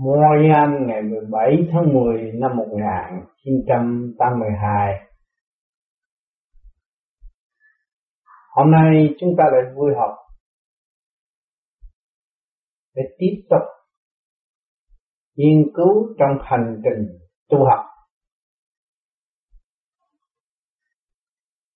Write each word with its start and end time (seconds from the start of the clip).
Montreal 0.00 0.70
ngày 0.86 1.02
17 1.02 1.56
tháng 1.72 1.94
10 1.94 2.32
năm 2.32 2.56
1982. 2.56 5.08
Hôm 8.50 8.70
nay 8.70 9.14
chúng 9.20 9.34
ta 9.38 9.44
lại 9.52 9.62
vui 9.74 9.92
học 9.96 10.16
để 12.94 13.02
tiếp 13.18 13.42
tục 13.50 13.62
nghiên 15.36 15.70
cứu 15.74 16.14
trong 16.18 16.38
hành 16.42 16.80
trình 16.84 17.18
tu 17.48 17.64
học. 17.64 17.84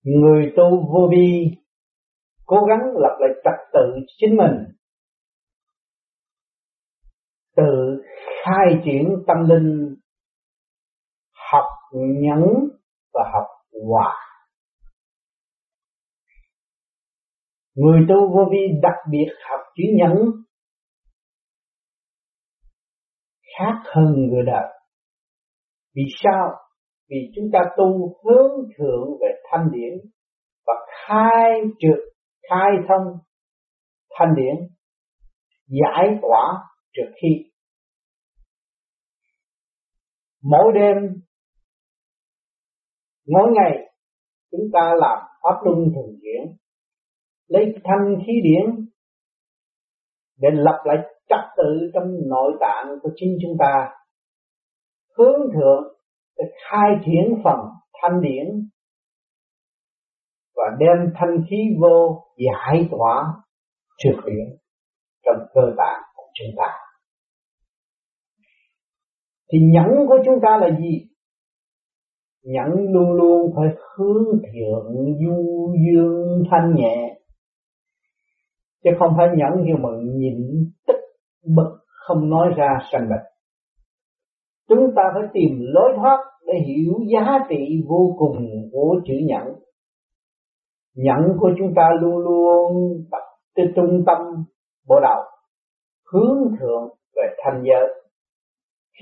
Người 0.02 0.52
tu 0.57 0.93
vô 0.93 1.09
vi 1.11 1.57
cố 2.45 2.57
gắng 2.68 2.80
lập 2.95 3.16
lại 3.20 3.30
trật 3.45 3.54
tự 3.73 3.96
chính 4.18 4.36
mình 4.36 4.73
tự 7.57 8.03
khai 8.45 8.82
triển 8.85 9.09
tâm 9.27 9.37
linh, 9.49 9.95
học 11.53 11.64
nhẫn 11.95 12.43
và 13.14 13.31
học 13.33 13.46
hòa. 13.89 14.14
Người 17.75 18.00
tu 18.09 18.14
vô 18.35 18.45
vi 18.53 18.59
đặc 18.83 18.97
biệt 19.11 19.29
học 19.50 19.61
chữ 19.75 19.83
nhẫn, 19.97 20.14
khác 23.59 23.83
hơn 23.95 24.14
người 24.31 24.43
đời. 24.47 24.72
Vì 25.95 26.03
sao? 26.22 26.50
Vì 27.09 27.17
chúng 27.36 27.45
ta 27.53 27.59
tu 27.77 28.17
hướng 28.25 28.50
thượng 28.79 29.09
về 29.21 29.29
thanh 29.50 29.69
điển 29.72 30.11
và 30.67 30.75
khai 31.07 31.50
trượt 31.79 31.99
khai 32.50 32.70
thông 32.89 33.19
thanh 34.19 34.34
điển, 34.36 34.69
giải 35.67 36.19
tỏa 36.22 36.64
trước 36.92 37.12
khi 37.22 37.52
mỗi 40.42 40.72
đêm, 40.74 40.96
mỗi 43.28 43.52
ngày, 43.52 43.92
chúng 44.50 44.66
ta 44.72 44.94
làm 45.00 45.18
pháp 45.42 45.60
luân 45.64 45.78
thường 45.94 46.18
chuyển 46.22 46.56
lấy 47.48 47.74
thanh 47.84 48.16
khí 48.26 48.32
điển 48.42 48.86
để 50.38 50.48
lập 50.52 50.82
lại 50.84 50.96
trật 51.28 51.40
tự 51.56 51.90
trong 51.94 52.04
nội 52.28 52.52
tạng 52.60 52.86
của 53.02 53.10
chính 53.16 53.38
chúng 53.42 53.56
ta. 53.58 53.90
Hướng 55.18 55.40
thượng 55.54 55.94
để 56.38 56.44
khai 56.70 56.90
triển 57.06 57.42
phần 57.44 57.58
thanh 58.02 58.20
điển 58.20 58.68
và 60.56 60.64
đem 60.78 61.12
thanh 61.14 61.44
khí 61.50 61.56
vô 61.80 62.24
giải 62.36 62.88
tỏa 62.90 63.34
trực 63.98 64.24
điển 64.26 64.56
trong 65.24 65.46
cơ 65.54 65.62
bản 65.76 66.02
của 66.16 66.26
chúng 66.34 66.54
ta 66.56 66.81
thì 69.53 69.58
nhẫn 69.58 70.06
của 70.08 70.19
chúng 70.25 70.41
ta 70.42 70.58
là 70.61 70.78
gì? 70.81 71.06
Nhẫn 72.45 72.92
luôn 72.92 73.12
luôn 73.12 73.53
phải 73.56 73.69
hướng 73.97 74.25
thiện, 74.42 75.14
du 75.20 75.75
dương, 75.86 76.42
thanh 76.50 76.75
nhẹ. 76.75 77.19
Chứ 78.84 78.91
không 78.98 79.14
phải 79.17 79.28
nhẫn 79.36 79.64
như 79.64 79.72
mà 79.78 79.89
nhịn 80.03 80.36
tức, 80.86 80.97
bực, 81.56 81.78
không 81.86 82.31
nói 82.31 82.48
ra, 82.56 82.78
sanh 82.92 83.09
bệnh. 83.09 83.27
Chúng 84.69 84.94
ta 84.97 85.03
phải 85.14 85.22
tìm 85.33 85.59
lối 85.61 85.92
thoát 85.97 86.19
để 86.47 86.55
hiểu 86.66 86.92
giá 87.12 87.39
trị 87.48 87.83
vô 87.89 88.16
cùng 88.19 88.47
của 88.72 89.00
chữ 89.05 89.14
nhẫn. 89.27 89.55
Nhẫn 90.97 91.37
của 91.41 91.50
chúng 91.59 91.72
ta 91.77 91.89
luôn 92.00 92.19
luôn 92.19 92.72
tập 93.11 93.22
trung 93.77 94.05
tâm 94.06 94.44
bộ 94.89 95.00
đầu 95.00 95.22
hướng 96.12 96.56
thượng 96.61 96.89
về 97.16 97.22
thanh 97.44 97.62
giới 97.64 98.02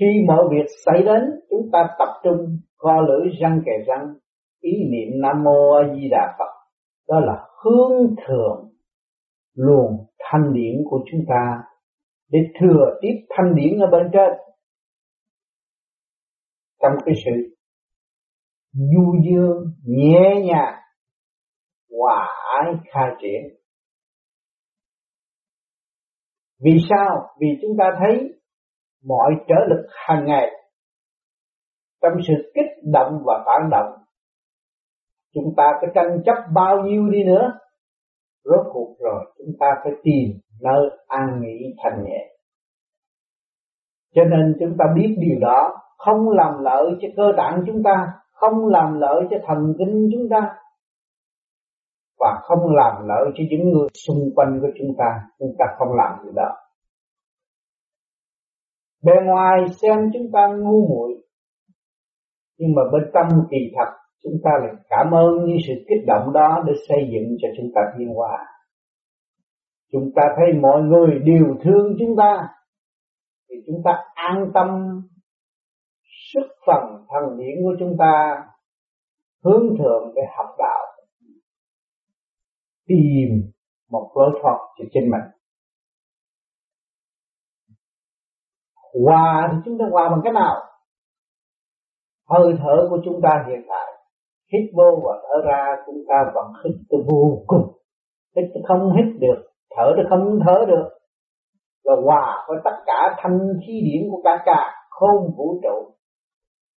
khi 0.01 0.25
mọi 0.27 0.45
việc 0.51 0.65
xảy 0.85 1.03
đến, 1.03 1.39
chúng 1.49 1.69
ta 1.71 1.79
tập 1.99 2.21
trung 2.23 2.57
co 2.77 3.01
lưỡi 3.01 3.31
răng 3.41 3.61
kề 3.65 3.71
răng, 3.87 4.13
ý 4.61 4.71
niệm 4.89 5.21
nam 5.21 5.43
mô 5.43 5.71
a 5.71 5.93
di 5.95 6.09
đà 6.09 6.35
phật. 6.39 6.51
Đó 7.07 7.19
là 7.19 7.47
hướng 7.63 8.15
thượng 8.27 8.69
luồng 9.55 10.05
thanh 10.19 10.53
điển 10.53 10.83
của 10.89 10.99
chúng 11.11 11.21
ta 11.27 11.63
để 12.29 12.39
thừa 12.59 12.99
tiếp 13.01 13.25
thanh 13.29 13.55
điển 13.55 13.79
ở 13.79 13.87
bên 13.91 14.09
trên. 14.13 14.31
Trong 16.81 16.91
cái 17.05 17.15
sự 17.25 17.55
du 18.73 19.13
dương, 19.25 19.65
nhẹ 19.85 20.41
nhàng, 20.45 20.79
hòa 21.99 22.27
ái 22.61 22.73
khai 22.91 23.09
triển. 23.21 23.57
Vì 26.63 26.71
sao? 26.89 27.27
Vì 27.39 27.47
chúng 27.61 27.77
ta 27.77 27.85
thấy 27.99 28.40
mọi 29.07 29.31
trở 29.47 29.55
lực 29.69 29.87
hàng 30.07 30.25
ngày. 30.25 30.47
Trong 32.01 32.13
sự 32.27 32.51
kích 32.55 32.91
động 32.93 33.23
và 33.25 33.43
phản 33.45 33.69
động, 33.69 33.93
chúng 35.33 35.53
ta 35.57 35.71
có 35.81 35.87
tranh 35.95 36.21
chấp 36.25 36.35
bao 36.53 36.81
nhiêu 36.81 37.09
đi 37.09 37.23
nữa. 37.23 37.51
Rốt 38.43 38.65
cuộc 38.73 38.95
rồi, 38.99 39.33
chúng 39.37 39.55
ta 39.59 39.67
phải 39.83 39.93
tìm 40.03 40.39
nơi 40.61 40.89
an 41.07 41.41
nghỉ 41.41 41.75
thanh 41.83 42.03
nhẹ. 42.03 42.27
Cho 44.15 44.23
nên 44.23 44.55
chúng 44.59 44.77
ta 44.79 44.85
biết 44.95 45.15
điều 45.19 45.39
đó, 45.39 45.77
không 45.97 46.29
làm 46.29 46.53
lợi 46.63 46.85
cho 47.01 47.07
cơ 47.17 47.23
tạng 47.37 47.63
chúng 47.67 47.83
ta, 47.83 48.13
không 48.33 48.67
làm 48.67 48.99
lợi 48.99 49.21
cho 49.29 49.37
thần 49.47 49.73
kinh 49.77 50.09
chúng 50.13 50.29
ta, 50.29 50.55
và 52.19 52.39
không 52.43 52.75
làm 52.75 53.07
lợi 53.07 53.25
cho 53.35 53.43
những 53.49 53.69
người 53.69 53.87
xung 54.07 54.29
quanh 54.35 54.59
của 54.61 54.69
chúng 54.79 54.95
ta. 54.97 55.21
Chúng 55.39 55.55
ta 55.59 55.65
không 55.77 55.93
làm 55.93 56.19
điều 56.23 56.33
đó. 56.35 56.55
Bề 59.03 59.13
ngoài 59.25 59.59
xem 59.81 59.97
chúng 60.13 60.31
ta 60.33 60.47
ngu 60.47 60.87
muội, 60.87 61.23
Nhưng 62.57 62.75
mà 62.75 62.81
bên 62.91 63.11
tâm 63.13 63.27
kỳ 63.51 63.57
thật 63.75 63.91
Chúng 64.23 64.33
ta 64.43 64.51
lại 64.61 64.73
cảm 64.89 65.11
ơn 65.11 65.45
những 65.45 65.57
sự 65.67 65.73
kích 65.89 66.05
động 66.07 66.33
đó 66.33 66.63
Để 66.67 66.73
xây 66.87 67.09
dựng 67.11 67.37
cho 67.41 67.47
chúng 67.57 67.71
ta 67.75 67.81
thiên 67.97 68.07
hòa 68.13 68.45
Chúng 69.91 70.11
ta 70.15 70.21
thấy 70.37 70.59
mọi 70.61 70.81
người 70.81 71.19
đều 71.25 71.55
thương 71.63 71.95
chúng 71.99 72.15
ta, 72.17 72.47
Thì 73.49 73.55
chúng 73.67 73.81
ta 73.85 73.91
an 74.13 74.51
tâm 74.53 74.67
Sức 76.33 76.47
phần 76.67 77.05
thần 77.09 77.37
điển 77.37 77.63
của 77.63 77.75
chúng 77.79 77.95
ta 77.99 78.43
Hướng 79.43 79.77
thượng 79.77 80.13
để 80.15 80.21
học 80.37 80.55
đạo, 80.57 80.85
Tìm 82.87 83.51
một 83.91 84.11
lối 84.15 84.39
thoát 84.41 84.57
cho 84.77 84.85
chính 84.93 85.09
mình. 85.11 85.40
Hòa 89.05 89.49
thì 89.51 89.57
chúng 89.65 89.77
ta 89.79 89.85
hòa 89.91 90.09
bằng 90.09 90.21
cách 90.23 90.33
nào? 90.33 90.55
Hơi 92.29 92.57
thở 92.59 92.87
của 92.89 92.97
chúng 93.05 93.21
ta 93.23 93.45
hiện 93.47 93.61
tại, 93.69 93.93
hít 94.53 94.71
vô 94.77 95.01
và 95.05 95.13
thở 95.23 95.49
ra, 95.51 95.65
chúng 95.85 96.03
ta 96.09 96.31
vẫn 96.33 96.45
hít 96.63 96.75
tới 96.89 96.99
vô 97.07 97.43
cùng. 97.47 97.71
Hít 98.35 98.45
không 98.67 98.93
hít 98.97 99.19
được, 99.19 99.43
thở 99.77 99.93
thì 99.97 100.03
không 100.09 100.39
thở 100.45 100.65
được. 100.67 100.89
Là 101.83 101.95
hòa 102.03 102.45
với 102.47 102.57
tất 102.63 102.75
cả 102.85 103.15
thanh 103.17 103.39
khí 103.67 103.81
điển 103.85 104.11
của 104.11 104.21
cả 104.23 104.43
cả 104.45 104.71
không 104.89 105.33
vũ 105.37 105.59
trụ. 105.63 105.93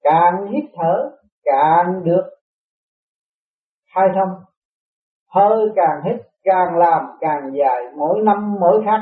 Càng 0.03 0.47
hít 0.53 0.65
thở, 0.75 1.11
càng 1.45 2.05
được. 2.05 2.25
Khai 3.95 4.09
thông 4.15 4.45
hơi 5.35 5.69
càng 5.77 6.03
hít, 6.05 6.27
càng 6.45 6.77
làm 6.77 7.03
càng 7.21 7.51
dài, 7.59 7.83
mỗi 7.97 8.21
năm 8.23 8.57
mỗi 8.61 8.83
khác 8.85 9.01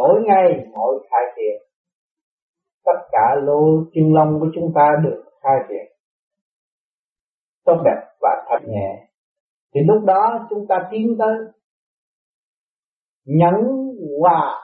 mỗi 0.00 0.22
ngày 0.26 0.66
mỗi 0.72 1.06
khai 1.10 1.22
triển. 1.36 1.62
Tất 2.84 3.00
cả 3.12 3.34
lô 3.42 3.60
chân 3.94 4.14
lông 4.14 4.40
của 4.40 4.46
chúng 4.54 4.72
ta 4.74 4.90
được 5.04 5.24
khai 5.42 5.56
triển. 5.68 5.86
Tốt 7.64 7.76
đẹp 7.84 8.00
và 8.20 8.46
thật 8.48 8.58
nhẹ. 8.68 9.08
Thì 9.74 9.80
lúc 9.88 10.04
đó 10.04 10.46
chúng 10.50 10.66
ta 10.68 10.88
tiến 10.90 11.16
tới 11.18 11.34
nhẫn 13.24 13.54
hòa 14.20 14.60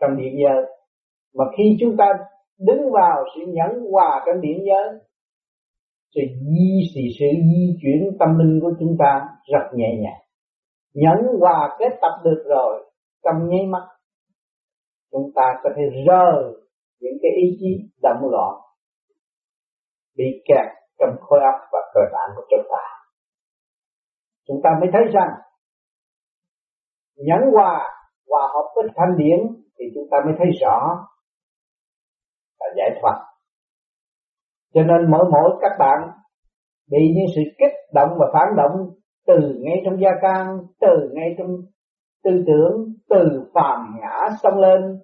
trong 0.00 0.16
điện 0.16 0.34
giới 0.44 0.64
mà 1.34 1.44
khi 1.56 1.76
chúng 1.80 1.96
ta 1.98 2.04
đứng 2.58 2.90
vào 2.92 3.24
sự 3.34 3.40
nhẫn 3.46 3.90
hòa 3.90 4.24
trong 4.26 4.40
điện 4.40 4.64
giới 4.66 4.98
thì 6.14 6.22
di 6.40 6.80
sự, 6.94 7.00
sự 7.18 7.26
di 7.32 7.78
chuyển 7.82 8.16
tâm 8.18 8.38
linh 8.38 8.60
của 8.60 8.72
chúng 8.80 8.96
ta 8.98 9.28
rất 9.52 9.68
nhẹ 9.74 9.88
nhàng. 10.00 10.22
Nhẫn 10.94 11.40
hòa 11.40 11.76
kết 11.78 11.98
tập 12.02 12.20
được 12.24 12.44
rồi 12.46 12.91
trong 13.24 13.48
nháy 13.48 13.66
mắt, 13.66 13.88
chúng 15.12 15.30
ta 15.34 15.60
có 15.62 15.70
thể 15.76 15.82
rời 16.06 16.42
những 17.00 17.18
cái 17.22 17.30
ý 17.42 17.56
chí 17.60 17.90
động 18.02 18.30
loạn 18.30 18.54
bị 20.16 20.24
kẹt 20.48 20.66
trong 20.98 21.16
khối 21.20 21.40
óc 21.40 21.60
và 21.72 21.78
cơ 21.94 22.00
bản 22.12 22.30
của 22.36 22.42
chúng 22.50 22.66
ta. 22.70 22.84
Chúng 24.46 24.60
ta 24.64 24.70
mới 24.80 24.90
thấy 24.92 25.02
rằng 25.12 25.30
nhẫn 27.16 27.52
hòa 27.52 27.88
hòa 28.28 28.48
hợp 28.54 28.72
với 28.74 28.84
thanh 28.96 29.16
điển 29.18 29.38
thì 29.78 29.84
chúng 29.94 30.08
ta 30.10 30.16
mới 30.24 30.34
thấy 30.38 30.46
rõ 30.60 31.06
và 32.60 32.66
giải 32.76 32.90
thoát. 33.00 33.24
Cho 34.74 34.82
nên 34.82 35.10
mỗi 35.10 35.24
mỗi 35.32 35.58
các 35.60 35.72
bạn 35.78 36.10
bị 36.90 36.98
những 37.14 37.26
sự 37.34 37.42
kích 37.58 37.72
động 37.94 38.10
và 38.18 38.26
phản 38.32 38.56
động 38.56 38.90
từ 39.26 39.34
ngay 39.60 39.82
trong 39.84 40.00
gia 40.00 40.10
can 40.22 40.58
từ 40.80 41.10
ngay 41.12 41.34
trong 41.38 41.48
tư 42.24 42.30
tưởng 42.46 42.94
từ 43.08 43.50
phàm 43.54 43.96
ngã 44.00 44.36
xông 44.42 44.58
lên, 44.58 44.98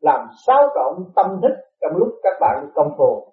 làm 0.00 0.26
xáo 0.46 0.62
trộn 0.74 1.12
tâm 1.16 1.40
thức 1.42 1.54
trong 1.80 1.96
lúc 1.96 2.08
các 2.22 2.32
bạn 2.40 2.70
công 2.74 2.92
phu. 2.98 3.32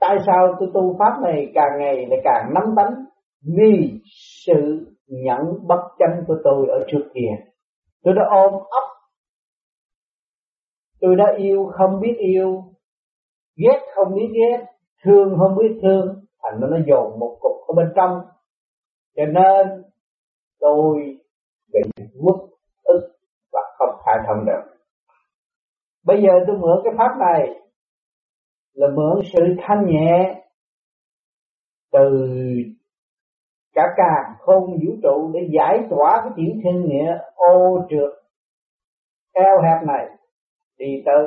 Tại 0.00 0.16
sao 0.26 0.56
tôi 0.60 0.70
tu 0.74 0.96
pháp 0.98 1.20
này 1.22 1.52
càng 1.54 1.78
ngày 1.78 2.06
lại 2.06 2.20
càng 2.24 2.50
nắm 2.54 2.64
tánh 2.76 2.94
vì 3.56 4.00
sự 4.46 4.86
nhận 5.06 5.40
bất 5.66 5.80
chánh 5.98 6.24
của 6.26 6.36
tôi 6.44 6.66
ở 6.68 6.84
trước 6.88 7.10
kia? 7.14 7.44
Tôi 8.02 8.14
đã 8.14 8.22
ôm 8.30 8.52
ấp. 8.52 8.88
Tôi 11.00 11.16
đã 11.16 11.24
yêu 11.36 11.70
không 11.78 12.00
biết 12.00 12.16
yêu, 12.18 12.62
ghét 13.56 13.80
không 13.94 14.14
biết 14.14 14.28
ghét, 14.34 14.66
thương 15.04 15.36
không 15.38 15.56
biết 15.58 15.78
thương. 15.82 16.24
Thành 16.42 16.60
nó 16.60 16.66
nó 16.68 16.76
dồn 16.86 17.18
một 17.18 17.38
cục 17.40 17.52
ở 17.68 17.74
bên 17.76 17.92
trong. 17.96 18.20
Cho 19.16 19.24
nên 19.24 19.82
tôi 20.60 21.18
bị 21.72 21.80
mất 22.24 22.38
ức 22.82 23.16
và 23.52 23.60
không 23.78 24.00
khai 24.06 24.16
thông 24.26 24.46
được. 24.46 24.76
Bây 26.04 26.22
giờ 26.22 26.32
tôi 26.46 26.58
mượn 26.58 26.80
cái 26.84 26.94
pháp 26.98 27.16
này, 27.18 27.48
là 28.72 28.86
mượn 28.94 29.22
sự 29.32 29.40
thanh 29.62 29.86
nhẹ 29.86 30.44
từ 31.92 32.26
cả 33.72 33.82
càng 33.96 34.34
không 34.38 34.66
vũ 34.66 34.92
trụ 35.02 35.30
để 35.34 35.40
giải 35.58 35.78
tỏa 35.90 36.20
cái 36.22 36.32
tiểu 36.36 36.54
thiên 36.64 36.88
nghĩa 36.88 37.18
ô 37.34 37.86
trượt, 37.90 38.24
eo 39.32 39.62
hẹp 39.62 39.86
này 39.86 40.06
đi 40.78 41.02
tới 41.06 41.26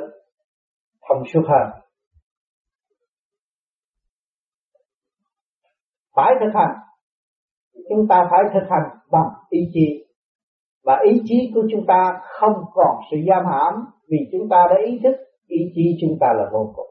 thông 1.08 1.22
suốt 1.32 1.42
hơn. 1.48 1.82
Phải 6.14 6.34
thực 6.40 6.50
hành. 6.54 6.76
Chúng 7.88 8.06
ta 8.08 8.28
phải 8.30 8.40
thực 8.54 8.66
hành 8.70 8.98
bằng 9.10 9.28
ý 9.50 9.60
chí 9.72 10.11
và 10.84 11.00
ý 11.04 11.20
chí 11.24 11.52
của 11.54 11.62
chúng 11.70 11.86
ta 11.86 12.20
không 12.22 12.64
còn 12.74 12.96
sự 13.10 13.16
giam 13.28 13.44
hãm 13.46 13.74
vì 14.08 14.18
chúng 14.32 14.48
ta 14.48 14.66
đã 14.70 14.76
ý 14.86 15.00
thức 15.02 15.16
ý 15.48 15.72
chí 15.74 15.96
chúng 16.00 16.18
ta 16.20 16.26
là 16.36 16.50
vô 16.52 16.72
cùng. 16.76 16.90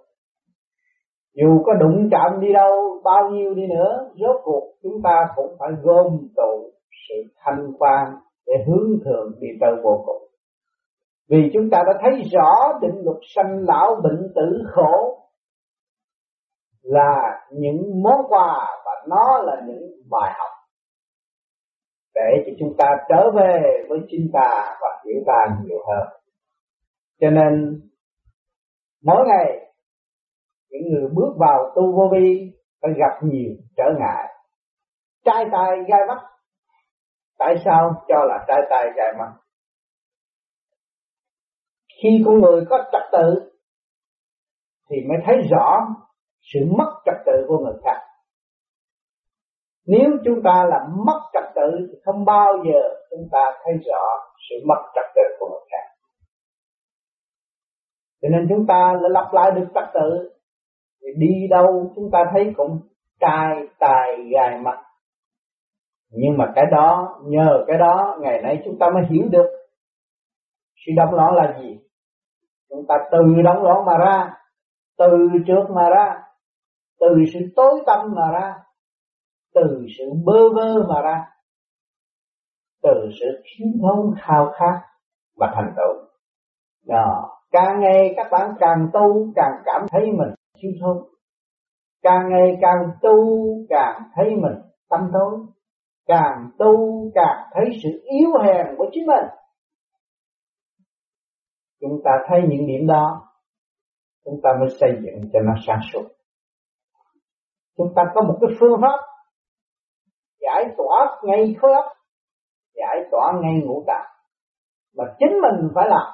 Dù 1.35 1.63
có 1.65 1.73
đụng 1.73 2.09
chạm 2.11 2.39
đi 2.41 2.53
đâu 2.53 3.01
bao 3.03 3.29
nhiêu 3.29 3.53
đi 3.53 3.67
nữa, 3.67 4.09
rốt 4.15 4.41
cuộc 4.43 4.73
chúng 4.83 5.01
ta 5.03 5.27
cũng 5.35 5.55
phải 5.59 5.69
gom 5.83 6.17
tụ 6.35 6.71
sự 7.09 7.15
thanh 7.37 7.71
quan 7.79 8.07
để 8.47 8.53
hướng 8.67 8.89
thượng 9.05 9.31
đi 9.39 9.47
tới 9.61 9.71
vô 9.83 10.03
cùng. 10.05 10.21
Vì 11.29 11.49
chúng 11.53 11.69
ta 11.69 11.83
đã 11.87 11.99
thấy 12.01 12.21
rõ 12.31 12.79
định 12.81 13.01
luật 13.03 13.17
sanh 13.35 13.65
lão 13.67 13.95
bệnh 14.03 14.31
tử 14.35 14.63
khổ 14.71 15.17
là 16.81 17.39
những 17.51 18.03
món 18.03 18.25
quà 18.29 18.67
và 18.85 18.91
nó 19.07 19.41
là 19.43 19.61
những 19.67 19.83
bài 20.11 20.31
học 20.37 20.50
để 22.15 22.43
cho 22.45 22.51
chúng 22.59 22.73
ta 22.77 22.85
trở 23.09 23.31
về 23.31 23.85
với 23.89 23.99
chính 24.07 24.29
ta 24.33 24.77
và 24.81 25.01
hiểu 25.05 25.23
ta 25.27 25.57
nhiều 25.63 25.79
hơn. 25.87 26.07
Cho 27.19 27.29
nên, 27.29 27.81
mỗi 29.03 29.27
ngày, 29.27 29.73
những 30.69 30.81
người 30.91 31.09
bước 31.13 31.33
vào 31.37 31.73
tu 31.75 31.95
vô 31.95 32.09
vi 32.11 32.51
phải 32.81 32.91
gặp 32.97 33.19
nhiều 33.23 33.51
trở 33.77 33.83
ngại. 33.99 34.33
Trai 35.25 35.45
tài 35.51 35.77
gai 35.87 36.01
mắt. 36.07 36.21
Tại 37.37 37.55
sao 37.65 38.03
cho 38.07 38.23
là 38.25 38.45
trai 38.47 38.61
tài 38.69 38.85
gai 38.95 39.13
mắt? 39.19 39.31
Khi 42.03 42.23
con 42.25 42.41
người 42.41 42.65
có 42.69 42.89
trật 42.91 43.03
tự, 43.11 43.51
thì 44.89 44.97
mới 45.09 45.17
thấy 45.25 45.35
rõ 45.51 45.87
sự 46.41 46.59
mất 46.77 47.01
trật 47.05 47.15
tự 47.25 47.45
của 47.47 47.57
người 47.57 47.81
khác 47.83 48.10
nếu 49.91 50.09
chúng 50.25 50.39
ta 50.43 50.63
là 50.69 50.87
mất 51.05 51.19
trật 51.33 51.43
tự, 51.55 51.87
thì 51.91 51.99
không 52.05 52.25
bao 52.25 52.53
giờ 52.65 52.81
chúng 53.09 53.27
ta 53.31 53.39
thấy 53.63 53.73
rõ 53.73 54.03
sự 54.49 54.55
mất 54.67 54.81
trật 54.95 55.05
tự 55.15 55.21
của 55.39 55.47
người 55.49 55.65
khác. 55.71 55.85
Cho 58.21 58.29
nên 58.29 58.45
chúng 58.49 58.67
ta 58.67 58.93
lại 59.01 59.09
lặp 59.09 59.33
lại 59.33 59.51
được 59.51 59.67
trật 59.75 59.83
tự, 59.93 60.29
thì 61.01 61.07
đi 61.17 61.47
đâu 61.49 61.91
chúng 61.95 62.11
ta 62.11 62.19
thấy 62.33 62.53
cũng 62.57 62.79
cai 63.19 63.67
tài 63.79 64.07
gài 64.33 64.57
mặt 64.57 64.77
nhưng 66.11 66.37
mà 66.37 66.51
cái 66.55 66.65
đó, 66.71 67.19
nhờ 67.23 67.63
cái 67.67 67.77
đó, 67.77 68.17
ngày 68.21 68.41
nay 68.41 68.61
chúng 68.65 68.79
ta 68.79 68.89
mới 68.93 69.03
hiểu 69.09 69.23
được 69.31 69.49
sự 70.85 70.91
động 70.95 71.13
loạn 71.13 71.35
là 71.35 71.59
gì. 71.61 71.79
Chúng 72.69 72.85
ta 72.87 72.95
từ 73.11 73.41
động 73.43 73.63
loạn 73.63 73.85
mà 73.85 73.97
ra, 73.97 74.33
từ 74.97 75.27
trước 75.47 75.63
mà 75.75 75.89
ra, 75.89 76.21
từ 76.99 77.07
sự 77.33 77.39
tối 77.55 77.81
tâm 77.85 78.13
mà 78.15 78.31
ra 78.31 78.53
từ 79.53 79.85
sự 79.97 80.03
bơ 80.25 80.49
vơ 80.55 80.87
mà 80.89 81.01
ra, 81.01 81.25
từ 82.83 83.09
sự 83.19 83.25
thiếu 83.43 83.67
thốn 83.81 84.15
khao 84.21 84.51
khát 84.53 84.81
và 85.37 85.51
thành 85.55 85.73
tựu. 85.77 86.07
Đó, 86.87 87.37
càng 87.51 87.79
ngày 87.79 88.13
các 88.17 88.27
bạn 88.31 88.51
càng 88.59 88.89
tu, 88.93 89.33
càng 89.35 89.61
cảm 89.65 89.81
thấy 89.91 90.01
mình 90.01 90.33
thiếu 90.61 90.71
thốn. 90.81 90.97
Càng 92.01 92.29
ngày 92.29 92.57
càng 92.61 92.91
tu, 93.01 93.17
càng 93.69 94.01
thấy 94.15 94.29
mình 94.29 94.61
tâm 94.89 94.99
tối. 95.13 95.39
Càng 96.05 96.49
tu, 96.59 97.03
càng 97.15 97.49
thấy 97.53 97.65
sự 97.83 97.89
yếu 98.03 98.29
hèn 98.43 98.65
của 98.77 98.85
chính 98.91 99.07
mình. 99.07 99.25
Chúng 101.81 102.01
ta 102.03 102.11
thấy 102.27 102.39
những 102.49 102.67
điểm 102.67 102.87
đó, 102.87 103.27
chúng 104.25 104.39
ta 104.43 104.49
mới 104.59 104.69
xây 104.79 104.91
dựng 105.03 105.29
cho 105.33 105.39
nó 105.39 105.53
sáng 105.67 105.79
suốt. 105.93 106.07
Chúng 107.77 107.93
ta 107.95 108.03
có 108.15 108.21
một 108.21 108.37
cái 108.41 108.57
phương 108.59 108.81
pháp 108.81 109.10
giải 110.41 110.65
tỏa 110.77 111.21
ngay 111.23 111.55
khối 111.61 111.73
óc 111.73 111.85
giải 112.75 113.05
tỏa 113.11 113.31
ngay 113.41 113.61
ngũ 113.65 113.83
tạng. 113.87 114.05
Mà 114.97 115.03
chính 115.19 115.41
mình 115.41 115.71
phải 115.75 115.89
làm 115.89 116.13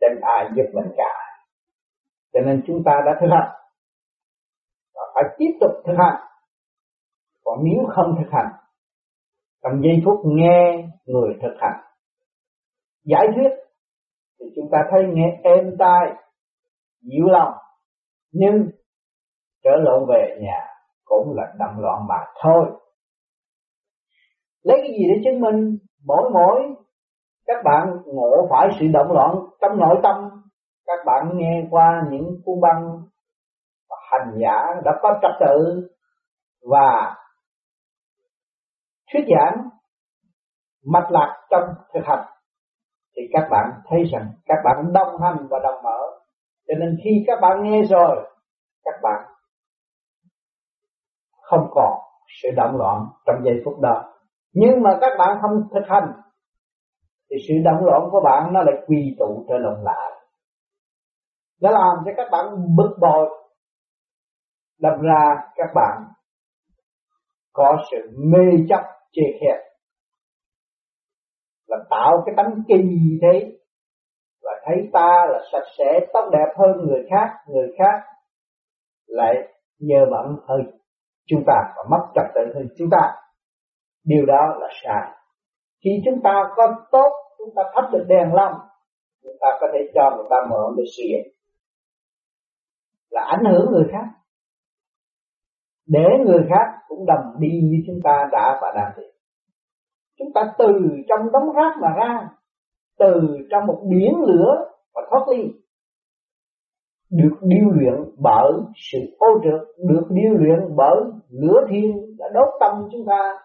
chẳng 0.00 0.20
ai 0.22 0.50
giúp 0.56 0.64
mình 0.74 0.92
cả. 0.96 1.14
Cho 2.32 2.40
nên 2.40 2.62
chúng 2.66 2.82
ta 2.84 2.92
đã 3.06 3.12
thực 3.20 3.26
hành, 3.30 3.50
và 4.94 5.02
phải 5.14 5.24
tiếp 5.38 5.50
tục 5.60 5.70
thực 5.86 5.94
hành. 5.98 6.22
Còn 7.44 7.58
nếu 7.64 7.86
không 7.94 8.14
thực 8.18 8.30
hành, 8.32 8.52
trong 9.62 9.82
giây 9.82 10.02
phút 10.04 10.20
nghe 10.24 10.88
người 11.04 11.38
thực 11.42 11.56
hành, 11.60 11.80
giải 13.04 13.26
thuyết, 13.34 13.50
thì 14.40 14.46
chúng 14.56 14.68
ta 14.72 14.78
thấy 14.90 15.02
nghe 15.12 15.40
êm 15.44 15.76
tai, 15.78 16.12
dịu 17.00 17.26
lòng, 17.26 17.52
nhưng 18.32 18.70
trở 19.64 19.70
lộn 19.76 20.08
về 20.08 20.38
nhà 20.40 20.66
cũng 21.04 21.34
là 21.36 21.52
động 21.58 21.74
loạn 21.78 22.06
mà 22.08 22.24
thôi 22.42 22.64
lấy 24.62 24.78
cái 24.82 24.90
gì 24.90 25.04
để 25.08 25.20
chứng 25.24 25.40
minh? 25.40 25.78
Mỗi 26.06 26.30
mỗi 26.32 26.74
các 27.46 27.62
bạn 27.64 27.96
ngộ 28.06 28.46
phải 28.50 28.68
sự 28.80 28.86
động 28.92 29.12
loạn 29.12 29.36
trong 29.60 29.78
nội 29.78 30.00
tâm. 30.02 30.30
Các 30.86 30.98
bạn 31.06 31.30
nghe 31.34 31.66
qua 31.70 32.02
những 32.10 32.40
cuốn 32.44 32.60
băng 32.60 33.02
hành 34.10 34.38
giả 34.38 34.80
đã 34.84 34.92
có 35.02 35.18
trật 35.22 35.30
tự 35.40 35.88
và 36.70 37.16
thuyết 39.12 39.24
giảng 39.28 39.68
mạch 40.86 41.10
lạc 41.10 41.46
trong 41.50 41.64
thực 41.94 42.00
hành, 42.04 42.26
thì 43.16 43.22
các 43.32 43.48
bạn 43.50 43.70
thấy 43.88 44.04
rằng 44.12 44.32
các 44.46 44.58
bạn 44.64 44.92
đồng 44.92 45.20
hành 45.20 45.46
và 45.50 45.58
đồng 45.62 45.82
mở. 45.82 45.98
Cho 46.68 46.74
nên 46.78 46.96
khi 47.04 47.24
các 47.26 47.38
bạn 47.42 47.62
nghe 47.62 47.82
rồi, 47.82 48.30
các 48.84 48.94
bạn 49.02 49.24
không 51.42 51.68
còn 51.70 51.98
sự 52.42 52.48
động 52.56 52.76
loạn 52.76 53.06
trong 53.26 53.44
giây 53.44 53.62
phút 53.64 53.80
đó 53.80 54.12
nhưng 54.52 54.82
mà 54.82 54.98
các 55.00 55.12
bạn 55.18 55.38
không 55.42 55.68
thực 55.74 55.88
hành, 55.88 56.12
thì 57.30 57.36
sự 57.48 57.54
động 57.64 57.84
loạn 57.84 58.02
của 58.10 58.20
bạn 58.24 58.52
nó 58.52 58.62
lại 58.62 58.74
quy 58.86 59.16
tụ 59.18 59.44
trở 59.48 59.58
lộn 59.58 59.84
lại. 59.84 60.10
Nó 61.60 61.70
làm 61.70 61.96
cho 62.04 62.12
các 62.16 62.28
bạn 62.32 62.44
bực 62.76 62.96
bội, 63.00 63.28
đâm 64.80 65.00
ra 65.00 65.36
các 65.56 65.68
bạn 65.74 66.02
có 67.52 67.76
sự 67.90 68.10
mê 68.18 68.64
chấp, 68.68 68.80
chê 69.12 69.22
hẹp 69.22 69.70
là 71.66 71.76
tạo 71.90 72.22
cái 72.26 72.34
tánh 72.36 72.62
kỳ 72.68 72.82
thế, 73.22 73.58
và 74.42 74.50
thấy 74.64 74.90
ta 74.92 75.26
là 75.28 75.38
sạch 75.52 75.66
sẽ, 75.78 76.06
tốt 76.12 76.30
đẹp 76.32 76.54
hơn 76.58 76.86
người 76.86 77.06
khác 77.10 77.34
người 77.46 77.68
khác 77.78 78.06
lại 79.06 79.34
nhờ 79.78 80.06
bạn 80.12 80.36
hơn. 80.48 80.60
Chúng 81.26 81.42
ta 81.46 81.54
và 81.76 81.82
mất 81.90 82.06
trật 82.14 82.24
tự 82.34 82.40
hơn 82.54 82.68
chúng 82.78 82.88
ta 82.90 83.16
điều 84.04 84.26
đó 84.26 84.56
là 84.60 84.68
sai. 84.84 85.10
Khi 85.84 85.90
chúng 86.04 86.22
ta 86.22 86.42
có 86.56 86.74
tốt, 86.90 87.12
chúng 87.38 87.54
ta 87.56 87.62
thắp 87.74 87.88
được 87.92 88.04
đèn 88.08 88.34
long 88.34 88.54
chúng 89.22 89.36
ta 89.40 89.48
có 89.60 89.66
thể 89.72 89.78
cho 89.94 90.16
người 90.16 90.26
ta 90.30 90.36
mở 90.50 90.62
để 90.76 90.84
sử 90.96 91.02
dụng 91.12 91.32
là 93.10 93.22
ảnh 93.24 93.44
hưởng 93.52 93.70
người 93.70 93.84
khác. 93.92 94.04
Để 95.86 96.08
người 96.26 96.46
khác 96.48 96.78
cũng 96.88 97.06
đồng 97.06 97.34
đi 97.38 97.48
như 97.62 97.76
chúng 97.86 98.00
ta 98.04 98.28
đã 98.32 98.58
và 98.62 98.72
đang 98.76 98.92
đi. 98.96 99.04
Chúng 100.18 100.32
ta 100.34 100.52
từ 100.58 100.66
trong 101.08 101.32
đống 101.32 101.52
rác 101.54 101.76
mà 101.80 101.88
ra, 101.96 102.28
từ 102.98 103.38
trong 103.50 103.66
một 103.66 103.82
biển 103.90 104.12
lửa 104.26 104.54
và 104.94 105.02
thoát 105.10 105.28
ly, 105.28 105.52
được 107.10 107.36
điêu 107.42 107.70
luyện 107.70 107.94
bởi 108.18 108.52
sự 108.74 108.98
ô 109.18 109.26
trượt 109.44 109.60
được 109.88 110.06
điêu 110.10 110.32
luyện 110.38 110.76
bởi 110.76 110.96
lửa 111.30 111.66
thiên 111.70 112.16
đã 112.18 112.26
đốt 112.34 112.48
tâm 112.60 112.88
chúng 112.92 113.06
ta 113.06 113.38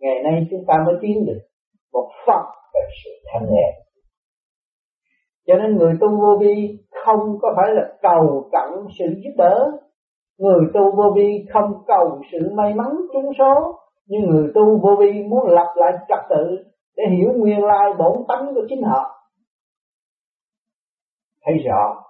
ngày 0.00 0.22
nay 0.22 0.46
chúng 0.50 0.64
ta 0.68 0.74
mới 0.86 0.94
tiến 1.00 1.26
được 1.26 1.40
một 1.92 2.10
phần 2.26 2.42
về 2.74 2.80
sự 3.04 3.10
thanh 3.32 3.46
nhẹ. 3.50 3.72
Cho 5.46 5.54
nên 5.56 5.76
người 5.76 5.94
tu 6.00 6.08
vô 6.08 6.38
vi 6.40 6.78
không 7.04 7.38
có 7.42 7.54
phải 7.56 7.74
là 7.74 7.82
cầu 8.02 8.50
cận 8.52 8.86
sự 8.98 9.04
giúp 9.24 9.30
đỡ. 9.36 9.70
Người 10.38 10.70
tu 10.74 10.96
vô 10.96 11.12
vi 11.16 11.46
không 11.52 11.72
cầu 11.86 12.20
sự 12.32 12.38
may 12.54 12.74
mắn 12.74 12.88
trúng 13.12 13.32
số. 13.38 13.78
Nhưng 14.06 14.20
người 14.20 14.52
tu 14.54 14.78
vô 14.82 14.96
vi 14.98 15.22
muốn 15.22 15.46
lập 15.46 15.72
lại 15.76 15.92
trật 16.08 16.18
tự 16.30 16.58
để 16.96 17.04
hiểu 17.16 17.32
nguyên 17.36 17.64
lai 17.64 17.86
bổn 17.98 18.24
tánh 18.28 18.54
của 18.54 18.66
chính 18.68 18.82
họ. 18.82 19.14
Thấy 21.44 21.54
rõ, 21.68 22.02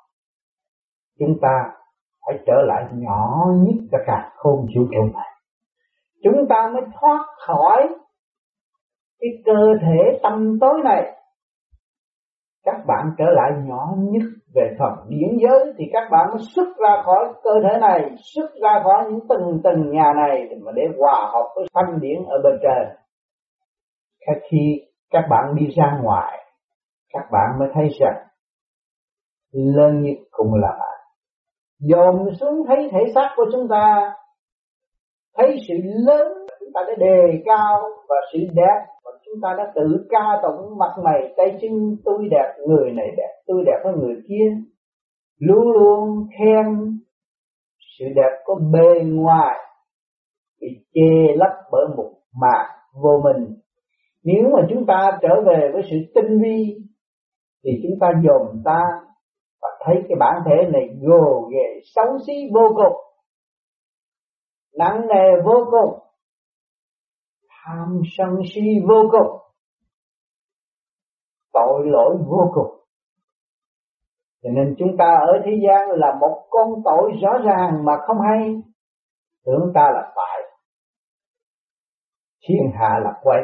chúng 1.18 1.38
ta 1.42 1.64
phải 2.26 2.38
trở 2.46 2.62
lại 2.66 2.84
nhỏ 2.92 3.46
nhất 3.56 3.88
cả 3.92 3.98
cả 4.06 4.30
không 4.36 4.66
chịu 4.74 4.88
trụ 4.92 5.02
này 5.14 5.37
chúng 6.22 6.46
ta 6.48 6.70
mới 6.72 6.82
thoát 7.00 7.26
khỏi 7.46 7.88
cái 9.20 9.30
cơ 9.44 9.74
thể 9.82 10.18
tâm 10.22 10.58
tối 10.60 10.74
này. 10.84 11.14
Các 12.64 12.76
bạn 12.86 13.10
trở 13.18 13.24
lại 13.28 13.50
nhỏ 13.64 13.94
nhất 13.98 14.22
về 14.54 14.76
phần 14.78 14.92
điển 15.08 15.38
giới 15.42 15.72
thì 15.78 15.84
các 15.92 16.08
bạn 16.10 16.28
mới 16.30 16.42
xuất 16.56 16.68
ra 16.76 17.02
khỏi 17.04 17.34
cơ 17.42 17.50
thể 17.62 17.78
này, 17.80 18.10
xuất 18.34 18.50
ra 18.62 18.80
khỏi 18.84 19.04
những 19.10 19.20
từng 19.28 19.60
từng 19.64 19.90
nhà 19.90 20.12
này 20.16 20.48
mà 20.64 20.72
để 20.74 20.82
hòa 20.98 21.30
hợp 21.32 21.48
với 21.56 21.66
thanh 21.74 22.00
điển 22.00 22.24
ở 22.28 22.38
bên 22.44 22.58
trên. 22.62 22.96
Khi 24.50 24.82
các 25.10 25.24
bạn 25.30 25.54
đi 25.54 25.66
ra 25.76 25.98
ngoài, 26.02 26.38
các 27.12 27.24
bạn 27.32 27.58
mới 27.58 27.68
thấy 27.74 27.88
rằng 28.00 28.26
lớn 29.52 30.02
nhất 30.02 30.18
cũng 30.30 30.54
là 30.54 30.68
bạn. 30.68 30.98
Dồn 31.78 32.34
xuống 32.40 32.64
thấy 32.66 32.88
thể 32.92 33.00
xác 33.14 33.28
của 33.36 33.44
chúng 33.52 33.68
ta 33.68 34.14
thấy 35.36 35.56
sự 35.68 35.74
lớn 36.06 36.26
chúng 36.60 36.68
ta 36.74 36.80
đã 36.88 36.94
đề 36.98 37.42
cao 37.44 37.82
và 38.08 38.16
sự 38.32 38.38
đẹp, 38.54 38.78
và 39.04 39.10
chúng 39.24 39.40
ta 39.42 39.54
đã 39.58 39.72
tự 39.74 40.06
ca 40.10 40.40
tụng 40.42 40.78
mặt 40.78 40.94
mày, 41.04 41.34
tay 41.36 41.58
chân 41.60 41.96
tôi 42.04 42.28
đẹp, 42.30 42.54
người 42.66 42.90
này 42.90 43.06
đẹp 43.16 43.32
tôi 43.46 43.64
đẹp 43.66 43.80
hơn 43.84 43.94
người 44.00 44.16
kia. 44.28 44.56
Luôn 45.38 45.72
luôn 45.72 46.26
khen 46.38 46.66
sự 47.98 48.04
đẹp 48.16 48.42
có 48.44 48.54
bề 48.72 49.04
ngoài, 49.04 49.56
bị 50.60 50.68
che 50.94 51.34
lấp 51.36 51.52
bởi 51.72 51.86
một 51.96 52.10
mạc 52.40 52.68
vô 53.02 53.22
mình. 53.24 53.54
Nếu 54.24 54.50
mà 54.52 54.66
chúng 54.70 54.86
ta 54.86 55.18
trở 55.22 55.40
về 55.46 55.70
với 55.72 55.82
sự 55.90 55.96
tinh 56.14 56.40
vi, 56.42 56.76
thì 57.64 57.70
chúng 57.82 57.98
ta 58.00 58.08
dồn 58.24 58.62
ta 58.64 58.80
và 59.62 59.68
thấy 59.84 59.96
cái 60.08 60.16
bản 60.20 60.34
thể 60.46 60.70
này 60.70 60.88
gồ 61.02 61.50
ghề, 61.52 61.80
xấu 61.94 62.18
xí 62.26 62.32
vô 62.54 62.68
cùng 62.74 63.07
nặng 64.78 65.06
nề 65.08 65.42
vô 65.44 65.66
cùng. 65.70 65.98
Tham 67.48 68.00
sân 68.16 68.28
si 68.54 68.60
vô 68.88 69.02
cùng. 69.10 69.38
Tội 71.52 71.82
lỗi 71.86 72.16
vô 72.26 72.50
cùng. 72.54 72.84
Cho 74.42 74.50
nên 74.50 74.74
chúng 74.78 74.96
ta 74.98 75.18
ở 75.26 75.32
thế 75.44 75.52
gian 75.66 75.88
là 75.90 76.14
một 76.20 76.46
con 76.50 76.68
tội 76.84 77.12
rõ 77.22 77.38
ràng 77.44 77.84
mà 77.84 77.92
không 78.06 78.16
hay. 78.20 78.62
Tưởng 79.44 79.72
ta 79.74 79.90
là 79.94 80.12
phải. 80.16 80.42
Thiên 82.48 82.70
hạ 82.74 83.00
là 83.04 83.12
quay 83.22 83.42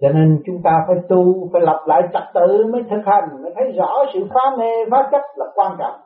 cho 0.00 0.08
nên 0.08 0.42
chúng 0.46 0.62
ta 0.64 0.84
phải 0.86 0.96
tu, 1.08 1.48
phải 1.52 1.62
lập 1.62 1.84
lại 1.86 2.02
trật 2.12 2.22
tự 2.34 2.66
mới 2.72 2.82
thực 2.90 3.02
hành, 3.06 3.42
mới 3.42 3.52
thấy 3.56 3.72
rõ 3.72 4.04
sự 4.14 4.20
phá 4.34 4.40
mê 4.58 4.70
phá 4.90 5.08
chấp 5.12 5.22
là 5.36 5.46
quan 5.54 5.76
trọng 5.78 6.00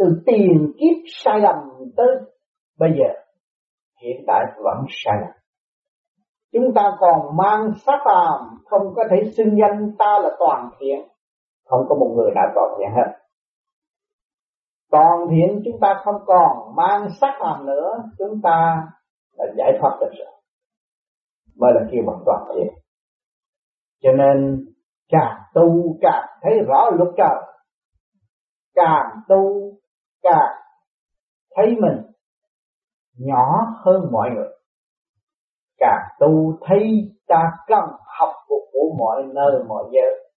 từ 0.00 0.22
tiền 0.26 0.72
kiếp 0.78 0.96
sai 1.24 1.40
lầm 1.40 1.56
tới 1.96 2.06
bây 2.78 2.90
giờ, 2.98 3.20
hiện 4.02 4.24
tại 4.26 4.44
vẫn 4.64 4.84
sai 4.88 5.14
lầm. 5.20 5.30
Chúng 6.52 6.74
ta 6.74 6.92
còn 7.00 7.36
mang 7.36 7.72
sát 7.86 7.98
phàm 8.04 8.58
không 8.64 8.94
có 8.96 9.04
thể 9.10 9.30
xưng 9.36 9.56
danh 9.60 9.96
ta 9.98 10.18
là 10.22 10.30
toàn 10.38 10.70
thiện. 10.80 11.08
Không 11.64 11.86
có 11.88 11.94
một 11.94 12.14
người 12.16 12.30
nào 12.34 12.44
toàn 12.54 12.74
thiện 12.78 12.88
hết. 12.96 13.18
Toàn 14.90 15.26
thiện 15.30 15.62
chúng 15.64 15.80
ta 15.80 15.94
không 16.04 16.22
còn 16.26 16.76
mang 16.76 17.08
sát 17.20 17.36
phàm 17.40 17.66
nữa, 17.66 17.90
chúng 18.18 18.40
ta 18.42 18.82
là 19.32 19.44
giải 19.56 19.72
thoát 19.80 19.98
được 20.00 20.10
rồi. 20.18 20.34
Mới 21.56 21.72
là 21.74 21.80
kêu 21.92 22.02
bằng 22.06 22.22
toàn 22.26 22.44
thiện. 22.54 22.74
Cho 24.02 24.12
nên, 24.12 24.66
càng 25.08 25.42
tu 25.54 25.96
càng 26.00 26.26
thấy 26.42 26.52
rõ 26.66 26.90
luật 26.90 27.08
trời. 27.16 27.42
Càng 28.74 29.06
tu 29.28 29.72
càng 30.22 30.52
thấy 31.56 31.66
mình 31.66 32.02
nhỏ 33.18 33.66
hơn 33.84 34.08
mọi 34.12 34.30
người. 34.30 34.48
Càng 35.78 36.08
tu 36.20 36.58
thấy 36.66 37.12
ta 37.26 37.52
cần 37.66 37.84
học 38.18 38.34
phục 38.48 38.62
của 38.72 38.94
mọi 38.98 39.22
nơi, 39.34 39.64
mọi 39.68 39.84
giới. 39.92 40.30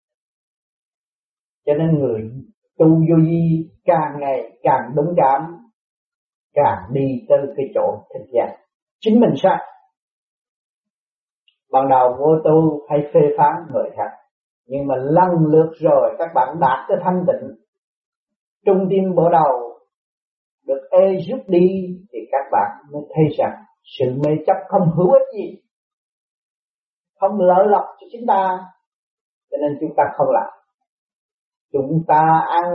Cho 1.67 1.75
nên 1.75 1.99
người 1.99 2.31
tu 2.79 2.87
vô 2.87 3.17
vi 3.27 3.71
càng 3.85 4.17
ngày 4.21 4.59
càng 4.63 4.93
đúng 4.95 5.15
cảm 5.17 5.59
càng 6.55 6.89
đi 6.93 7.27
tới 7.29 7.39
cái 7.57 7.67
chỗ 7.75 8.05
thực 8.15 8.25
giác 8.33 8.57
chính 9.01 9.21
mình 9.21 9.35
sai 9.43 9.59
ban 11.73 11.89
đầu 11.89 12.17
vô 12.19 12.39
tu 12.45 12.87
hay 12.91 12.99
phê 13.15 13.21
phán 13.39 13.53
người 13.73 13.91
khác, 13.97 14.11
nhưng 14.67 14.87
mà 14.87 14.95
lần 14.97 15.47
lượt 15.47 15.71
rồi 15.81 16.17
các 16.19 16.29
bạn 16.35 16.57
đạt 16.61 16.79
tới 16.89 16.99
thanh 17.05 17.25
tịnh. 17.27 17.51
Trung 18.67 18.87
tim 18.91 19.15
bộ 19.15 19.29
đầu 19.29 19.72
được 20.67 20.89
ê 20.91 21.17
giúp 21.29 21.39
đi 21.47 21.69
thì 22.13 22.19
các 22.33 22.45
bạn 22.53 22.71
mới 22.93 23.03
thấy 23.15 23.25
rằng 23.39 23.65
sự 23.99 24.05
mê 24.25 24.37
chấp 24.47 24.57
không 24.69 24.91
hữu 24.97 25.13
ích 25.13 25.29
gì. 25.35 25.63
Không 27.21 27.41
lợi 27.41 27.67
lộc 27.67 27.85
cho 28.01 28.07
chúng 28.13 28.27
ta. 28.29 28.59
Cho 29.51 29.57
nên 29.61 29.79
chúng 29.81 29.95
ta 29.97 30.03
không 30.17 30.27
làm. 30.31 30.53
Chúng 31.73 32.05
ta 32.09 32.45
ăn, 32.49 32.73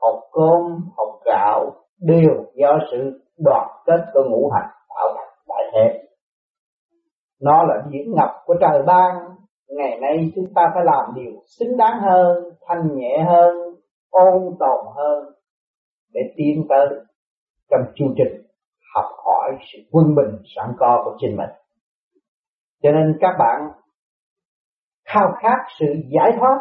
hộp 0.00 0.20
cơm, 0.32 0.90
hộp 0.96 1.20
gạo 1.24 1.70
đều 2.00 2.44
do 2.54 2.78
sự 2.90 3.20
đoạt 3.38 3.66
kết 3.86 4.00
của 4.12 4.22
ngũ 4.30 4.50
hành 4.50 4.70
tạo 4.88 5.08
thành 5.16 5.38
đại 5.48 5.64
hệ. 5.74 6.04
nó 7.40 7.62
là 7.62 7.82
diễn 7.90 8.12
ngập 8.14 8.30
của 8.44 8.54
trời 8.60 8.82
ban. 8.86 9.16
Ngày 9.68 9.98
nay 10.00 10.32
chúng 10.34 10.54
ta 10.54 10.62
phải 10.74 10.84
làm 10.84 11.14
điều 11.14 11.32
xứng 11.58 11.76
đáng 11.76 12.00
hơn, 12.00 12.44
thanh 12.66 12.96
nhẹ 12.96 13.24
hơn, 13.28 13.54
ôn 14.10 14.56
tồn 14.60 14.86
hơn 14.96 15.34
để 16.12 16.20
tiến 16.36 16.66
tới 16.68 16.86
trong 17.72 17.92
chu 17.94 18.14
trình 18.16 18.42
học 18.94 19.04
hỏi 19.24 19.52
sự 19.72 19.78
quân 19.90 20.14
bình, 20.14 20.42
sẵn 20.56 20.66
có 20.78 21.02
của 21.04 21.16
chính 21.20 21.36
mình. 21.36 21.50
Cho 22.82 22.90
nên 22.90 23.18
các 23.20 23.34
bạn 23.38 23.60
khao 25.08 25.32
khát 25.42 25.58
sự 25.78 25.86
giải 26.14 26.30
thoát. 26.38 26.58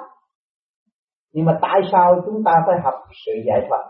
Nhưng 1.33 1.45
mà 1.45 1.59
tại 1.61 1.81
sao 1.91 2.21
chúng 2.25 2.43
ta 2.45 2.51
phải 2.67 2.75
học 2.83 2.93
sự 3.25 3.31
giải 3.47 3.65
thoát? 3.69 3.83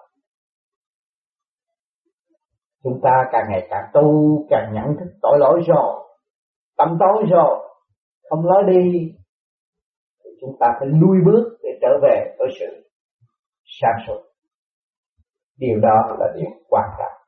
Chúng 2.84 3.00
ta 3.04 3.24
càng 3.32 3.46
ngày 3.50 3.68
càng 3.70 3.84
tu, 3.94 4.38
càng 4.50 4.72
nhận 4.74 4.86
thức 5.00 5.12
tội 5.22 5.38
lỗi 5.40 5.62
rồi, 5.68 6.10
tâm 6.78 6.98
tối 7.00 7.24
rồi, 7.30 7.70
không 8.30 8.46
lối 8.46 8.63
đi, 8.68 9.16
thì 10.24 10.30
chúng 10.42 10.58
ta 10.60 10.68
phải 10.80 10.88
lui 10.88 11.18
bước 11.25 11.58
để 11.63 11.70
trở 11.82 12.00
về 12.01 12.36
với 12.40 12.48
sự 12.60 12.90
sáng 13.82 14.06
suốt 14.08 14.31
điều 15.62 15.80
đó 15.80 16.15
là 16.20 16.27
điều 16.36 16.50
quan 16.70 16.89
trọng. 17.00 17.22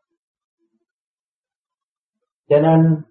Cho 2.49 2.59
nên, 2.59 3.01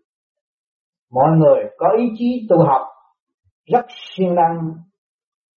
mọi 1.11 1.31
người 1.37 1.71
có 1.79 1.87
ý 1.99 2.05
chí 2.19 2.47
tu 2.50 2.64
học 2.64 2.87
rất 3.64 3.87
siêng 3.88 4.35
năng 4.35 4.73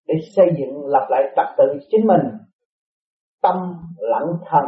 để 0.07 0.15
xây 0.35 0.45
dựng 0.57 0.85
lập 0.85 1.07
lại 1.09 1.23
trật 1.35 1.45
tự 1.57 1.63
chính 1.89 2.07
mình, 2.07 2.37
tâm 3.41 3.55
lẫn 3.97 4.37
thần. 4.49 4.65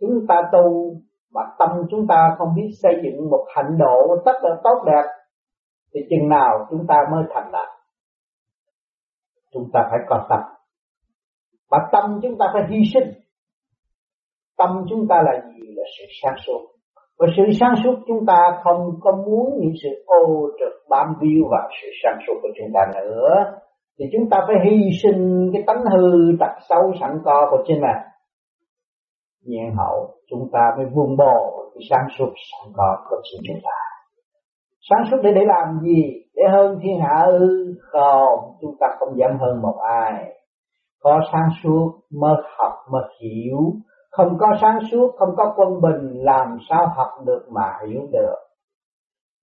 Chúng 0.00 0.26
ta 0.28 0.42
tu 0.52 0.94
mà 1.30 1.40
tâm 1.58 1.70
chúng 1.90 2.06
ta 2.08 2.34
không 2.38 2.48
biết 2.56 2.68
xây 2.82 2.92
dựng 3.04 3.30
một 3.30 3.46
hạnh 3.54 3.78
độ 3.78 4.16
tất 4.24 4.32
là 4.42 4.56
tốt 4.64 4.84
đẹp, 4.86 5.04
thì 5.94 6.00
chừng 6.10 6.28
nào 6.28 6.66
chúng 6.70 6.86
ta 6.88 6.94
mới 7.12 7.24
thành 7.34 7.52
đạt? 7.52 7.68
Chúng 9.52 9.70
ta 9.72 9.80
phải 9.90 9.98
có 10.08 10.26
tâm. 10.30 10.40
Và 11.70 11.78
tâm 11.92 12.20
chúng 12.22 12.38
ta 12.38 12.46
phải 12.52 12.62
hy 12.70 12.78
sinh 12.94 13.25
tâm 14.58 14.84
chúng 14.90 15.08
ta 15.08 15.22
là 15.24 15.40
gì? 15.46 15.66
Là 15.76 15.84
sự 15.98 16.04
sáng 16.22 16.34
suốt. 16.46 16.60
Và 17.18 17.26
sự 17.36 17.42
sáng 17.60 17.74
suốt 17.84 17.94
chúng 18.06 18.26
ta 18.26 18.60
không 18.64 18.90
có 19.00 19.12
muốn 19.26 19.58
những 19.60 19.72
sự 19.82 19.88
ô 20.06 20.48
trực 20.58 20.88
bám 20.90 21.06
víu 21.20 21.44
vào 21.50 21.68
sự 21.82 21.88
sáng 22.02 22.18
suốt 22.26 22.34
của 22.42 22.48
chúng 22.58 22.72
ta 22.74 22.80
nữa. 22.94 23.44
Thì 23.98 24.04
chúng 24.12 24.30
ta 24.30 24.38
phải 24.46 24.56
hy 24.64 24.90
sinh 25.02 25.50
cái 25.52 25.62
tánh 25.66 25.84
hư 25.92 26.36
tật 26.40 26.52
xấu 26.68 26.92
sẵn 27.00 27.18
có 27.24 27.48
của 27.50 27.64
chính 27.66 27.80
mình. 27.80 28.02
Nhiên 29.46 29.74
hậu, 29.76 30.10
chúng 30.30 30.48
ta 30.52 30.60
mới 30.76 30.86
vun 30.94 31.16
bồi 31.16 31.70
cái 31.74 31.82
sáng 31.90 32.06
suốt 32.18 32.32
sẵn 32.50 32.72
có 32.76 32.96
của 33.10 33.16
chính 33.30 33.40
chúng 33.48 33.60
ta. 33.64 33.78
Sáng 34.90 35.04
suốt 35.10 35.16
để 35.22 35.32
để 35.34 35.40
làm 35.46 35.80
gì? 35.82 36.02
Để 36.34 36.42
hơn 36.52 36.78
thiên 36.82 37.00
hạ 37.00 37.26
ư? 37.26 37.74
Không, 37.80 38.38
chúng 38.60 38.74
ta 38.80 38.86
không 38.98 39.18
dám 39.18 39.38
hơn 39.40 39.62
một 39.62 39.78
ai. 39.88 40.24
Có 41.02 41.20
sáng 41.32 41.48
suốt, 41.62 42.00
mới 42.20 42.34
học, 42.58 42.72
mới 42.92 43.02
hiểu 43.20 43.58
không 44.16 44.36
có 44.40 44.46
sáng 44.60 44.78
suốt, 44.90 45.14
không 45.18 45.34
có 45.36 45.54
quân 45.56 45.80
bình, 45.80 46.24
làm 46.24 46.58
sao 46.68 46.86
học 46.96 47.08
được 47.26 47.46
mà 47.50 47.78
hiểu 47.86 48.00
được? 48.12 48.36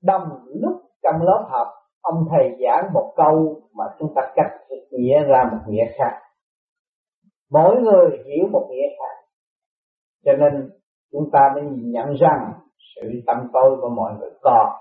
Đồng 0.03 0.29
lúc 0.61 0.81
trong 1.03 1.21
lớp 1.21 1.47
học, 1.49 1.67
ông 2.01 2.25
thầy 2.31 2.57
giảng 2.59 2.93
một 2.93 3.13
câu 3.15 3.61
mà 3.73 3.85
chúng 3.99 4.13
ta 4.15 4.21
cách 4.35 4.51
nghĩa 4.91 5.23
ra 5.23 5.49
một 5.51 5.57
nghĩa 5.67 5.85
khác. 5.97 6.19
Mỗi 7.51 7.81
người 7.81 8.09
hiểu 8.25 8.47
một 8.51 8.67
nghĩa 8.69 8.87
khác. 8.99 9.25
Cho 10.25 10.31
nên 10.33 10.69
chúng 11.11 11.29
ta 11.31 11.39
mới 11.55 11.63
nhìn 11.63 11.91
nhận 11.91 12.13
rằng 12.19 12.53
sự 12.95 13.09
tâm 13.27 13.37
tôi 13.53 13.77
của 13.81 13.89
mọi 13.89 14.13
người 14.19 14.31
có. 14.41 14.79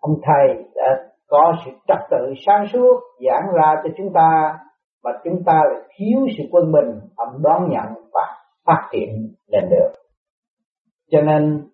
Ông 0.00 0.14
thầy 0.22 0.64
đã 0.74 1.08
có 1.28 1.54
sự 1.64 1.70
trật 1.88 1.98
tự 2.10 2.34
sáng 2.46 2.66
suốt 2.72 3.00
giảng 3.26 3.54
ra 3.54 3.74
cho 3.82 3.90
chúng 3.96 4.12
ta, 4.14 4.58
mà 5.04 5.10
chúng 5.24 5.44
ta 5.46 5.62
lại 5.64 5.82
thiếu 5.96 6.18
sự 6.38 6.44
quân 6.50 6.72
bình, 6.72 7.00
ông 7.16 7.42
đón 7.42 7.68
nhận 7.70 8.04
và 8.12 8.37
phát 8.68 8.88
triển 8.92 9.34
lên 9.46 9.64
được. 9.70 9.92
Cho 11.10 11.20
nên, 11.20 11.68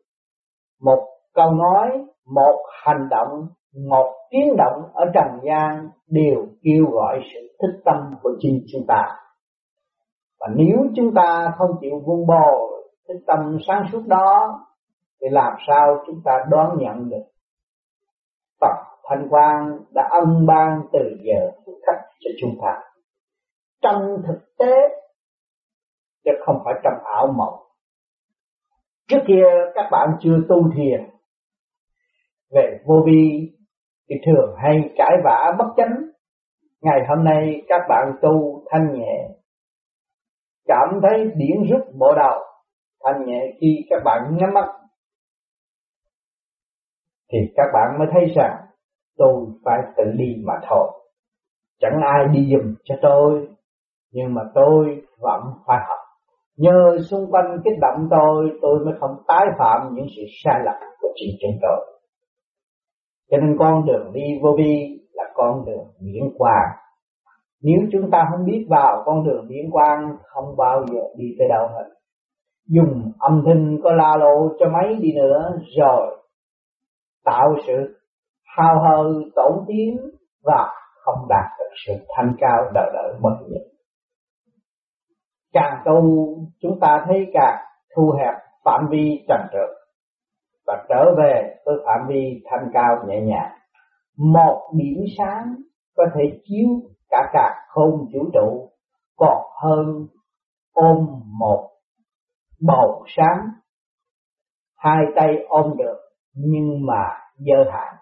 một 0.80 1.08
câu 1.34 1.50
nói, 1.50 2.06
một 2.26 2.62
hành 2.82 3.08
động, 3.10 3.48
một 3.88 4.12
tiếng 4.30 4.56
động 4.56 4.82
ở 4.94 5.04
trần 5.14 5.40
gian 5.44 5.88
đều 6.06 6.46
kêu 6.62 6.84
gọi 6.90 7.20
sự 7.34 7.56
thích 7.62 7.80
tâm 7.84 8.14
của 8.22 8.30
chính 8.38 8.64
chúng 8.72 8.86
ta. 8.88 9.02
Và 10.40 10.46
nếu 10.56 10.76
chúng 10.96 11.14
ta 11.14 11.52
không 11.58 11.70
chịu 11.80 12.02
vun 12.06 12.26
bồi 12.26 12.84
thích 13.08 13.22
tâm 13.26 13.58
sáng 13.66 13.82
suốt 13.92 14.02
đó, 14.06 14.60
thì 15.20 15.26
làm 15.30 15.52
sao 15.66 16.04
chúng 16.06 16.20
ta 16.24 16.32
đón 16.50 16.78
nhận 16.78 17.10
được? 17.10 17.24
Phật 18.60 18.76
Thanh 19.08 19.28
Quang 19.30 19.78
đã 19.94 20.08
ân 20.10 20.46
ban 20.46 20.80
từ 20.92 21.00
giờ 21.22 21.50
phút 21.66 21.74
khắc 21.86 21.96
cho 22.20 22.30
chúng 22.40 22.58
ta. 22.62 22.80
Trong 23.82 24.22
thực 24.26 24.56
tế 24.58 25.03
chứ 26.24 26.30
không 26.46 26.62
phải 26.64 26.74
trong 26.84 27.04
ảo 27.04 27.26
mộng. 27.36 27.60
Trước 29.08 29.18
kia 29.26 29.44
các 29.74 29.88
bạn 29.90 30.08
chưa 30.20 30.36
tu 30.48 30.56
thiền, 30.76 31.10
về 32.50 32.78
vô 32.86 32.94
vi 33.06 33.52
thì 34.08 34.16
thường 34.26 34.54
hay 34.62 34.90
cãi 34.96 35.16
vã 35.24 35.52
bất 35.58 35.66
chánh. 35.76 35.94
Ngày 36.80 37.00
hôm 37.08 37.24
nay 37.24 37.62
các 37.68 37.80
bạn 37.88 38.12
tu 38.22 38.64
thanh 38.70 38.92
nhẹ, 38.92 39.28
cảm 40.66 41.00
thấy 41.02 41.30
điển 41.36 41.70
rút 41.70 41.94
bộ 41.98 42.14
đầu 42.16 42.40
thanh 43.04 43.26
nhẹ 43.26 43.40
khi 43.60 43.86
các 43.90 44.02
bạn 44.04 44.36
nhắm 44.36 44.54
mắt, 44.54 44.68
thì 47.32 47.38
các 47.56 47.66
bạn 47.74 47.98
mới 47.98 48.08
thấy 48.12 48.32
rằng 48.36 48.66
tôi 49.16 49.46
phải 49.64 49.78
tự 49.96 50.04
đi 50.16 50.42
mà 50.46 50.54
thôi. 50.68 50.90
Chẳng 51.80 52.00
ai 52.02 52.24
đi 52.32 52.48
giùm 52.52 52.74
cho 52.84 52.94
tôi, 53.02 53.48
nhưng 54.12 54.34
mà 54.34 54.42
tôi 54.54 55.02
vẫn 55.18 55.40
phải 55.66 55.78
học 55.88 55.98
nhờ 56.56 56.98
xung 57.10 57.30
quanh 57.30 57.58
cái 57.64 57.74
động 57.80 58.08
tôi 58.10 58.50
tôi 58.62 58.84
mới 58.84 58.94
không 59.00 59.16
tái 59.28 59.46
phạm 59.58 59.94
những 59.94 60.06
sự 60.16 60.22
sai 60.44 60.60
lầm 60.64 60.74
của 61.00 61.08
chính 61.14 61.36
chúng 61.40 61.58
tôi. 61.62 62.00
Cho 63.30 63.36
nên 63.36 63.56
con 63.58 63.86
đường 63.86 64.12
đi 64.12 64.22
vô 64.42 64.54
vi 64.58 65.00
là 65.12 65.24
con 65.34 65.64
đường 65.66 65.86
miễn 66.00 66.22
quang. 66.38 66.68
Nếu 67.62 67.78
chúng 67.92 68.10
ta 68.10 68.28
không 68.30 68.44
biết 68.46 68.66
vào 68.70 69.02
con 69.06 69.24
đường 69.24 69.46
miễn 69.48 69.70
quang, 69.70 70.16
không 70.22 70.56
bao 70.56 70.84
giờ 70.92 71.00
đi 71.16 71.24
tới 71.38 71.48
đâu 71.48 71.66
hết. 71.68 71.90
Dùng 72.68 73.12
âm 73.18 73.42
thanh 73.46 73.78
có 73.82 73.92
la 73.92 74.16
lộ 74.16 74.48
cho 74.58 74.66
mấy 74.68 74.96
đi 75.00 75.12
nữa, 75.12 75.58
rồi 75.78 76.24
tạo 77.24 77.54
sự 77.66 77.98
hao 78.56 78.74
hờ 78.82 79.12
tổn 79.34 79.64
tiếng 79.66 79.96
và 80.44 80.66
không 81.04 81.28
đạt 81.28 81.50
được 81.58 81.74
sự 81.86 81.92
thanh 82.16 82.34
cao 82.38 82.70
đời 82.74 82.90
đời 82.94 83.14
bất 83.22 83.36
diệt 83.48 83.73
càng 85.54 85.82
tu 85.84 86.02
chúng 86.60 86.80
ta 86.80 87.04
thấy 87.06 87.26
càng 87.34 87.64
thu 87.96 88.12
hẹp 88.18 88.34
phạm 88.64 88.88
vi 88.90 89.24
trần 89.28 89.40
trượt. 89.52 89.70
Và 90.66 90.86
trở 90.88 91.14
về 91.18 91.54
với 91.64 91.74
phạm 91.86 92.08
vi 92.08 92.42
thanh 92.50 92.70
cao 92.72 92.96
nhẹ 93.06 93.20
nhàng. 93.20 93.52
Một 94.18 94.70
điểm 94.74 95.04
sáng 95.18 95.54
có 95.96 96.04
thể 96.14 96.40
chiếu 96.44 96.68
cả 97.08 97.30
cả 97.32 97.54
không 97.68 97.90
vũ 98.14 98.30
trụ, 98.32 98.70
còn 99.16 99.42
hơn 99.62 100.06
ôm 100.72 101.06
một 101.38 101.70
bầu 102.66 103.04
sáng. 103.16 103.48
Hai 104.76 105.04
tay 105.16 105.36
ôm 105.48 105.76
được, 105.78 105.96
nhưng 106.34 106.86
mà 106.86 107.02
dơ 107.36 107.70
hạn 107.72 107.94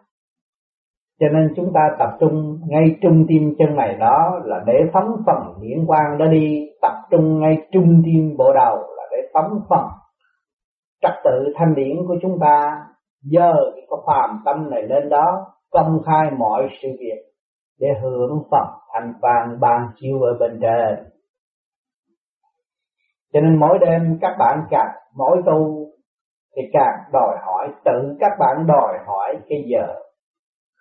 cho 1.20 1.28
nên 1.28 1.52
chúng 1.56 1.72
ta 1.74 1.80
tập 1.98 2.08
trung 2.20 2.58
ngay 2.68 2.96
trung 3.02 3.24
tim 3.28 3.54
chân 3.58 3.76
này 3.76 3.96
đó 4.00 4.40
là 4.44 4.62
để 4.66 4.74
phóng 4.92 5.22
phần 5.26 5.54
điển 5.62 5.86
quang 5.86 6.18
đó 6.18 6.26
đi. 6.26 6.68
Tập 6.82 6.92
trung 7.10 7.40
ngay 7.40 7.56
trung 7.72 8.02
tim 8.04 8.36
bộ 8.38 8.52
đầu 8.54 8.76
là 8.76 9.04
để 9.10 9.16
phóng 9.34 9.60
phần 9.70 9.84
trật 11.02 11.12
tự 11.24 11.52
thanh 11.56 11.74
điển 11.74 11.96
của 12.08 12.16
chúng 12.22 12.38
ta. 12.40 12.86
Giờ 13.22 13.52
cái 13.74 13.86
có 13.88 14.02
phàm 14.06 14.42
tâm 14.44 14.70
này 14.70 14.82
lên 14.82 15.08
đó, 15.08 15.46
công 15.70 16.02
khai 16.06 16.30
mọi 16.38 16.68
sự 16.82 16.88
việc 17.00 17.22
để 17.80 17.88
hưởng 18.02 18.42
phần 18.50 18.66
thành 18.92 19.12
vàng 19.20 19.60
ban 19.60 19.88
chiếu 20.00 20.20
ở 20.20 20.36
bên 20.40 20.58
trên. 20.62 21.04
Cho 23.32 23.40
nên 23.40 23.56
mỗi 23.56 23.78
đêm 23.78 24.18
các 24.20 24.36
bạn 24.38 24.58
càng 24.70 24.90
mỗi 25.16 25.42
tu 25.46 25.86
thì 26.56 26.62
càng 26.72 26.98
đòi 27.12 27.36
hỏi, 27.46 27.68
tự 27.84 28.16
các 28.20 28.32
bạn 28.38 28.66
đòi 28.66 28.98
hỏi 29.06 29.36
cái 29.48 29.64
giờ 29.66 29.94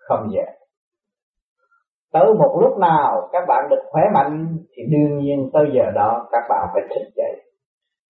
không 0.08 0.30
dễ. 0.34 0.46
tới 2.14 2.34
một 2.34 2.58
lúc 2.62 2.78
nào 2.78 3.30
các 3.32 3.44
bạn 3.48 3.70
được 3.70 3.82
khỏe 3.92 4.04
mạnh 4.14 4.58
thì 4.76 4.84
đương 4.92 5.20
nhiên 5.20 5.50
tới 5.54 5.66
giờ 5.74 5.92
đó 5.96 6.28
các 6.32 6.44
bạn 6.50 6.68
phải 6.74 6.84
thức 6.90 7.12
dậy. 7.16 7.42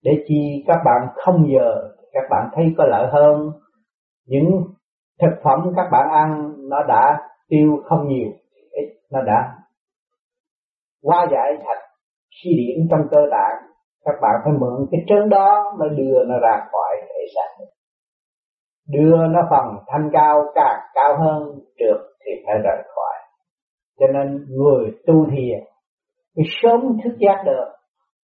Để 0.03 0.11
chi 0.27 0.63
các 0.67 0.77
bạn 0.85 1.07
không 1.15 1.47
giờ 1.53 1.89
các 2.13 2.23
bạn 2.29 2.49
thấy 2.53 2.65
có 2.77 2.83
lợi 2.83 3.07
hơn. 3.11 3.49
Những 4.27 4.51
thực 5.21 5.41
phẩm 5.43 5.73
các 5.75 5.87
bạn 5.91 6.09
ăn 6.11 6.53
nó 6.69 6.83
đã 6.87 7.19
tiêu 7.49 7.77
không 7.89 8.07
nhiều, 8.07 8.31
ít, 8.71 8.87
nó 9.11 9.21
đã 9.21 9.53
qua 11.01 11.27
giải 11.31 11.57
thạch 11.65 11.83
khi 12.43 12.49
điển 12.57 12.87
trong 12.91 13.07
cơ 13.11 13.21
tạng 13.31 13.71
các 14.05 14.15
bạn 14.21 14.35
phải 14.43 14.53
mượn 14.59 14.87
cái 14.91 15.01
trơn 15.07 15.29
đó 15.29 15.75
mới 15.79 15.89
đưa 15.89 16.23
nó 16.27 16.39
ra 16.39 16.67
khỏi 16.71 16.95
thể 17.01 17.25
xác 17.35 17.63
đưa 18.91 19.27
nó 19.27 19.39
phần 19.49 19.83
thanh 19.87 20.09
cao 20.13 20.43
càng 20.55 20.79
cao 20.93 21.17
hơn 21.19 21.59
được 21.79 22.11
thì 22.25 22.31
phải 22.45 22.55
rời 22.63 22.83
khỏi. 22.95 23.17
Cho 23.99 24.07
nên 24.07 24.45
người 24.49 24.91
tu 25.07 25.25
thiền 25.25 25.59
mới 26.37 26.45
sớm 26.61 26.81
thức 27.03 27.17
giác 27.19 27.43
được. 27.45 27.65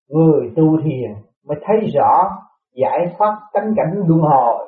Người 0.10 0.51
tu 0.56 0.63
thiền 0.84 1.12
mới 1.47 1.58
thấy 1.65 1.91
rõ 1.93 2.30
giải 2.75 2.99
thoát 3.17 3.38
tánh 3.54 3.73
cảnh 3.78 3.93
luân 4.08 4.21
hồi. 4.21 4.65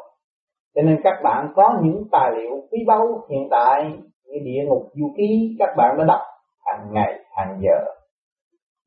Cho 0.76 0.82
nên 0.82 0.98
các 1.04 1.14
bạn 1.24 1.54
có 1.56 1.80
những 1.84 2.04
tài 2.12 2.32
liệu 2.32 2.52
quý 2.72 2.80
báu 2.88 3.08
hiện 3.30 3.48
tại 3.52 3.92
như 4.26 4.40
địa 4.44 4.64
ngục 4.68 4.84
du 4.94 5.14
ký, 5.18 5.56
các 5.60 5.70
bạn 5.78 5.96
đã 5.98 6.04
đọc 6.04 6.22
hàng 6.66 6.94
ngày, 6.94 7.14
hàng 7.36 7.60
giờ. 7.62 7.92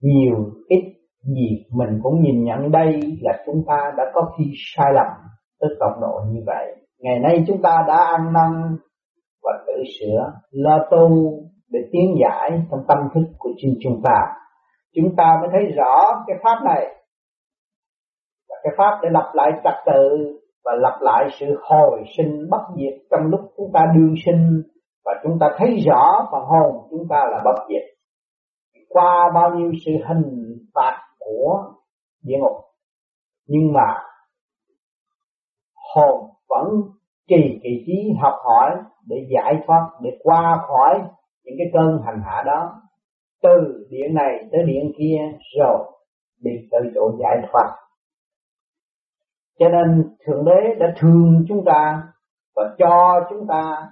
Nhiều 0.03 0.37
ít 0.69 0.83
gì 1.23 1.67
mình 1.77 2.01
cũng 2.03 2.23
nhìn 2.23 2.45
nhận 2.45 2.71
đây 2.71 3.01
là 3.21 3.43
chúng 3.47 3.65
ta 3.67 3.93
đã 3.97 4.05
có 4.15 4.33
khi 4.39 4.45
sai 4.55 4.93
lầm 4.95 5.07
tới 5.61 5.71
cộng 5.81 6.01
độ 6.01 6.21
như 6.33 6.41
vậy 6.47 6.80
ngày 7.01 7.19
nay 7.19 7.45
chúng 7.47 7.63
ta 7.63 7.85
đã 7.89 7.97
ăn 7.97 8.33
năn 8.33 8.77
và 9.43 9.53
tự 9.67 9.83
sửa, 10.01 10.33
lo 10.51 10.79
tu 10.91 11.09
để 11.71 11.81
tiến 11.93 12.15
giải 12.21 12.51
trong 12.71 12.81
tâm 12.89 12.99
thức 13.15 13.33
của 13.39 13.51
chính 13.57 13.75
chúng 13.83 14.01
ta. 14.05 14.21
Chúng 14.95 15.17
ta 15.17 15.39
mới 15.41 15.51
thấy 15.53 15.73
rõ 15.77 16.25
cái 16.27 16.37
pháp 16.43 16.65
này. 16.65 16.87
Là 18.49 18.57
cái 18.63 18.73
pháp 18.79 18.99
để 19.03 19.09
lập 19.13 19.31
lại 19.35 19.51
trật 19.65 19.75
tự 19.87 20.09
và 20.65 20.73
lập 20.75 20.99
lại 21.01 21.29
sự 21.41 21.47
hồi 21.63 22.03
sinh 22.17 22.49
bất 22.51 22.63
diệt 22.77 23.01
trong 23.11 23.21
lúc 23.31 23.41
chúng 23.57 23.71
ta 23.75 23.81
đương 23.95 24.15
sinh. 24.27 24.63
Và 25.05 25.13
chúng 25.23 25.39
ta 25.41 25.47
thấy 25.59 25.69
rõ 25.87 26.29
và 26.33 26.39
hồn 26.39 26.87
chúng 26.91 27.07
ta 27.11 27.17
là 27.31 27.43
bất 27.45 27.67
diệt. 27.69 27.83
Qua 28.89 29.31
bao 29.35 29.51
nhiêu 29.55 29.71
sự 29.87 29.93
hình 30.09 30.57
phạt 30.75 31.03
của 31.19 31.65
địa 32.23 32.37
ngục. 32.41 32.57
Nhưng 33.47 33.73
mà 33.73 33.95
hồn 35.95 36.31
vẫn 36.51 36.83
trì 37.29 37.61
kỳ 37.63 37.85
trí 37.87 38.13
học 38.21 38.35
hỏi 38.45 38.71
để 39.07 39.17
giải 39.31 39.55
thoát, 39.67 39.91
để 40.03 40.11
qua 40.23 40.59
khỏi 40.69 41.01
những 41.45 41.55
cái 41.59 41.67
cơn 41.73 42.03
hành 42.07 42.21
hạ 42.25 42.43
đó. 42.47 42.83
Từ 43.43 43.87
điện 43.91 44.15
này 44.15 44.49
tới 44.53 44.61
điện 44.67 44.93
kia 44.99 45.19
rồi 45.59 45.93
đi 46.43 46.51
tới 46.71 46.81
chỗ 46.95 47.13
giải 47.21 47.49
thoát. 47.53 47.77
Cho 49.59 49.69
nên 49.69 50.17
thượng 50.27 50.45
đế 50.45 50.75
đã 50.79 50.95
thương 50.99 51.45
chúng 51.49 51.65
ta 51.65 52.03
và 52.57 52.63
cho 52.79 53.27
chúng 53.31 53.47
ta 53.47 53.89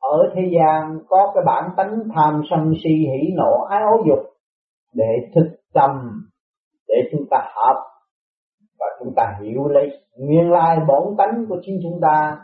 ở 0.00 0.32
thế 0.34 0.42
gian 0.56 0.98
có 1.08 1.32
cái 1.34 1.44
bản 1.46 1.70
tánh 1.76 1.98
tham 2.14 2.42
sân 2.50 2.72
si, 2.84 2.90
hỉ 2.90 3.32
nộ, 3.36 3.66
ái 3.70 3.82
ố 3.82 4.04
dục 4.08 4.18
để 4.94 5.30
thực 5.34 5.56
tâm, 5.74 6.20
để 6.88 6.94
chúng 7.12 7.26
ta 7.30 7.36
học 7.54 7.76
và 8.78 8.86
chúng 8.98 9.12
ta 9.16 9.38
hiểu 9.40 9.68
lấy 9.68 9.90
nguyên 10.16 10.50
lai 10.50 10.78
bổn 10.88 11.16
tánh 11.18 11.46
của 11.48 11.56
chính 11.62 11.80
chúng 11.82 12.00
ta. 12.02 12.38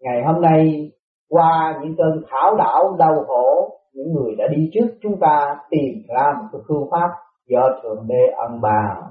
Ngày 0.00 0.22
hôm 0.26 0.42
nay, 0.42 0.90
qua 1.28 1.78
những 1.82 1.94
cơn 1.98 2.22
thảo 2.28 2.56
đảo, 2.56 2.96
đau 2.98 3.24
khổ, 3.26 3.78
những 3.92 4.12
người 4.12 4.34
đã 4.38 4.44
đi 4.56 4.70
trước 4.74 4.86
chúng 5.02 5.20
ta 5.20 5.56
tìm 5.70 6.02
ra 6.08 6.32
một 6.38 6.48
cái 6.52 6.60
phương 6.68 6.88
pháp 6.90 7.08
do 7.46 7.80
thượng 7.82 8.06
đế 8.08 8.32
ân 8.36 8.60
bàn 8.60 9.02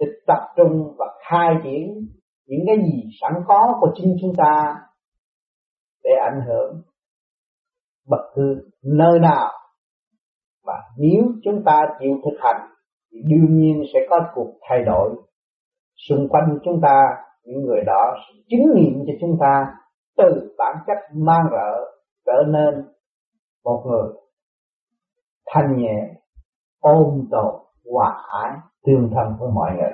để 0.00 0.06
tập 0.26 0.38
trung 0.56 0.94
và 0.98 1.06
khai 1.28 1.54
triển 1.64 2.06
những 2.46 2.60
cái 2.66 2.76
gì 2.76 3.02
sẵn 3.20 3.32
có 3.46 3.78
của 3.80 3.92
chính 3.94 4.16
chúng 4.20 4.32
ta 4.36 4.76
để 6.04 6.10
ảnh 6.30 6.40
hưởng 6.46 6.82
bất 8.08 8.30
cứ 8.34 8.70
nơi 8.84 9.18
nào. 9.18 9.52
Và 10.64 10.74
nếu 10.98 11.22
chúng 11.44 11.62
ta 11.64 11.80
chịu 12.00 12.10
thực 12.24 12.36
hành, 12.40 12.70
thì 13.12 13.18
đương 13.24 13.56
nhiên 13.56 13.82
sẽ 13.94 14.00
có 14.10 14.16
cuộc 14.34 14.52
thay 14.68 14.82
đổi 14.86 15.10
xung 16.08 16.28
quanh 16.28 16.58
chúng 16.64 16.80
ta, 16.82 17.02
những 17.44 17.64
người 17.64 17.80
đó 17.86 18.14
chứng 18.48 18.74
nghiệm 18.74 19.04
cho 19.06 19.12
chúng 19.20 19.36
ta 19.40 19.66
từ 20.16 20.54
bản 20.58 20.76
chất 20.86 20.98
mang 21.14 21.46
rỡ 21.50 21.84
trở 22.26 22.42
nên 22.46 22.84
một 23.64 23.84
người 23.86 24.12
thanh 25.46 25.76
nhẹ, 25.76 26.10
ôn 26.80 27.28
tồn, 27.30 27.54
hòa 27.92 28.22
ái, 28.42 28.50
tương 28.86 29.10
thân 29.14 29.36
với 29.40 29.48
mọi 29.54 29.70
người. 29.76 29.92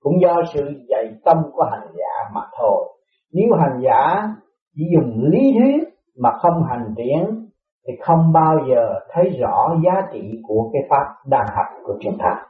Cũng 0.00 0.20
do 0.22 0.36
sự 0.54 0.60
dạy 0.88 1.04
tâm 1.24 1.36
của 1.52 1.64
hành 1.70 1.88
giả 1.92 2.30
mà 2.34 2.40
thôi. 2.58 2.98
Nếu 3.32 3.46
hành 3.60 3.80
giả 3.84 4.28
chỉ 4.74 4.82
dùng 4.94 5.24
lý 5.30 5.52
thuyết 5.58 5.88
mà 6.18 6.30
không 6.42 6.64
hành 6.68 6.94
triển 6.96 7.46
thì 7.86 7.92
không 8.00 8.32
bao 8.32 8.58
giờ 8.70 9.00
thấy 9.10 9.30
rõ 9.40 9.76
giá 9.84 10.08
trị 10.12 10.40
của 10.48 10.70
cái 10.72 10.82
pháp 10.90 11.14
đang 11.26 11.46
học 11.56 11.66
của 11.86 11.98
chúng 12.00 12.18
ta. 12.18 12.46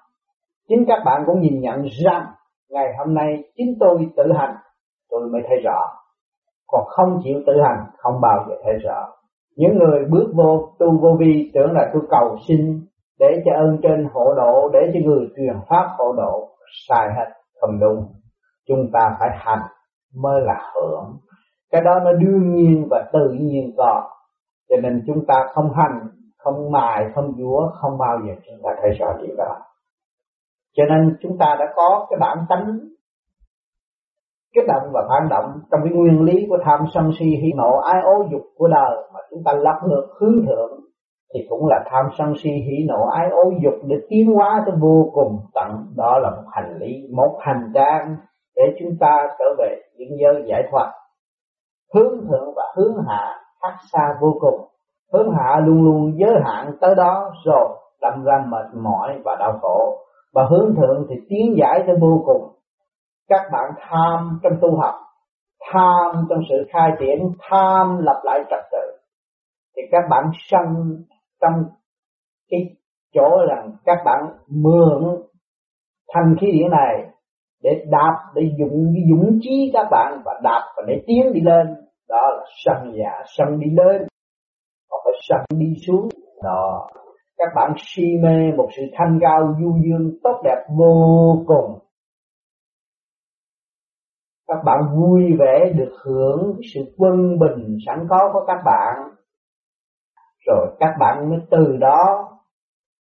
Chính 0.69 0.85
các 0.89 1.03
bạn 1.05 1.23
cũng 1.27 1.41
nhìn 1.41 1.61
nhận 1.61 1.83
rằng 2.05 2.27
ngày 2.71 2.95
hôm 2.99 3.15
nay 3.15 3.45
chính 3.57 3.75
tôi 3.81 4.11
tự 4.17 4.33
hành, 4.33 4.57
tôi 5.11 5.29
mới 5.29 5.43
thấy 5.49 5.59
rõ. 5.65 5.81
Còn 6.67 6.85
không 6.87 7.21
chịu 7.25 7.41
tự 7.47 7.53
hành, 7.65 7.87
không 7.97 8.21
bao 8.21 8.45
giờ 8.49 8.55
thấy 8.65 8.75
rõ. 8.85 9.09
Những 9.57 9.79
người 9.79 10.05
bước 10.11 10.33
vô, 10.35 10.73
tu 10.79 10.99
vô 11.01 11.17
vi, 11.21 11.51
tưởng 11.55 11.73
là 11.73 11.91
tôi 11.93 12.03
cầu 12.11 12.37
xin, 12.49 12.81
để 13.19 13.43
cho 13.45 13.53
ơn 13.55 13.79
trên 13.83 14.09
hộ 14.13 14.35
độ, 14.35 14.71
để 14.73 14.91
cho 14.95 15.01
người 15.05 15.29
truyền 15.37 15.57
pháp 15.69 15.89
hộ 15.99 16.13
độ, 16.17 16.49
sai 16.89 17.09
hết, 17.17 17.31
không 17.61 17.81
đúng. 17.81 18.07
Chúng 18.69 18.91
ta 18.93 19.17
phải 19.21 19.29
hành, 19.33 19.63
mới 20.23 20.41
là 20.41 20.73
hưởng. 20.75 21.17
Cái 21.71 21.83
đó 21.83 22.01
nó 22.05 22.13
đương 22.13 22.55
nhiên 22.55 22.87
và 22.91 23.11
tự 23.13 23.31
nhiên 23.41 23.75
có. 23.77 24.11
Cho 24.69 24.77
nên 24.83 25.05
chúng 25.07 25.27
ta 25.27 25.47
không 25.55 25.71
hành, 25.75 26.09
không 26.39 26.73
mài, 26.73 27.07
không 27.15 27.33
dúa 27.39 27.71
không 27.75 27.99
bao 27.99 28.19
giờ 28.27 28.33
chúng 28.47 28.59
ta 28.63 28.71
thấy 28.83 28.91
rõ 28.91 29.07
điều 29.23 29.37
đó 29.37 29.57
cho 30.77 30.85
nên 30.85 31.17
chúng 31.23 31.39
ta 31.39 31.57
đã 31.59 31.65
có 31.77 32.07
cái 32.11 32.19
bản 32.21 32.39
tánh, 32.49 32.79
kích 34.55 34.65
động 34.69 34.91
và 34.93 35.07
phản 35.09 35.29
động 35.29 35.61
trong 35.71 35.81
cái 35.85 35.93
nguyên 35.93 36.23
lý 36.23 36.47
của 36.49 36.59
tham 36.65 36.81
sân 36.95 37.11
si 37.19 37.25
hỉ 37.25 37.53
nộ, 37.57 37.77
ái 37.77 38.03
ố 38.05 38.25
dục 38.33 38.43
của 38.57 38.69
đời 38.69 38.97
mà 39.15 39.21
chúng 39.31 39.43
ta 39.45 39.53
lật 39.53 39.81
ngược 39.89 40.07
hướng 40.21 40.47
thượng, 40.47 40.81
thì 41.35 41.41
cũng 41.49 41.67
là 41.67 41.85
tham 41.91 42.07
sân 42.19 42.35
si 42.43 42.51
hỉ 42.51 42.87
nộ, 42.89 43.07
ái 43.07 43.29
ố 43.31 43.43
dục 43.63 43.75
để 43.87 43.97
tiến 44.09 44.33
hóa 44.35 44.63
tới 44.67 44.75
vô 44.81 45.11
cùng 45.15 45.39
tận. 45.55 45.87
Đó 45.97 46.19
là 46.19 46.31
một 46.31 46.49
hành 46.51 46.77
lý, 46.81 47.09
một 47.17 47.39
hành 47.41 47.73
trang 47.75 48.17
để 48.57 48.63
chúng 48.79 48.97
ta 49.01 49.27
trở 49.39 49.45
về 49.59 49.77
những 49.97 50.19
giới 50.21 50.45
giải 50.47 50.63
thoát, 50.71 50.93
hướng 51.95 52.21
thượng 52.29 52.55
và 52.57 52.63
hướng 52.77 52.95
hạ, 53.09 53.41
khác 53.63 53.77
xa 53.93 54.15
vô 54.21 54.35
cùng. 54.41 54.67
Hướng 55.13 55.31
hạ 55.31 55.61
luôn 55.65 55.85
luôn 55.85 56.13
giới 56.17 56.35
hạn 56.45 56.73
tới 56.81 56.95
đó 56.95 57.33
rồi, 57.45 57.69
đâm 58.01 58.25
ra 58.25 58.45
mệt 58.49 58.67
mỏi 58.83 59.21
và 59.25 59.37
đau 59.39 59.59
khổ 59.63 59.97
và 60.35 60.47
hướng 60.51 60.75
thượng 60.77 61.07
thì 61.11 61.17
tiến 61.29 61.55
giải 61.59 61.83
tới 61.87 61.97
vô 62.01 62.23
cùng. 62.27 62.53
Các 63.29 63.43
bạn 63.53 63.71
tham 63.81 64.41
trong 64.43 64.53
tu 64.61 64.77
học, 64.77 64.95
tham 65.73 66.27
trong 66.31 66.39
sự 66.49 66.67
khai 66.73 66.91
triển, 67.01 67.31
tham 67.41 67.99
lập 67.99 68.21
lại 68.25 68.41
trật 68.51 68.65
tự. 68.73 68.99
Thì 69.77 69.83
các 69.91 70.03
bạn 70.11 70.25
sân 70.35 70.65
trong 71.41 71.65
cái 72.51 72.61
chỗ 73.15 73.47
rằng 73.49 73.73
các 73.85 73.99
bạn 74.05 74.25
mượn 74.49 75.23
thanh 76.15 76.35
khí 76.41 76.47
điển 76.53 76.71
này 76.71 77.11
để 77.63 77.85
đạp, 77.91 78.33
để 78.35 78.43
dụng 78.59 78.95
dũng 79.11 79.39
chí 79.41 79.71
các 79.75 79.87
bạn 79.91 80.23
và 80.25 80.41
đạp 80.43 80.73
và 80.77 80.83
để 80.87 81.03
tiến 81.07 81.33
đi 81.33 81.41
lên. 81.41 81.67
Đó 82.09 82.31
là 82.37 82.45
sân 82.65 82.93
già 82.99 83.25
sân 83.27 83.61
đi 83.61 83.71
lên 83.71 84.07
còn 84.91 85.01
phải 85.05 85.13
sân 85.29 85.59
đi 85.59 85.75
xuống. 85.87 86.09
Đó 86.43 86.89
các 87.41 87.53
bạn 87.55 87.73
si 87.77 88.03
mê 88.23 88.53
một 88.57 88.69
sự 88.77 88.83
thanh 88.93 89.19
cao 89.21 89.55
du 89.61 89.79
dương 89.85 90.11
tốt 90.23 90.41
đẹp 90.45 90.65
vô 90.79 91.37
cùng. 91.47 91.79
Các 94.49 94.59
bạn 94.65 94.81
vui 94.95 95.23
vẻ 95.39 95.73
được 95.75 95.93
hưởng 96.05 96.57
sự 96.75 96.81
quân 96.99 97.39
bình 97.39 97.77
sẵn 97.87 98.07
có 98.11 98.31
của 98.33 98.45
các 98.47 98.59
bạn. 98.65 98.95
Rồi 100.47 100.77
các 100.81 100.95
bạn 101.01 101.31
mới 101.31 101.39
từ 101.51 101.77
đó 101.77 102.29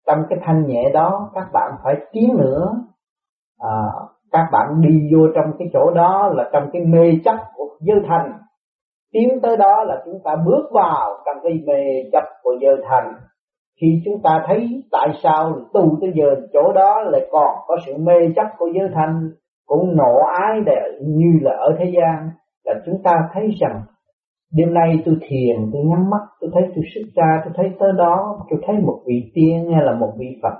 trong 0.07 0.19
cái 0.31 0.39
thanh 0.43 0.67
nhẹ 0.67 0.91
đó 0.95 1.31
các 1.35 1.49
bạn 1.53 1.73
phải 1.85 1.95
tiến 2.13 2.35
nữa. 2.39 2.73
À, 3.59 3.77
các 4.33 4.49
bạn 4.53 4.81
đi 4.81 5.11
vô 5.13 5.27
trong 5.35 5.53
cái 5.59 5.69
chỗ 5.73 5.91
đó 5.95 6.29
là 6.35 6.51
trong 6.53 6.71
cái 6.73 6.83
mê 6.83 7.13
chấp 7.25 7.37
của 7.57 7.77
giới 7.81 8.01
thành 8.09 8.33
tiến 9.13 9.41
tới 9.43 9.57
đó 9.57 9.85
là 9.85 10.03
chúng 10.05 10.21
ta 10.25 10.37
bước 10.47 10.69
vào 10.73 11.23
trong 11.27 11.37
cái 11.43 11.53
mê 11.67 12.11
chấp 12.13 12.25
của 12.43 12.55
giới 12.61 12.77
thành 12.89 13.15
khi 13.81 14.03
chúng 14.05 14.23
ta 14.23 14.45
thấy 14.47 14.83
tại 14.93 15.09
sao 15.23 15.53
tu 15.73 15.99
tới 16.01 16.13
giờ 16.15 16.47
chỗ 16.53 16.73
đó 16.73 17.03
lại 17.03 17.29
còn 17.31 17.57
có 17.67 17.77
sự 17.87 17.93
mê 17.99 18.15
chấp 18.37 18.47
của 18.59 18.69
giới 18.75 18.89
thanh, 18.95 19.31
cũng 19.67 19.97
nổ 19.97 20.19
ái 20.39 20.61
để 20.67 20.81
như 21.01 21.39
là 21.43 21.53
ở 21.59 21.77
thế 21.79 21.93
gian, 21.97 22.31
là 22.65 22.75
chúng 22.87 23.03
ta 23.05 23.13
thấy 23.33 23.51
rằng, 23.61 23.83
đêm 24.53 24.75
nay 24.75 25.03
tôi 25.05 25.15
thiền, 25.21 25.71
tôi 25.73 25.83
nhắm 25.85 26.11
mắt, 26.11 26.23
tôi 26.41 26.51
thấy 26.55 26.63
tôi 26.75 26.85
xuất 26.95 27.03
ra 27.15 27.41
tôi 27.45 27.53
thấy 27.57 27.71
tới 27.81 27.93
đó, 27.99 28.39
tôi 28.51 28.61
thấy 28.67 28.77
một 28.77 29.01
vị 29.07 29.31
tiên 29.35 29.71
hay 29.75 29.85
là 29.85 29.93
một 29.93 30.13
vị 30.19 30.27
phật, 30.43 30.55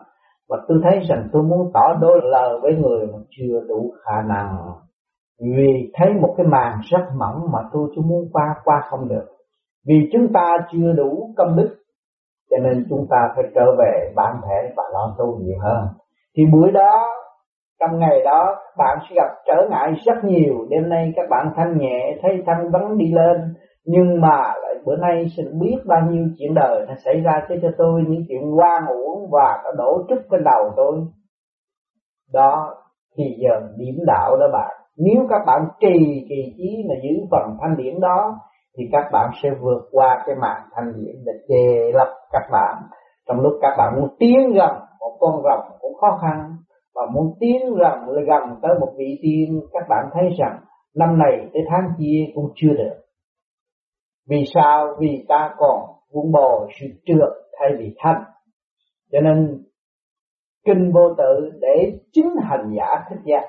và 0.49 0.57
tôi 0.69 0.79
thấy 0.83 1.01
rằng 1.09 1.29
tôi 1.33 1.43
muốn 1.43 1.71
tỏ 1.75 1.95
đối 2.01 2.21
lời 2.23 2.59
với 2.63 2.73
người 2.75 3.07
mà 3.07 3.19
chưa 3.31 3.61
đủ 3.69 3.93
khả 4.05 4.23
năng. 4.29 4.57
Vì 5.41 5.91
thấy 5.95 6.15
một 6.21 6.35
cái 6.37 6.47
màn 6.47 6.79
rất 6.91 7.05
mỏng 7.19 7.41
mà 7.53 7.59
tôi 7.73 7.89
chỉ 7.95 8.03
muốn 8.07 8.29
qua 8.33 8.55
qua 8.65 8.81
không 8.91 9.09
được. 9.09 9.27
Vì 9.87 10.09
chúng 10.13 10.33
ta 10.33 10.57
chưa 10.73 10.93
đủ 10.93 11.35
công 11.37 11.57
đức 11.57 11.77
cho 12.55 12.63
nên 12.63 12.87
chúng 12.91 13.07
ta 13.11 13.17
phải 13.37 13.45
trở 13.55 13.65
về 13.79 14.13
bản 14.17 14.37
thể 14.43 14.73
và 14.77 14.83
lo 14.93 15.15
tu 15.19 15.39
nhiều 15.41 15.59
hơn. 15.63 15.87
Thì 16.37 16.43
buổi 16.53 16.71
đó, 16.71 17.07
trong 17.81 17.99
ngày 17.99 18.23
đó, 18.25 18.57
bạn 18.79 18.99
sẽ 19.09 19.15
gặp 19.17 19.29
trở 19.47 19.69
ngại 19.71 19.93
rất 20.05 20.25
nhiều. 20.25 20.55
Đêm 20.71 20.89
nay 20.89 21.13
các 21.17 21.27
bạn 21.31 21.53
thanh 21.57 21.79
nhẹ, 21.79 22.17
thấy 22.23 22.43
thanh 22.47 22.71
vấn 22.71 22.99
đi 22.99 23.13
lên. 23.13 23.55
Nhưng 23.85 24.21
mà 24.21 24.43
lại 24.63 24.75
bữa 24.85 24.97
nay 24.97 25.27
sẽ 25.37 25.43
biết 25.61 25.77
bao 25.87 26.01
nhiêu 26.11 26.25
chuyện 26.39 26.55
đời 26.55 26.85
nó 26.89 26.95
xảy 27.05 27.21
ra 27.21 27.33
cho 27.49 27.55
cho 27.63 27.69
tôi, 27.79 28.03
những 28.09 28.23
chuyện 28.29 28.43
hoang 28.51 28.87
uổng 28.87 29.31
và 29.33 29.63
nó 29.65 29.71
đổ 29.77 30.03
trước 30.09 30.23
trên 30.31 30.45
đầu 30.45 30.73
tôi. 30.77 30.97
Đó, 32.33 32.75
thì 33.17 33.25
giờ 33.39 33.61
điểm 33.77 33.95
đạo 34.07 34.37
đó 34.37 34.47
bạn. 34.53 34.71
Nếu 34.97 35.27
các 35.31 35.41
bạn 35.47 35.61
trì 35.81 36.27
kỳ 36.29 36.55
trí 36.57 36.85
mà 36.89 36.95
giữ 37.03 37.27
phần 37.31 37.57
thanh 37.61 37.77
điển 37.77 38.01
đó, 38.01 38.39
thì 38.79 38.85
các 38.93 39.05
bạn 39.13 39.31
sẽ 39.43 39.51
vượt 39.61 39.89
qua 39.93 40.23
cái 40.27 40.37
mạng 40.37 40.63
thanh 40.75 40.93
điển 40.97 41.15
để 41.27 41.33
che 41.49 41.93
lập 41.93 42.09
các 42.35 42.49
bạn. 42.53 42.75
Trong 43.29 43.41
lúc 43.41 43.53
các 43.63 43.75
bạn 43.79 43.95
muốn 44.01 44.17
tiến 44.19 44.53
gần 44.55 44.71
một 45.01 45.17
con 45.21 45.43
rồng 45.43 45.79
cũng 45.81 45.95
khó 46.01 46.19
khăn, 46.23 46.57
và 46.95 47.03
muốn 47.15 47.35
tiến 47.41 47.61
gần 47.75 48.07
gần 48.27 48.43
tới 48.63 48.73
một 48.81 48.93
vị 48.97 49.19
tiên, 49.23 49.61
các 49.73 49.87
bạn 49.89 50.05
thấy 50.13 50.23
rằng 50.39 50.59
năm 50.97 51.19
này 51.19 51.49
tới 51.53 51.63
tháng 51.71 51.89
kia 51.99 52.25
cũng 52.35 52.53
chưa 52.55 52.75
được. 52.79 52.95
Vì 54.29 54.45
sao? 54.55 54.97
Vì 54.99 55.25
ta 55.29 55.55
còn 55.57 55.81
vun 56.15 56.33
bồi 56.33 56.69
sự 56.81 56.87
trượt 57.07 57.33
thay 57.59 57.69
vì 57.79 57.95
thanh. 57.99 58.25
Cho 59.13 59.21
nên, 59.21 59.63
kinh 60.67 60.93
vô 60.93 61.15
tự 61.19 61.51
để 61.61 61.93
chính 62.13 62.29
hành 62.43 62.73
giả 62.77 63.05
thích 63.11 63.21
giác. 63.25 63.45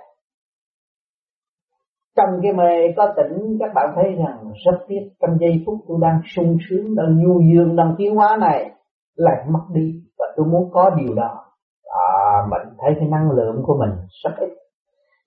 Trong 2.17 2.39
cái 2.43 2.53
mê 2.53 2.93
có 2.97 3.13
tỉnh, 3.17 3.57
các 3.59 3.71
bạn 3.75 3.93
thấy 3.95 4.03
rằng 4.03 4.51
rất 4.65 4.85
tiếc 4.87 5.09
trong 5.19 5.37
giây 5.39 5.63
phút 5.65 5.75
tôi 5.87 5.97
đang 6.01 6.19
sung 6.35 6.57
sướng, 6.69 6.95
đang 6.95 7.17
nhu 7.17 7.41
dương 7.41 7.75
đang 7.75 7.95
tiến 7.97 8.15
hóa 8.15 8.37
này 8.41 8.71
lại 9.15 9.45
mất 9.49 9.65
đi 9.73 10.03
và 10.17 10.25
tôi 10.35 10.45
muốn 10.45 10.71
có 10.73 10.89
điều 10.89 11.15
đó. 11.15 11.45
À, 11.83 12.47
mình 12.49 12.75
thấy 12.77 12.95
cái 12.99 13.07
năng 13.07 13.31
lượng 13.31 13.63
của 13.65 13.77
mình 13.79 13.91
rất 14.23 14.31
ít. 14.37 14.49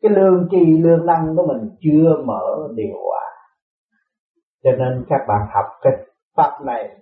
Cái 0.03 0.11
lương 0.11 0.48
trì 0.51 0.79
lương 0.79 1.07
năng 1.07 1.37
của 1.37 1.46
mình 1.46 1.70
chưa 1.81 2.16
mở 2.24 2.68
điều 2.74 2.96
hòa. 3.05 3.24
Cho 4.64 4.70
nên 4.72 5.05
các 5.09 5.20
bạn 5.29 5.46
học 5.55 5.66
cái 5.83 5.92
pháp 6.37 6.64
này 6.64 6.98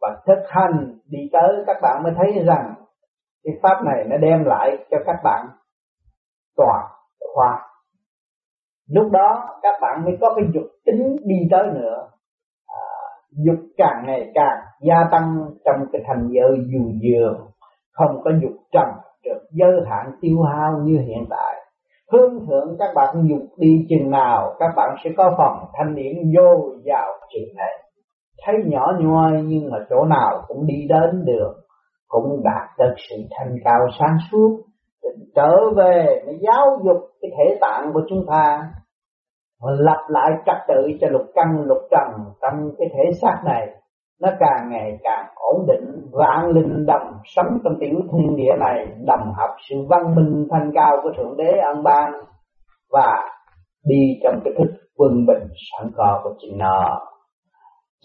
và 0.00 0.22
thực 0.26 0.42
hành 0.48 0.98
đi 1.08 1.18
tới 1.32 1.64
các 1.66 1.76
bạn 1.82 2.02
mới 2.02 2.12
thấy 2.16 2.44
rằng 2.44 2.74
cái 3.44 3.54
pháp 3.62 3.84
này 3.84 4.04
nó 4.08 4.16
đem 4.16 4.44
lại 4.44 4.86
cho 4.90 4.96
các 5.06 5.16
bạn 5.24 5.46
toàn 6.56 6.86
khoa. 7.34 7.62
Lúc 8.90 9.12
đó 9.12 9.58
các 9.62 9.74
bạn 9.80 10.04
mới 10.04 10.18
có 10.20 10.34
cái 10.36 10.44
dục 10.54 10.64
tính 10.86 11.16
đi 11.24 11.36
tới 11.50 11.66
nữa 11.74 12.08
dục 13.44 13.58
càng 13.76 14.02
ngày 14.06 14.30
càng 14.34 14.58
gia 14.80 14.96
tăng 15.10 15.36
trong 15.64 15.86
cái 15.92 16.02
thành 16.06 16.28
giới 16.30 16.58
dù 16.72 16.90
dường, 17.00 17.46
không 17.92 18.20
có 18.24 18.30
dục 18.42 18.52
trần 18.72 18.88
được 19.24 19.40
giới 19.50 19.72
hạn 19.86 20.12
tiêu 20.20 20.42
hao 20.42 20.72
như 20.82 20.98
hiện 20.98 21.24
tại. 21.30 21.54
Hướng 22.12 22.46
thượng 22.46 22.76
các 22.78 22.90
bạn 22.94 23.28
dục 23.28 23.48
đi 23.58 23.86
chừng 23.88 24.10
nào, 24.10 24.54
các 24.58 24.70
bạn 24.76 24.96
sẽ 25.04 25.10
có 25.16 25.34
phần 25.38 25.68
thanh 25.78 25.94
điển 25.94 26.14
vô 26.36 26.74
vào 26.84 27.08
chừng 27.34 27.56
này. 27.56 27.82
Thấy 28.46 28.54
nhỏ 28.66 28.92
nhoi 28.98 29.42
nhưng 29.44 29.70
mà 29.70 29.78
chỗ 29.90 30.04
nào 30.04 30.42
cũng 30.48 30.66
đi 30.66 30.86
đến 30.88 31.24
được, 31.24 31.54
cũng 32.08 32.42
đạt 32.44 32.78
được 32.78 32.94
sự 33.10 33.16
thanh 33.30 33.56
cao 33.64 33.80
sáng 33.98 34.16
suốt 34.30 34.62
trở 35.36 35.70
về 35.76 36.22
mới 36.26 36.38
giáo 36.40 36.78
dục 36.84 36.96
cái 37.20 37.30
thể 37.38 37.58
tạng 37.60 37.90
của 37.94 38.00
chúng 38.08 38.26
ta 38.28 38.70
và 39.60 39.70
lập 39.78 40.04
lại 40.08 40.30
trật 40.46 40.56
tự 40.68 40.90
cho 41.00 41.08
lục 41.08 41.26
căn, 41.34 41.62
lục 41.64 41.78
trần 41.90 42.24
trong 42.42 42.70
cái 42.78 42.88
thể 42.94 43.12
xác 43.22 43.42
này. 43.44 43.68
Nó 44.20 44.28
càng 44.40 44.70
ngày 44.70 44.98
càng 45.02 45.26
ổn 45.34 45.66
định, 45.66 46.08
vạn 46.12 46.50
linh 46.50 46.86
đồng 46.86 47.12
sống 47.24 47.58
trong 47.64 47.74
tiểu 47.80 48.00
thiên 48.12 48.36
địa 48.36 48.52
này, 48.60 48.86
đồng 49.06 49.32
hợp 49.36 49.56
sự 49.68 49.76
văn 49.88 50.14
minh 50.14 50.48
thanh 50.50 50.70
cao 50.74 50.96
của 51.02 51.10
thượng 51.16 51.36
đế 51.36 51.58
ân 51.74 51.82
ban 51.82 52.12
và 52.92 53.28
đi 53.84 54.20
trong 54.22 54.40
cái 54.44 54.54
thức 54.58 54.76
quân 54.96 55.26
bình 55.26 55.48
sẵn 55.70 55.90
có 55.96 56.20
của 56.24 56.34
chính 56.40 56.58
nó 56.58 57.00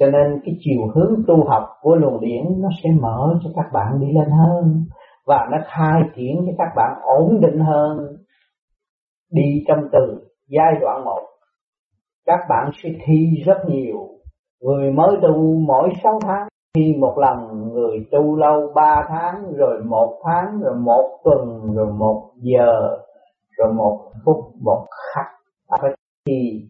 cho 0.02 0.08
nên 0.08 0.42
cái 0.46 0.56
chiều 0.60 0.82
hướng 0.96 1.24
tu 1.28 1.46
học 1.50 1.64
của 1.82 1.96
luồng 1.96 2.20
điển 2.20 2.44
nó 2.62 2.70
sẽ 2.84 2.90
mở 3.02 3.34
cho 3.44 3.50
các 3.56 3.66
bạn 3.74 4.00
đi 4.00 4.08
lên 4.14 4.30
hơn 4.30 4.86
và 5.26 5.48
nó 5.52 5.58
khai 5.66 6.02
triển 6.16 6.36
cho 6.46 6.52
các 6.58 6.74
bạn 6.76 6.92
ổn 7.04 7.40
định 7.42 7.60
hơn. 7.60 7.98
Đi 9.32 9.64
trong 9.68 9.90
từ 9.92 10.28
giai 10.48 10.74
đoạn 10.82 11.04
một 11.06 11.22
các 12.26 12.40
bạn 12.50 12.70
sẽ 12.84 12.90
thi 13.06 13.30
rất 13.46 13.58
nhiều. 13.68 14.08
Người 14.62 14.92
mới 14.92 15.18
tu 15.22 15.60
mỗi 15.68 15.90
sáu 16.04 16.20
tháng, 16.22 16.48
thi 16.76 16.94
một 17.00 17.18
lần. 17.18 17.70
Người 17.74 18.08
tu 18.12 18.36
lâu 18.36 18.72
ba 18.76 19.06
tháng, 19.10 19.54
rồi 19.58 19.84
một 19.84 20.22
tháng, 20.24 20.60
rồi 20.62 20.76
một 20.76 21.20
tuần, 21.24 21.74
rồi 21.76 21.94
một 21.94 22.32
giờ, 22.36 22.98
rồi 23.58 23.74
một 23.74 24.00
phút, 24.26 24.38
một 24.62 24.86
khắc. 24.90 25.26
Phải 25.82 25.92
thi. 26.28 26.62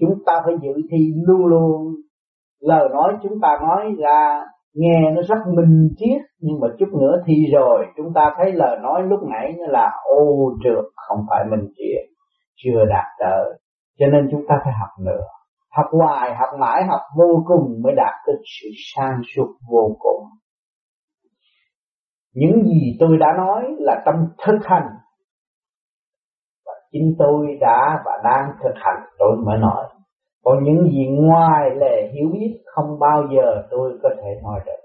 Chúng 0.00 0.14
ta 0.26 0.40
phải 0.44 0.54
giữ 0.62 0.72
thi 0.90 1.14
luôn 1.26 1.46
luôn. 1.46 1.94
Lời 2.60 2.88
nói 2.92 3.12
chúng 3.22 3.40
ta 3.42 3.58
nói 3.62 3.94
ra, 3.98 4.40
nghe 4.74 5.10
nó 5.14 5.22
rất 5.28 5.38
minh 5.46 5.88
triết, 5.96 6.20
nhưng 6.40 6.60
mà 6.60 6.68
chút 6.78 6.88
nữa 7.00 7.22
thi 7.26 7.34
rồi, 7.52 7.86
chúng 7.96 8.12
ta 8.14 8.34
thấy 8.36 8.52
lời 8.52 8.78
nói 8.82 9.02
lúc 9.02 9.20
nãy 9.30 9.54
nó 9.58 9.66
là 9.66 9.90
ô 10.04 10.52
trượt, 10.64 10.84
không 11.08 11.18
phải 11.30 11.44
minh 11.50 11.68
triết, 11.76 12.10
chưa 12.56 12.84
đạt 12.88 13.06
tới 13.18 13.58
cho 13.98 14.06
nên 14.06 14.28
chúng 14.30 14.44
ta 14.48 14.54
phải 14.64 14.72
học 14.80 14.90
nữa. 15.06 15.24
Học 15.70 15.86
hoài, 15.92 16.34
học 16.34 16.48
mãi, 16.60 16.84
học 16.88 17.00
vô 17.16 17.44
cùng 17.46 17.82
mới 17.82 17.92
đạt 17.96 18.14
được 18.26 18.40
sự 18.60 18.68
sang 18.94 19.20
suốt 19.36 19.48
vô 19.70 19.96
cùng. 19.98 20.26
Những 22.34 22.62
gì 22.62 22.96
tôi 23.00 23.18
đã 23.20 23.26
nói 23.36 23.62
là 23.78 24.02
trong 24.06 24.16
thực 24.46 24.58
hành. 24.64 24.88
Và 26.66 26.72
chính 26.92 27.14
tôi 27.18 27.46
đã 27.60 28.02
và 28.04 28.12
đang 28.24 28.50
thực 28.62 28.74
hành, 28.74 29.02
tôi 29.18 29.36
mới 29.46 29.58
nói. 29.58 29.84
Còn 30.44 30.62
những 30.62 30.84
gì 30.84 31.06
ngoài 31.10 31.70
lề 31.76 32.12
hiểu 32.12 32.28
biết 32.32 32.58
không 32.66 32.98
bao 33.00 33.22
giờ 33.36 33.62
tôi 33.70 33.98
có 34.02 34.08
thể 34.16 34.40
nói 34.42 34.60
được. 34.66 34.82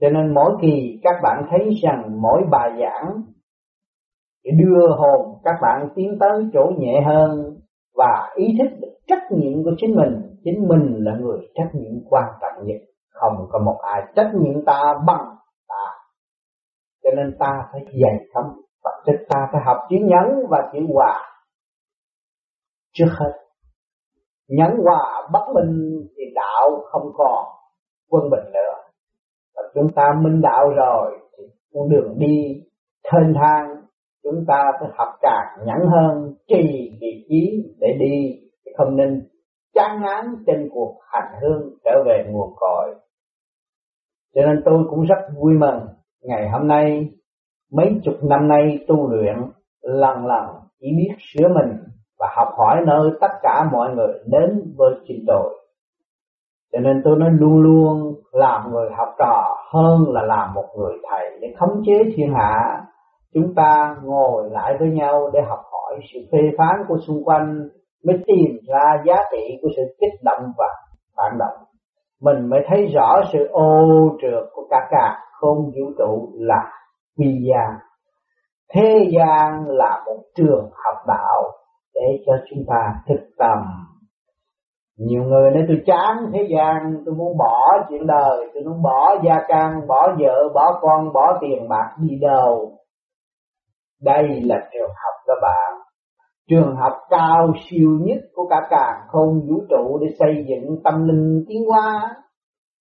Cho 0.00 0.08
nên 0.08 0.34
mỗi 0.34 0.52
kỳ 0.60 1.00
các 1.02 1.14
bạn 1.22 1.46
thấy 1.50 1.70
rằng 1.82 2.18
mỗi 2.22 2.42
bài 2.50 2.70
giảng 2.80 3.22
để 4.44 4.50
đưa 4.58 4.88
hồn 4.96 5.38
các 5.44 5.54
bạn 5.62 5.88
tiến 5.94 6.16
tới 6.20 6.44
chỗ 6.52 6.72
nhẹ 6.78 7.02
hơn 7.06 7.53
và 7.94 8.32
ý 8.34 8.46
thức 8.58 8.76
được 8.80 8.94
trách 9.06 9.22
nhiệm 9.30 9.64
của 9.64 9.70
chính 9.78 9.96
mình 9.96 10.34
chính 10.44 10.68
mình 10.68 11.04
là 11.04 11.12
người 11.20 11.38
trách 11.54 11.70
nhiệm 11.74 11.92
quan 12.10 12.24
trọng 12.40 12.66
nhất. 12.66 12.76
Không 13.08 13.46
có 13.50 13.58
một 13.58 13.78
ai 13.82 14.02
trách 14.16 14.30
nhiệm 14.34 14.64
ta 14.64 14.94
bằng 15.06 15.36
ta. 15.68 15.84
Cho 17.02 17.10
nên 17.16 17.36
ta 17.38 17.68
phải 17.72 17.80
dày 18.02 18.26
công 18.34 18.60
và 18.84 18.90
tức 19.06 19.12
ta 19.28 19.48
phải 19.52 19.62
học 19.66 19.76
chữ 19.90 19.96
nhẫn 20.00 20.46
và 20.48 20.70
chữ 20.72 20.78
hòa. 20.94 21.20
Trước 22.92 23.08
hết, 23.18 23.32
nhẫn 24.48 24.70
hòa 24.84 25.28
bất 25.32 25.46
minh 25.54 26.02
thì 26.16 26.22
đạo 26.34 26.82
không 26.92 27.12
còn 27.14 27.44
quân 28.10 28.22
bình 28.30 28.52
nữa. 28.52 28.90
Và 29.56 29.62
chúng 29.74 29.92
ta 29.96 30.02
minh 30.22 30.40
đạo 30.40 30.68
rồi 30.76 31.18
thì 31.38 31.44
con 31.74 31.90
đường 31.90 32.14
đi 32.18 32.62
thênh 33.04 33.34
thang 33.34 33.83
chúng 34.24 34.44
ta 34.48 34.72
phải 34.80 34.88
học 34.94 35.08
càng 35.22 35.66
nhẫn 35.66 35.88
hơn, 35.90 36.34
trì 36.48 36.90
vị 37.00 37.26
trí 37.28 37.72
để 37.78 37.96
đi 38.00 38.40
không 38.76 38.96
nên 38.96 39.28
chán 39.74 40.02
ngán 40.02 40.24
trên 40.46 40.68
cuộc 40.72 40.98
hành 41.12 41.32
hương 41.42 41.70
trở 41.84 42.02
về 42.06 42.24
nguồn 42.30 42.54
cội. 42.56 42.94
Cho 44.34 44.42
nên 44.42 44.62
tôi 44.64 44.84
cũng 44.90 45.02
rất 45.02 45.18
vui 45.36 45.54
mừng, 45.58 45.80
ngày 46.22 46.48
hôm 46.48 46.68
nay, 46.68 47.08
mấy 47.72 48.00
chục 48.04 48.14
năm 48.22 48.48
nay 48.48 48.78
tu 48.88 49.10
luyện, 49.10 49.36
lần 49.82 50.26
lần 50.26 50.44
chỉ 50.80 50.86
biết 50.96 51.14
sửa 51.32 51.48
mình 51.48 51.76
và 52.18 52.26
học 52.36 52.48
hỏi 52.58 52.82
nơi 52.86 53.10
tất 53.20 53.30
cả 53.42 53.64
mọi 53.72 53.94
người 53.94 54.12
đến 54.26 54.74
với 54.76 54.94
trình 55.06 55.24
độ 55.26 55.64
cho 56.74 56.80
nên 56.80 57.02
tôi 57.04 57.16
nói 57.18 57.30
luôn 57.32 57.62
luôn, 57.62 58.14
làm 58.32 58.70
người 58.72 58.90
học 58.96 59.08
trò 59.18 59.56
hơn 59.72 60.04
là 60.08 60.22
làm 60.22 60.54
một 60.54 60.64
người 60.78 60.92
thầy 61.10 61.38
để 61.40 61.54
khống 61.58 61.82
chế 61.86 61.92
thiên 62.16 62.34
hạ 62.34 62.84
chúng 63.34 63.54
ta 63.54 63.96
ngồi 64.02 64.50
lại 64.50 64.76
với 64.80 64.88
nhau 64.88 65.30
để 65.32 65.40
học 65.48 65.60
hỏi 65.72 66.00
sự 66.12 66.20
phê 66.32 66.38
phán 66.58 66.84
của 66.88 66.96
xung 67.06 67.24
quanh 67.24 67.68
mới 68.04 68.16
tìm 68.26 68.58
ra 68.68 69.02
giá 69.06 69.16
trị 69.32 69.58
của 69.62 69.68
sự 69.76 69.82
kích 70.00 70.20
động 70.22 70.52
và 70.58 70.66
phản 71.16 71.38
động. 71.38 71.64
Mình 72.22 72.48
mới 72.50 72.60
thấy 72.66 72.86
rõ 72.94 73.22
sự 73.32 73.46
ô 73.50 74.08
trượt 74.22 74.44
của 74.52 74.66
cả 74.70 74.88
cả 74.90 75.18
không 75.40 75.64
vũ 75.64 75.92
trụ 75.98 76.28
là 76.34 76.72
quy 77.18 77.48
gian 77.48 77.78
thế 78.74 79.10
gian 79.12 79.66
là 79.68 80.02
một 80.06 80.22
trường 80.36 80.70
học 80.72 81.02
đạo 81.06 81.42
để 81.94 82.22
cho 82.26 82.32
chúng 82.50 82.64
ta 82.68 82.94
thực 83.08 83.20
tâm. 83.38 83.58
Nhiều 84.98 85.22
người 85.22 85.50
nói, 85.50 85.64
tôi 85.68 85.82
chán 85.86 86.30
thế 86.32 86.46
gian, 86.50 87.02
tôi 87.06 87.14
muốn 87.14 87.38
bỏ 87.38 87.68
chuyện 87.88 88.06
đời, 88.06 88.50
tôi 88.54 88.62
muốn 88.64 88.82
bỏ 88.82 89.16
gia 89.24 89.34
can, 89.48 89.86
bỏ 89.86 90.08
vợ, 90.18 90.48
bỏ 90.54 90.78
con, 90.80 91.12
bỏ 91.12 91.38
tiền 91.40 91.68
bạc 91.68 91.94
đi 91.98 92.18
đâu? 92.20 92.72
Đây 94.04 94.40
là 94.44 94.68
trường 94.72 94.88
học 94.88 95.14
các 95.26 95.38
bạn. 95.42 95.80
Trường 96.50 96.76
học 96.76 96.92
cao 97.10 97.52
siêu 97.70 97.90
nhất 98.00 98.18
của 98.34 98.48
cả 98.50 98.60
càng 98.70 99.00
không 99.08 99.40
vũ 99.48 99.64
trụ 99.70 99.98
để 100.00 100.06
xây 100.18 100.44
dựng 100.48 100.82
tâm 100.84 101.08
linh 101.08 101.44
tiến 101.48 101.64
hóa. 101.66 102.16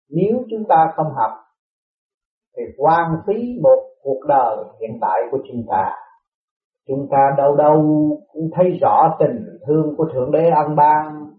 Nếu 0.09 0.43
chúng 0.49 0.63
ta 0.69 0.87
không 0.95 1.07
học, 1.15 1.31
thì 2.57 2.63
quan 2.77 3.15
phí 3.27 3.59
một 3.61 3.79
cuộc 4.03 4.19
đời 4.27 4.57
hiện 4.81 4.97
tại 5.01 5.21
của 5.31 5.37
chúng 5.47 5.63
ta. 5.71 5.91
Chúng 6.87 7.07
ta 7.11 7.17
đâu 7.37 7.55
đâu 7.55 7.81
cũng 8.33 8.49
thấy 8.55 8.77
rõ 8.81 9.15
tình 9.19 9.45
thương 9.67 9.95
của 9.97 10.05
thượng 10.13 10.31
đế 10.31 10.49
ân 10.49 10.75
ban 10.75 11.33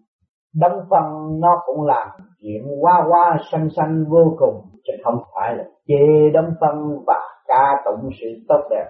đấng 0.55 0.79
phân 0.91 1.41
nó 1.41 1.63
cũng 1.67 1.83
làm 1.83 2.09
chuyện 2.43 2.63
hoa 2.83 3.03
hoa 3.09 3.37
xanh 3.53 3.69
xanh 3.77 4.05
vô 4.09 4.37
cùng, 4.39 4.61
chứ 4.85 4.93
không 5.05 5.19
phải 5.35 5.55
là 5.57 5.65
chê 5.87 6.31
đấng 6.35 6.51
phân 6.61 7.05
và 7.07 7.21
ca 7.47 7.83
tụng 7.85 8.11
sự 8.21 8.27
tốt 8.49 8.61
đẹp 8.71 8.87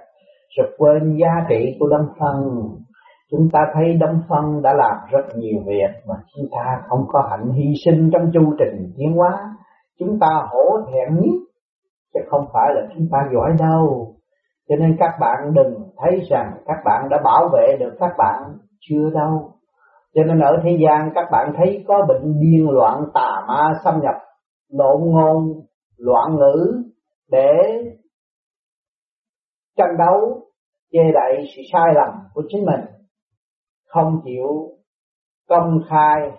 rồi 0.57 0.75
quên 0.79 1.17
giá 1.21 1.47
trị 1.49 1.77
của 1.81 1.89
đấng 1.89 2.07
phân 2.21 2.61
chúng 3.31 3.49
ta 3.53 3.61
thấy 3.75 3.95
đấng 4.01 4.21
phân 4.29 4.63
đã 4.63 4.73
làm 4.73 4.97
rất 5.11 5.37
nhiều 5.37 5.61
việc 5.67 5.91
mà 6.09 6.15
chúng 6.37 6.47
ta 6.53 6.83
không 6.89 7.05
có 7.09 7.29
hạnh 7.31 7.53
hy 7.53 7.75
sinh 7.85 8.11
trong 8.13 8.31
chu 8.35 8.55
trình 8.59 8.93
tiến 8.97 9.13
hóa. 9.17 9.55
Chúng 9.99 10.19
ta 10.21 10.29
hổ 10.51 10.65
thẹn 10.87 11.21
nhất, 11.21 11.41
chứ 12.15 12.21
không 12.31 12.47
phải 12.53 12.75
là 12.75 12.81
chúng 12.95 13.07
ta 13.13 13.19
giỏi 13.35 13.51
đâu. 13.59 14.15
Cho 14.69 14.77
nên 14.77 14.97
các 14.99 15.11
bạn 15.21 15.55
đừng 15.55 15.75
thấy 15.97 16.21
rằng 16.31 16.53
các 16.67 16.77
bạn 16.85 17.09
đã 17.11 17.19
bảo 17.25 17.49
vệ 17.53 17.77
được 17.81 17.97
các 17.99 18.11
bạn 18.19 18.43
chưa 18.81 19.11
đâu. 19.15 19.51
Cho 20.15 20.23
nên 20.25 20.41
ở 20.41 20.61
thế 20.65 20.79
gian 20.85 21.11
các 21.15 21.29
bạn 21.33 21.53
thấy 21.57 21.85
có 21.89 22.07
bệnh 22.09 22.41
điên 22.41 22.71
loạn, 22.71 23.05
tà 23.15 23.45
ma 23.49 23.63
xâm 23.85 23.95
nhập 24.03 24.15
lộn 24.73 25.01
ngôn, 25.11 25.61
loạn 25.99 26.37
ngữ 26.37 26.83
để 27.31 27.53
tranh 29.77 29.97
đấu 29.99 30.44
chê 30.95 31.13
đậy 31.15 31.45
sự 31.57 31.63
sai 31.73 31.95
lầm 31.95 32.09
của 32.35 32.43
chính 32.49 32.65
mình, 32.65 32.81
không 33.89 34.21
chịu 34.25 34.71
công 35.49 35.81
khai, 35.89 36.31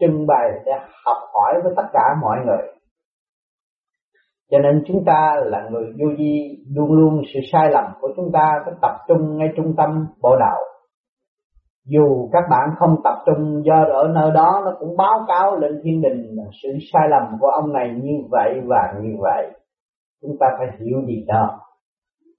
trưng 0.00 0.26
bày 0.26 0.50
để 0.66 0.72
học 1.04 1.16
hỏi 1.32 1.60
với 1.64 1.72
tất 1.76 1.86
cả 1.92 2.02
mọi 2.22 2.38
người. 2.46 2.68
Cho 4.50 4.58
nên 4.58 4.84
chúng 4.86 5.04
ta 5.06 5.36
là 5.44 5.68
người 5.70 5.84
vô 5.84 6.06
vi 6.18 6.64
luôn 6.74 6.92
luôn 6.92 7.22
sự 7.34 7.40
sai 7.52 7.70
lầm 7.70 7.84
của 8.00 8.08
chúng 8.16 8.32
ta 8.32 8.52
phải 8.64 8.74
tập 8.82 8.94
trung 9.08 9.36
ngay 9.36 9.48
trung 9.56 9.74
tâm 9.76 10.06
bộ 10.22 10.36
đạo. 10.40 10.60
Dù 11.86 12.28
các 12.32 12.42
bạn 12.50 12.68
không 12.78 12.96
tập 13.04 13.14
trung, 13.26 13.62
do 13.64 13.84
ở 13.92 14.08
nơi 14.14 14.30
đó 14.34 14.62
nó 14.64 14.72
cũng 14.80 14.96
báo 14.96 15.24
cáo 15.28 15.56
lên 15.56 15.80
thiên 15.84 16.02
đình 16.02 16.36
là 16.36 16.44
sự 16.62 16.68
sai 16.92 17.08
lầm 17.08 17.22
của 17.40 17.46
ông 17.46 17.72
này 17.72 17.88
như 18.02 18.14
vậy 18.30 18.60
và 18.66 18.94
như 19.02 19.16
vậy. 19.20 19.50
Chúng 20.22 20.36
ta 20.40 20.46
phải 20.58 20.66
hiểu 20.78 20.98
gì 21.06 21.24
đó 21.28 21.63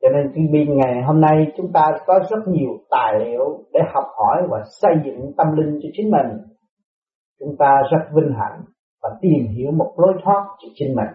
cho 0.06 0.12
nên 0.12 0.32
khi 0.36 0.42
biên 0.52 0.78
ngày 0.78 1.04
hôm 1.04 1.22
nay 1.22 1.52
chúng 1.58 1.72
ta 1.74 1.86
có 2.06 2.20
rất 2.30 2.48
nhiều 2.48 2.70
tài 2.90 3.20
liệu 3.20 3.64
để 3.74 3.80
học 3.94 4.04
hỏi 4.18 4.44
và 4.50 4.64
xây 4.82 4.92
dựng 5.06 5.32
tâm 5.38 5.48
linh 5.58 5.80
cho 5.84 5.90
chính 5.94 6.12
mình. 6.12 6.28
Chúng 7.40 7.56
ta 7.60 7.82
rất 7.92 8.00
vinh 8.14 8.34
hạnh 8.40 8.64
và 9.04 9.10
tìm 9.22 9.48
hiểu 9.58 9.72
một 9.72 9.94
lối 9.98 10.14
thoát 10.24 10.46
cho 10.60 10.68
chính 10.76 10.96
mình. 10.96 11.08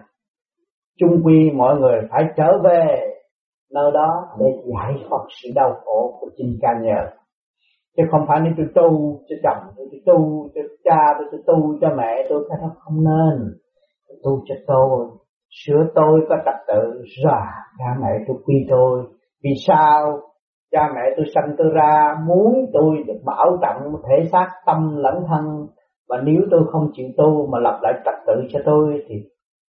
Chung 0.99 1.21
quy 1.23 1.51
mọi 1.51 1.75
người 1.75 2.01
phải 2.11 2.23
trở 2.37 2.57
về 2.63 2.85
nơi 3.73 3.91
đó 3.91 4.09
để 4.39 4.45
giải 4.65 4.93
thoát 5.09 5.19
sự 5.43 5.49
đau 5.55 5.73
khổ 5.85 6.17
của 6.19 6.29
chính 6.37 6.57
ca 6.61 6.69
nhờ. 6.81 7.09
Chứ 7.97 8.03
không 8.11 8.25
phải 8.27 8.39
nên 8.39 8.53
tôi 8.57 8.65
tu 8.75 9.19
cho 9.29 9.35
chồng 9.43 9.73
tôi, 9.77 9.85
tu 10.05 10.49
cho 10.55 10.61
cha 10.83 11.13
tôi 11.17 11.27
tôi 11.31 11.41
tu 11.47 11.77
cho 11.81 11.95
mẹ 11.97 12.25
tôi 12.29 12.45
cái 12.49 12.57
đó 12.61 12.69
không 12.79 13.03
nên. 13.03 13.53
Tôi 14.07 14.17
tu 14.23 14.43
cho 14.47 14.55
tôi 14.67 15.07
sửa 15.51 15.87
tôi 15.95 16.21
có 16.29 16.35
trật 16.45 16.55
tự 16.67 17.01
rồi 17.23 17.41
cha 17.77 17.95
mẹ 18.01 18.09
tôi 18.27 18.37
quy 18.45 18.55
tôi. 18.69 19.03
Vì 19.43 19.49
sao 19.67 20.19
cha 20.71 20.89
mẹ 20.95 21.01
tôi 21.17 21.25
sanh 21.35 21.55
tôi 21.57 21.67
ra, 21.73 22.15
muốn 22.27 22.65
tôi 22.73 23.03
được 23.07 23.19
bảo 23.25 23.57
trọng 23.61 23.95
thể 24.09 24.29
xác 24.31 24.47
tâm 24.65 24.95
lẫn 24.97 25.23
thân. 25.27 25.67
Và 26.09 26.17
nếu 26.23 26.41
tôi 26.51 26.61
không 26.71 26.89
chịu 26.93 27.07
tu 27.17 27.47
mà 27.47 27.59
lập 27.59 27.79
lại 27.81 27.93
trật 28.05 28.15
tự 28.27 28.33
cho 28.49 28.59
tôi, 28.65 29.03
thì 29.07 29.15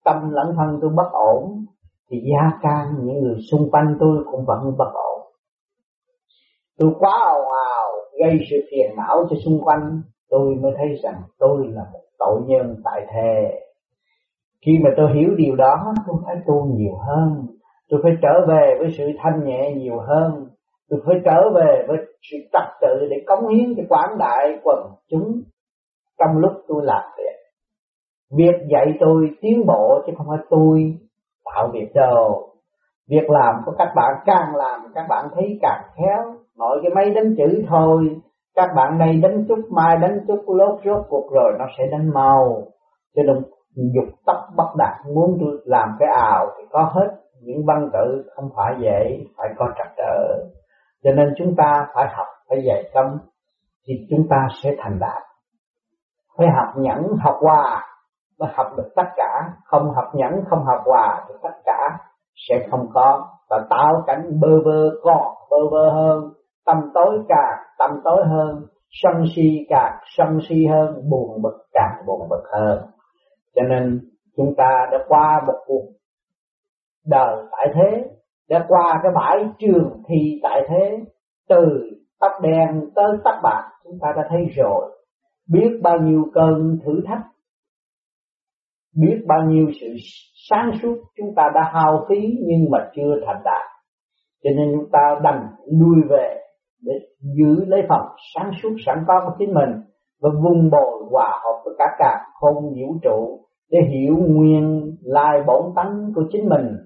tâm 0.04 0.30
lẫn 0.30 0.46
thân 0.56 0.78
tôi 0.80 0.90
bất 0.96 1.12
ổn. 1.12 1.64
Thì 2.10 2.16
gia 2.32 2.50
can 2.62 2.86
những 3.02 3.20
người 3.20 3.36
xung 3.50 3.70
quanh 3.70 3.96
tôi 4.00 4.24
cũng 4.30 4.44
vẫn 4.46 4.58
bất 4.78 4.92
ổn. 4.94 5.32
Tôi 6.78 6.90
quá 6.98 7.12
ồn 7.32 7.46
ào, 7.76 7.88
gây 8.20 8.38
sự 8.50 8.56
phiền 8.70 8.96
não 8.96 9.26
cho 9.30 9.36
xung 9.44 9.60
quanh. 9.64 10.00
Tôi 10.30 10.54
mới 10.62 10.72
thấy 10.76 10.86
rằng 11.02 11.22
tôi 11.38 11.66
là 11.68 11.82
một 11.92 12.04
tội 12.18 12.40
nhân 12.46 12.76
tại 12.84 13.06
thế 13.12 13.60
khi 14.66 14.72
mà 14.84 14.90
tôi 14.96 15.12
hiểu 15.14 15.34
điều 15.36 15.56
đó 15.56 15.94
tôi 16.06 16.16
phải 16.26 16.36
tu 16.46 16.66
nhiều 16.66 16.94
hơn. 17.06 17.46
Tôi 17.90 18.00
phải 18.02 18.12
trở 18.22 18.46
về 18.48 18.76
với 18.78 18.88
sự 18.98 19.04
thanh 19.18 19.44
nhẹ 19.44 19.74
nhiều 19.76 19.98
hơn. 19.98 20.46
Tôi 20.90 21.00
phải 21.06 21.16
trở 21.24 21.50
về 21.54 21.84
với 21.88 21.96
sự 22.30 22.36
tập 22.52 22.64
tự 22.80 23.08
để 23.10 23.16
cống 23.26 23.48
hiến 23.48 23.74
cho 23.76 23.82
quảng 23.88 24.18
đại 24.18 24.58
quần 24.62 24.78
chúng 25.10 25.42
trong 26.18 26.38
lúc 26.38 26.52
tôi 26.68 26.84
làm 26.84 27.02
việc. 27.18 27.36
Việc 28.36 28.66
dạy 28.70 28.96
tôi 29.00 29.30
tiến 29.40 29.66
bộ 29.66 30.02
chứ 30.06 30.12
không 30.16 30.26
phải 30.28 30.46
tôi 30.50 30.94
tạo 31.44 31.70
việc 31.72 31.88
đâu 31.94 32.48
việc 33.08 33.30
làm 33.30 33.54
của 33.66 33.72
các 33.78 33.88
bạn 33.96 34.12
càng 34.26 34.56
làm, 34.56 34.80
các 34.94 35.06
bạn 35.08 35.28
thấy 35.34 35.58
càng 35.62 35.82
khéo. 35.96 36.34
Nội 36.58 36.80
cái 36.82 36.90
máy 36.94 37.10
đánh 37.10 37.34
chữ 37.38 37.62
thôi. 37.68 38.16
Các 38.54 38.68
bạn 38.76 38.98
này 38.98 39.16
đánh 39.22 39.44
chút, 39.48 39.58
mai 39.70 39.96
đánh 40.02 40.20
chút, 40.26 40.42
lốt 40.46 40.80
rốt 40.84 41.06
cuộc 41.08 41.32
rồi 41.32 41.52
nó 41.58 41.64
sẽ 41.78 41.84
đánh 41.90 42.10
màu 42.14 42.62
cho 43.16 43.22
nên 43.22 43.36
dục 43.74 44.14
tóc 44.26 44.36
bất 44.56 44.68
đạt 44.78 45.06
muốn 45.14 45.38
tôi 45.40 45.62
làm 45.64 45.96
cái 45.98 46.08
ảo 46.16 46.46
thì 46.58 46.64
có 46.70 46.90
hết. 46.94 47.08
Những 47.40 47.66
văn 47.66 47.90
tự 47.92 48.30
không 48.34 48.50
phải 48.56 48.74
dễ 48.80 49.26
phải 49.36 49.48
có 49.58 49.66
trật 49.78 49.86
tự 49.96 50.48
cho 51.04 51.10
nên 51.12 51.34
chúng 51.38 51.54
ta 51.56 51.86
phải 51.94 52.06
học, 52.16 52.26
phải 52.48 52.58
dạy 52.66 52.90
tâm, 52.94 53.18
thì 53.86 53.94
chúng 54.10 54.26
ta 54.30 54.46
sẽ 54.62 54.70
thành 54.78 54.98
đạt. 54.98 55.22
Phải 56.38 56.46
học 56.56 56.74
nhẫn, 56.76 57.16
học 57.20 57.36
hòa, 57.40 57.86
mới 58.38 58.48
học 58.54 58.66
được 58.76 58.88
tất 58.96 59.06
cả. 59.16 59.50
Không 59.64 59.94
học 59.94 60.04
nhẫn, 60.14 60.32
không 60.50 60.64
học 60.64 60.82
hòa 60.84 61.24
thì 61.28 61.34
tất 61.42 61.54
cả 61.64 61.98
sẽ 62.48 62.66
không 62.70 62.86
có. 62.94 63.28
Và 63.50 63.66
tạo 63.70 64.02
cảnh 64.06 64.40
bơ 64.40 64.48
vơ 64.64 64.90
còn 65.02 65.34
bơ 65.50 65.56
vơ 65.70 65.90
hơn. 65.90 66.32
Tâm 66.66 66.90
tối 66.94 67.18
càng, 67.28 67.58
tâm 67.78 67.90
tối 68.04 68.24
hơn. 68.26 68.66
Sân 68.90 69.24
si 69.36 69.66
càng, 69.68 69.98
sân 70.16 70.38
si 70.48 70.66
hơn. 70.66 71.02
Buồn 71.10 71.42
bực 71.42 71.58
càng 71.72 72.02
buồn 72.06 72.28
bực 72.28 72.42
hơn 72.52 72.78
cho 73.58 73.64
nên 73.68 74.00
chúng 74.36 74.54
ta 74.56 74.88
đã 74.92 74.98
qua 75.08 75.42
một 75.46 75.58
cuộc 75.66 75.84
đời 77.06 77.44
tại 77.50 77.68
thế, 77.74 78.04
đã 78.48 78.64
qua 78.68 79.00
cái 79.02 79.12
bãi 79.14 79.44
trường 79.58 80.02
thi 80.08 80.40
tại 80.42 80.60
thế, 80.68 80.98
từ 81.48 81.64
tóc 82.20 82.32
đen 82.42 82.90
tới 82.94 83.06
tóc 83.24 83.34
bạc, 83.42 83.70
chúng 83.84 83.98
ta 84.02 84.08
đã 84.16 84.28
thấy 84.30 84.44
rồi. 84.56 84.98
Biết 85.52 85.80
bao 85.82 85.98
nhiêu 85.98 86.24
cơn 86.34 86.78
thử 86.84 87.00
thách, 87.06 87.22
biết 88.96 89.24
bao 89.26 89.42
nhiêu 89.42 89.66
sự 89.80 89.86
sáng 90.50 90.70
suốt 90.82 90.96
chúng 91.16 91.34
ta 91.36 91.42
đã 91.54 91.70
hao 91.72 92.06
phí 92.08 92.20
nhưng 92.46 92.70
mà 92.70 92.90
chưa 92.96 93.14
thành 93.26 93.42
đạt. 93.44 93.66
Cho 94.44 94.50
nên 94.56 94.72
chúng 94.74 94.90
ta 94.92 95.20
đành 95.22 95.46
lui 95.66 95.96
về 96.10 96.34
để 96.82 96.92
giữ 97.20 97.64
lấy 97.66 97.82
phần 97.88 98.00
sáng 98.34 98.50
suốt 98.62 98.76
sẵn 98.86 99.04
có 99.08 99.22
của 99.26 99.36
chính 99.38 99.54
mình 99.54 99.70
và 100.22 100.30
vùng 100.42 100.70
bồi 100.70 101.04
hòa 101.10 101.40
hợp 101.44 101.62
với 101.64 101.74
cả 101.78 101.84
cả 101.98 102.26
không 102.40 102.54
vũ 102.54 102.98
trụ 103.02 103.47
để 103.70 103.78
hiểu 103.90 104.16
nguyên 104.16 104.96
lai 105.02 105.42
bổn 105.46 105.62
tánh 105.76 106.12
của 106.14 106.22
chính 106.32 106.48
mình, 106.48 106.76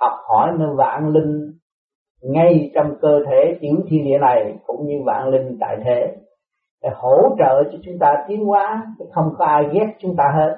học 0.00 0.12
hỏi 0.28 0.52
nơi 0.58 0.68
vạn 0.76 1.08
linh 1.08 1.52
ngay 2.22 2.70
trong 2.74 2.94
cơ 3.00 3.20
thể 3.26 3.58
tiểu 3.60 3.74
thiên 3.88 4.04
địa 4.04 4.18
này 4.20 4.54
cũng 4.66 4.86
như 4.86 4.94
vạn 5.06 5.28
linh 5.28 5.56
tại 5.60 5.76
thế, 5.84 6.16
để 6.82 6.88
hỗ 6.94 7.36
trợ 7.38 7.62
cho 7.72 7.78
chúng 7.82 7.98
ta 8.00 8.14
tiến 8.28 8.44
hóa 8.44 8.82
không 9.12 9.34
có 9.38 9.44
ai 9.44 9.64
ghét 9.72 9.86
chúng 9.98 10.16
ta 10.16 10.24
hết. 10.36 10.56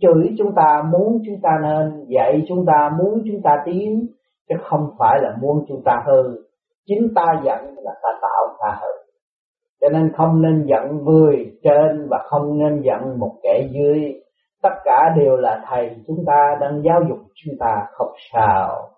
Chửi 0.00 0.34
chúng 0.38 0.54
ta 0.56 0.82
muốn 0.92 1.18
chúng 1.26 1.40
ta 1.42 1.50
nên, 1.62 2.04
dạy 2.08 2.42
chúng 2.48 2.66
ta 2.66 2.90
muốn 2.98 3.22
chúng 3.26 3.42
ta 3.42 3.50
tiến, 3.64 4.06
chứ 4.48 4.54
không 4.62 4.90
phải 4.98 5.20
là 5.22 5.36
muốn 5.40 5.64
chúng 5.68 5.82
ta 5.84 6.02
hư. 6.06 6.22
Chính 6.86 7.14
ta 7.14 7.26
giận 7.44 7.74
là 7.76 7.92
ta 8.02 8.08
tạo 8.22 8.56
ta 8.60 8.78
hư. 8.80 8.88
Cho 9.80 9.88
nên 9.88 10.12
không 10.16 10.42
nên 10.42 10.66
giận 10.66 11.04
người 11.04 11.52
trên 11.62 12.08
và 12.10 12.18
không 12.24 12.58
nên 12.58 12.82
giận 12.82 13.18
một 13.18 13.32
kẻ 13.42 13.68
dưới 13.70 14.14
tất 14.66 14.74
cả 14.84 15.14
đều 15.16 15.36
là 15.36 15.64
thầy 15.68 15.90
chúng 16.06 16.24
ta 16.26 16.56
đang 16.60 16.82
giáo 16.82 17.00
dục 17.08 17.18
chúng 17.34 17.54
ta 17.60 17.86
học 17.98 18.12
sao. 18.32 18.88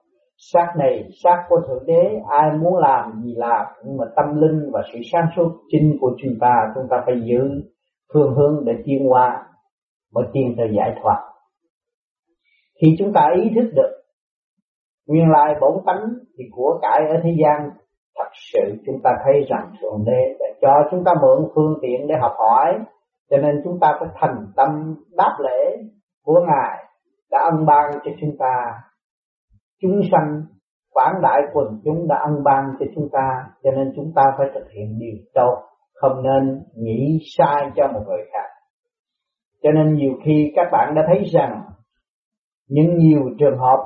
Xác 0.52 0.72
này, 0.78 1.08
xác 1.22 1.44
của 1.48 1.60
thượng 1.68 1.86
đế, 1.86 2.20
ai 2.30 2.50
muốn 2.58 2.76
làm 2.76 3.22
gì 3.24 3.34
làm, 3.36 3.66
nhưng 3.84 3.96
mà 3.96 4.04
tâm 4.16 4.40
linh 4.40 4.70
và 4.72 4.82
sự 4.92 4.98
sáng 5.12 5.26
suốt 5.36 5.48
chính 5.68 5.96
của 6.00 6.10
chúng 6.22 6.32
ta 6.40 6.52
chúng 6.74 6.84
ta 6.90 6.96
phải 7.06 7.14
giữ 7.24 7.62
phương 8.14 8.34
hướng 8.34 8.64
để 8.64 8.72
tiến 8.84 9.08
hóa 9.08 9.46
mới 10.14 10.24
tiến 10.32 10.54
tới 10.56 10.66
giải 10.76 10.94
thoát. 11.02 11.22
Khi 12.80 12.96
chúng 12.98 13.12
ta 13.12 13.30
ý 13.36 13.50
thức 13.54 13.70
được 13.74 13.90
nguyên 15.06 15.30
lai 15.30 15.54
bổn 15.60 15.84
tánh 15.86 16.04
thì 16.38 16.44
của 16.52 16.78
cải 16.82 17.00
ở 17.08 17.16
thế 17.24 17.30
gian, 17.42 17.70
thật 18.18 18.30
sự 18.52 18.74
chúng 18.86 19.00
ta 19.04 19.10
thấy 19.24 19.44
rằng 19.48 19.72
thượng 19.80 20.04
đế 20.06 20.36
đã 20.40 20.46
cho 20.60 20.88
chúng 20.90 21.04
ta 21.04 21.12
mượn 21.22 21.48
phương 21.54 21.78
tiện 21.82 22.06
để 22.08 22.14
học 22.20 22.32
hỏi 22.38 22.74
cho 23.30 23.36
nên 23.36 23.60
chúng 23.64 23.78
ta 23.80 23.96
phải 24.00 24.08
thành 24.14 24.46
tâm 24.56 24.94
đáp 25.16 25.36
lễ 25.44 25.76
của 26.24 26.40
ngài 26.46 26.84
đã 27.30 27.38
ân 27.52 27.66
ban 27.66 27.90
cho 28.04 28.10
chúng 28.20 28.36
ta. 28.38 28.72
Chúng 29.82 30.00
sanh, 30.12 30.42
quảng 30.92 31.14
đại 31.22 31.40
quần 31.52 31.80
chúng 31.84 32.08
đã 32.08 32.16
ân 32.16 32.44
ban 32.44 32.64
cho 32.78 32.86
chúng 32.94 33.08
ta, 33.12 33.44
cho 33.62 33.70
nên 33.70 33.92
chúng 33.96 34.12
ta 34.16 34.22
phải 34.38 34.46
thực 34.54 34.70
hiện 34.70 34.98
điều 34.98 35.16
tốt, 35.34 35.62
không 35.94 36.22
nên 36.22 36.62
nghĩ 36.76 37.18
sai 37.38 37.70
cho 37.76 37.88
một 37.92 38.00
người 38.06 38.24
khác. 38.32 38.48
Cho 39.62 39.70
nên 39.70 39.94
nhiều 39.94 40.12
khi 40.24 40.52
các 40.56 40.68
bạn 40.72 40.94
đã 40.94 41.02
thấy 41.06 41.24
rằng, 41.32 41.62
những 42.68 42.96
nhiều 42.96 43.20
trường 43.38 43.58
hợp 43.58 43.84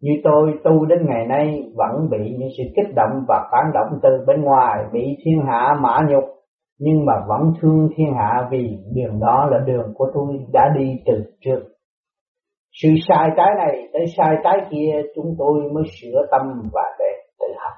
như 0.00 0.12
tôi 0.24 0.52
tu 0.64 0.86
đến 0.86 0.98
ngày 1.06 1.26
nay 1.26 1.72
vẫn 1.74 2.08
bị 2.10 2.36
những 2.38 2.48
sự 2.58 2.64
kích 2.76 2.94
động 2.96 3.24
và 3.28 3.48
phản 3.52 3.72
động 3.74 3.98
từ 4.02 4.24
bên 4.26 4.42
ngoài 4.42 4.84
bị 4.92 5.16
thiên 5.24 5.40
hạ, 5.46 5.68
mã 5.80 6.00
nhục 6.08 6.24
nhưng 6.78 7.06
mà 7.06 7.12
vẫn 7.28 7.52
thương 7.60 7.88
thiên 7.96 8.14
hạ 8.14 8.48
vì 8.50 8.78
đường 8.94 9.20
đó 9.20 9.48
là 9.50 9.58
đường 9.66 9.94
của 9.94 10.06
tôi 10.14 10.46
đã 10.52 10.68
đi 10.78 10.96
từ 11.06 11.24
trước. 11.40 11.62
Sự 12.82 12.88
sai 13.08 13.30
trái 13.36 13.54
này 13.56 13.88
tới 13.92 14.04
sai 14.16 14.36
trái 14.44 14.56
kia, 14.70 15.02
chúng 15.14 15.34
tôi 15.38 15.60
mới 15.72 15.84
sửa 16.00 16.26
tâm 16.30 16.62
và 16.72 16.82
để 16.98 17.04
tự 17.38 17.46
học. 17.58 17.72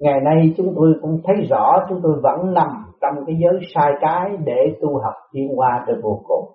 Ngày 0.00 0.20
nay 0.20 0.54
chúng 0.56 0.72
tôi 0.76 0.94
cũng 1.02 1.20
thấy 1.24 1.36
rõ, 1.50 1.86
chúng 1.88 2.00
tôi 2.02 2.12
vẫn 2.22 2.54
nằm 2.54 2.84
trong 3.00 3.24
cái 3.26 3.36
giới 3.42 3.60
sai 3.74 3.92
trái 4.00 4.30
để 4.44 4.76
tu 4.82 4.98
học 4.98 5.14
tiến 5.32 5.48
qua 5.58 5.84
được 5.86 6.00
vô 6.02 6.20
cùng. 6.24 6.48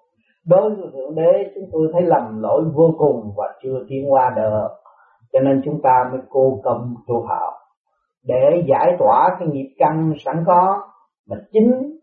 Đối 0.48 0.76
với 0.76 0.90
thượng 0.94 1.16
đế, 1.16 1.52
chúng 1.56 1.70
tôi 1.72 1.90
thấy 1.94 2.02
lầm 2.02 2.42
lỗi 2.42 2.64
vô 2.76 2.94
cùng 2.98 3.34
và 3.38 3.46
chưa 3.64 3.80
tiến 3.90 4.12
qua 4.14 4.34
được. 4.36 4.68
Cho 5.34 5.40
nên 5.40 5.62
chúng 5.66 5.82
ta 5.84 6.10
mới 6.12 6.22
cố 6.30 6.60
công 6.64 6.96
tu 7.08 7.22
học 7.22 7.54
để 8.28 8.64
giải 8.68 8.96
tỏa 9.00 9.36
cái 9.40 9.48
nghiệp 9.48 9.76
căn 9.78 10.14
sẵn 10.26 10.44
có 10.48 10.89
mà 11.30 11.38
chính 11.52 12.00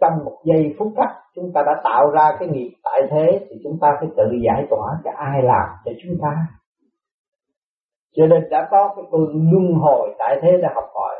trong 0.00 0.24
một 0.24 0.38
giây 0.44 0.74
phút 0.78 0.92
khắc 0.96 1.10
chúng 1.34 1.52
ta 1.54 1.62
đã 1.66 1.80
tạo 1.84 2.10
ra 2.10 2.36
cái 2.38 2.48
nghiệp 2.48 2.70
tại 2.84 3.00
thế 3.10 3.46
thì 3.50 3.56
chúng 3.64 3.78
ta 3.80 3.88
phải 4.00 4.08
tự 4.16 4.24
giải 4.46 4.66
tỏa 4.70 4.98
cho 5.04 5.10
ai 5.16 5.42
làm 5.42 5.68
cho 5.84 5.92
chúng 6.02 6.16
ta. 6.22 6.46
Cho 8.16 8.26
nên 8.26 8.50
đã 8.50 8.68
có 8.70 8.94
cái 8.96 9.04
phương 9.10 9.50
luân 9.52 9.74
hồi 9.74 10.14
tại 10.18 10.38
thế 10.42 10.52
để 10.62 10.68
học 10.74 10.84
hỏi. 10.94 11.14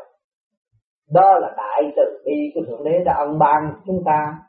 Đó 1.13 1.39
là 1.39 1.53
đại 1.57 1.93
từ 1.95 2.03
bi 2.25 2.51
của 2.55 2.61
thượng 2.67 2.83
đế 2.83 3.03
đã 3.05 3.13
ân 3.13 3.39
ban 3.39 3.73
chúng 3.85 4.03
ta. 4.05 4.39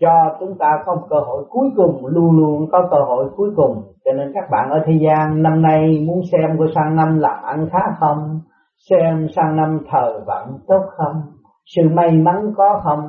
Cho 0.00 0.36
chúng 0.40 0.58
ta 0.58 0.82
có 0.86 0.94
một 0.94 1.06
cơ 1.10 1.16
hội 1.16 1.44
cuối 1.50 1.70
cùng, 1.76 2.06
luôn 2.06 2.36
luôn 2.36 2.68
có 2.72 2.88
cơ 2.90 2.96
hội 2.96 3.30
cuối 3.36 3.50
cùng. 3.56 3.82
Cho 4.04 4.12
nên 4.12 4.32
các 4.34 4.44
bạn 4.50 4.70
ở 4.70 4.82
thế 4.86 4.92
gian 5.06 5.42
năm 5.42 5.62
nay 5.62 6.04
muốn 6.06 6.20
xem 6.32 6.58
của 6.58 6.66
sang 6.74 6.96
năm 6.96 7.18
làm 7.18 7.42
ăn 7.42 7.68
khá 7.72 7.78
không? 8.00 8.40
Xem 8.90 9.26
sang 9.36 9.56
năm 9.56 9.80
thời 9.90 10.12
vận 10.26 10.58
tốt 10.68 10.82
không? 10.96 11.22
Sự 11.76 11.82
may 11.92 12.10
mắn 12.10 12.52
có 12.56 12.80
không? 12.84 13.00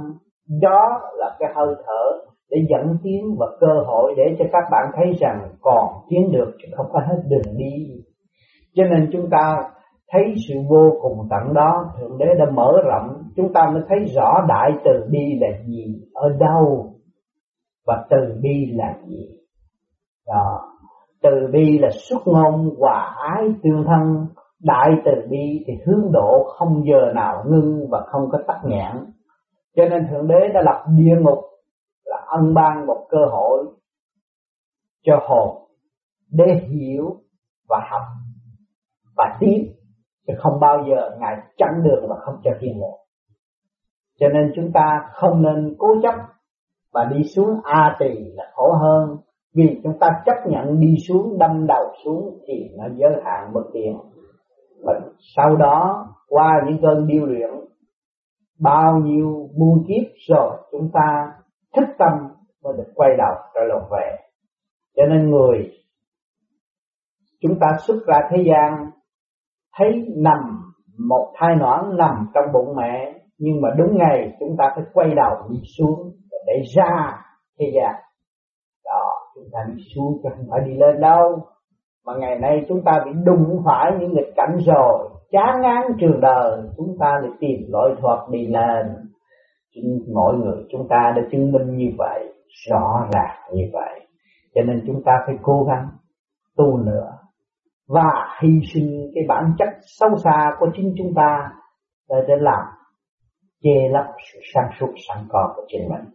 Đó 0.62 1.02
là 1.18 1.36
cái 1.40 1.50
hơi 1.56 1.76
thở 1.86 2.28
để 2.50 2.58
dẫn 2.70 2.98
tiến 3.04 3.36
và 3.40 3.46
cơ 3.60 3.84
hội 3.86 4.14
để 4.18 4.36
cho 4.40 4.46
các 4.52 4.64
bạn 4.72 4.92
thấy 4.96 5.14
rằng 5.20 5.50
còn 5.62 5.88
tiến 6.10 6.32
được 6.32 6.52
chứ 6.62 6.68
không 6.78 6.86
có 6.92 7.00
hết 7.00 7.22
đường 7.28 7.58
đi. 7.58 8.04
Cho 8.76 8.84
nên 8.84 9.10
chúng 9.12 9.30
ta 9.32 9.58
thấy 10.12 10.36
sự 10.48 10.56
vô 10.70 10.92
cùng 11.02 11.28
tận 11.30 11.54
đó, 11.54 11.86
thượng 12.00 12.18
đế 12.18 12.26
đã 12.40 12.46
mở 12.54 12.72
rộng, 12.86 13.24
chúng 13.36 13.54
ta 13.54 13.70
mới 13.74 13.84
thấy 13.90 14.00
rõ 14.16 14.46
đại 14.48 14.72
từ 14.86 15.08
bi 15.12 15.40
là 15.42 15.48
gì, 15.66 16.02
ở 16.14 16.30
đâu, 16.40 16.94
và 17.88 18.06
từ 18.10 18.18
bi 18.42 18.72
là 18.74 18.98
gì. 19.08 19.30
Đó. 20.28 20.60
Từ 21.24 21.48
bi 21.54 21.78
là 21.78 21.90
xuất 21.92 22.28
ngôn 22.28 22.70
hòa 22.80 23.16
ái 23.36 23.46
tương 23.64 23.84
thân 23.88 24.26
đại 24.68 24.90
từ 25.06 25.12
bi 25.30 25.64
thì 25.68 25.74
hướng 25.86 26.12
độ 26.12 26.44
không 26.44 26.84
giờ 26.88 27.12
nào 27.16 27.44
ngưng 27.48 27.88
và 27.90 28.06
không 28.12 28.30
có 28.32 28.40
tắc 28.48 28.58
nghẽn. 28.66 29.06
Cho 29.76 29.86
nên 29.90 30.08
thượng 30.10 30.28
đế 30.28 30.48
đã 30.54 30.62
lập 30.66 30.86
địa 30.98 31.16
ngục, 31.22 31.40
là 32.06 32.18
ân 32.28 32.54
ban 32.54 32.88
một 32.88 33.08
cơ 33.10 33.26
hội 33.32 33.66
cho 35.04 35.20
hồn 35.28 35.68
để 36.32 36.46
hiểu 36.70 37.16
và 37.70 37.80
học 37.92 38.02
và 39.18 39.38
tiến, 39.40 39.68
chứ 40.28 40.34
không 40.38 40.60
bao 40.60 40.78
giờ 40.90 41.18
ngài 41.20 41.36
chặn 41.58 41.84
đường 41.84 42.06
và 42.10 42.16
không 42.26 42.36
cho 42.44 42.52
tiến 42.62 42.80
bộ 42.80 43.08
cho 44.20 44.28
nên 44.28 44.52
chúng 44.56 44.72
ta 44.74 45.10
không 45.14 45.42
nên 45.42 45.76
cố 45.78 45.88
chấp 46.04 46.16
và 46.94 47.04
đi 47.04 47.24
xuống 47.24 47.50
a 47.64 47.96
tỳ 48.00 48.10
là 48.34 48.44
khổ 48.54 48.74
hơn, 48.74 49.18
vì 49.54 49.80
chúng 49.84 50.00
ta 50.00 50.08
chấp 50.26 50.36
nhận 50.46 50.80
đi 50.80 50.96
xuống, 51.08 51.38
đâm 51.40 51.68
đầu 51.68 51.84
xuống 52.06 52.40
thì 52.48 52.54
nó 52.78 52.86
giới 52.96 53.12
hạn 53.26 53.54
bất 53.54 53.64
tiện 53.74 53.98
và 54.84 54.94
sau 55.36 55.56
đó, 55.56 56.08
qua 56.28 56.62
những 56.66 56.82
cơn 56.82 57.08
điêu 57.08 57.26
luyện, 57.26 57.50
bao 58.60 59.00
nhiêu 59.00 59.50
muôn 59.58 59.86
kiếp 59.88 60.12
rồi, 60.28 60.58
chúng 60.72 60.90
ta 60.94 61.34
thức 61.76 61.86
tâm 62.00 62.12
mới 62.64 62.74
được 62.78 62.92
quay 62.96 63.10
đầu 63.18 63.36
trở 63.54 63.62
lòng 63.64 63.90
về. 63.92 64.18
Cho 64.96 65.04
nên 65.06 65.30
người, 65.30 65.72
chúng 67.42 67.60
ta 67.60 67.68
xuất 67.88 67.98
ra 68.08 68.30
thế 68.32 68.44
gian, 68.48 68.92
thấy 69.78 70.06
nằm 70.16 70.72
một 70.98 71.34
thai 71.36 71.56
nõn 71.56 71.98
nằm 71.98 72.28
trong 72.34 72.46
bụng 72.54 72.76
mẹ, 72.76 73.14
nhưng 73.38 73.62
mà 73.62 73.70
đúng 73.78 73.98
ngày 73.98 74.36
chúng 74.40 74.56
ta 74.58 74.72
phải 74.76 74.84
quay 74.94 75.10
đầu 75.16 75.50
đi 75.50 75.60
xuống 75.78 76.12
để 76.48 76.64
ra 76.76 77.24
thế 77.60 77.66
gian. 77.76 77.96
Đó, 78.86 79.12
chúng 79.36 79.46
ta 79.52 79.60
đi 79.74 79.84
xuống 79.96 80.20
chứ 80.24 80.30
không 80.36 80.46
phải 80.52 80.60
đi 80.66 80.74
lên 80.78 81.02
đâu 81.02 81.48
mà 82.08 82.14
ngày 82.20 82.40
nay 82.40 82.66
chúng 82.70 82.84
ta 82.84 82.92
bị 83.06 83.12
đụng 83.24 83.62
phải 83.66 83.92
những 84.00 84.14
nghịch 84.14 84.34
cảnh 84.36 84.58
rồi. 84.66 85.10
Chán 85.32 85.62
ngán 85.62 85.84
trường 86.00 86.22
đời, 86.22 86.62
chúng 86.78 86.98
ta 87.00 87.20
lại 87.22 87.32
tìm 87.40 87.60
lỗi 87.68 87.96
thuật 88.02 88.20
đi 88.32 88.48
lên. 88.48 88.96
Chính 89.74 90.00
mỗi 90.14 90.36
người 90.36 90.64
chúng 90.72 90.88
ta 90.90 91.14
đã 91.16 91.22
chứng 91.32 91.52
minh 91.52 91.78
như 91.78 91.88
vậy, 91.98 92.34
rõ 92.70 93.08
ràng 93.14 93.38
như 93.54 93.64
vậy. 93.74 94.08
Cho 94.56 94.62
nên 94.62 94.84
chúng 94.88 95.04
ta 95.06 95.12
phải 95.26 95.36
cố 95.42 95.64
gắng 95.64 95.88
tu 96.58 96.78
nữa 96.78 97.18
và 97.88 98.38
hy 98.42 98.50
sinh 98.74 99.12
cái 99.16 99.24
bản 99.28 99.54
chất 99.58 99.70
sâu 100.00 100.10
xa 100.24 100.52
của 100.60 100.68
chính 100.76 100.94
chúng 100.98 101.14
ta 101.16 101.50
để 102.10 102.16
để 102.28 102.36
làm 102.40 102.66
che 103.62 103.90
lấp 103.92 104.06
sự 104.34 104.40
sáng 104.54 104.70
suốt 104.80 104.94
sẵn 105.08 105.18
có 105.30 105.54
của 105.56 105.64
chính 105.68 105.90
mình. 105.90 106.14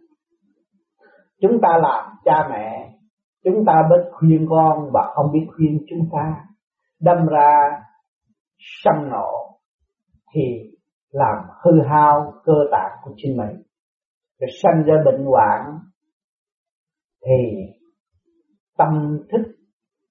Chúng 1.41 1.61
ta 1.61 1.77
làm 1.77 2.13
cha 2.25 2.47
mẹ 2.49 2.93
chúng 3.43 3.65
ta 3.67 3.73
biết 3.89 4.09
khuyên 4.11 4.45
con 4.49 4.89
và 4.93 5.11
không 5.15 5.31
biết 5.33 5.47
khuyên 5.55 5.85
chúng 5.89 6.09
ta. 6.11 6.45
Đâm 7.01 7.27
ra 7.27 7.81
sân 8.83 9.09
nộ 9.09 9.59
thì 10.33 10.41
làm 11.11 11.37
hư 11.63 11.71
hao 11.89 12.33
cơ 12.43 12.53
tạng 12.71 12.91
của 13.03 13.11
chính 13.15 13.37
mình. 13.37 13.61
Rồi 14.39 14.49
sanh 14.63 14.83
ra 14.85 14.93
bệnh 15.05 15.25
hoạn 15.25 15.79
thì 17.25 17.43
tâm 18.77 19.19
thức 19.31 19.41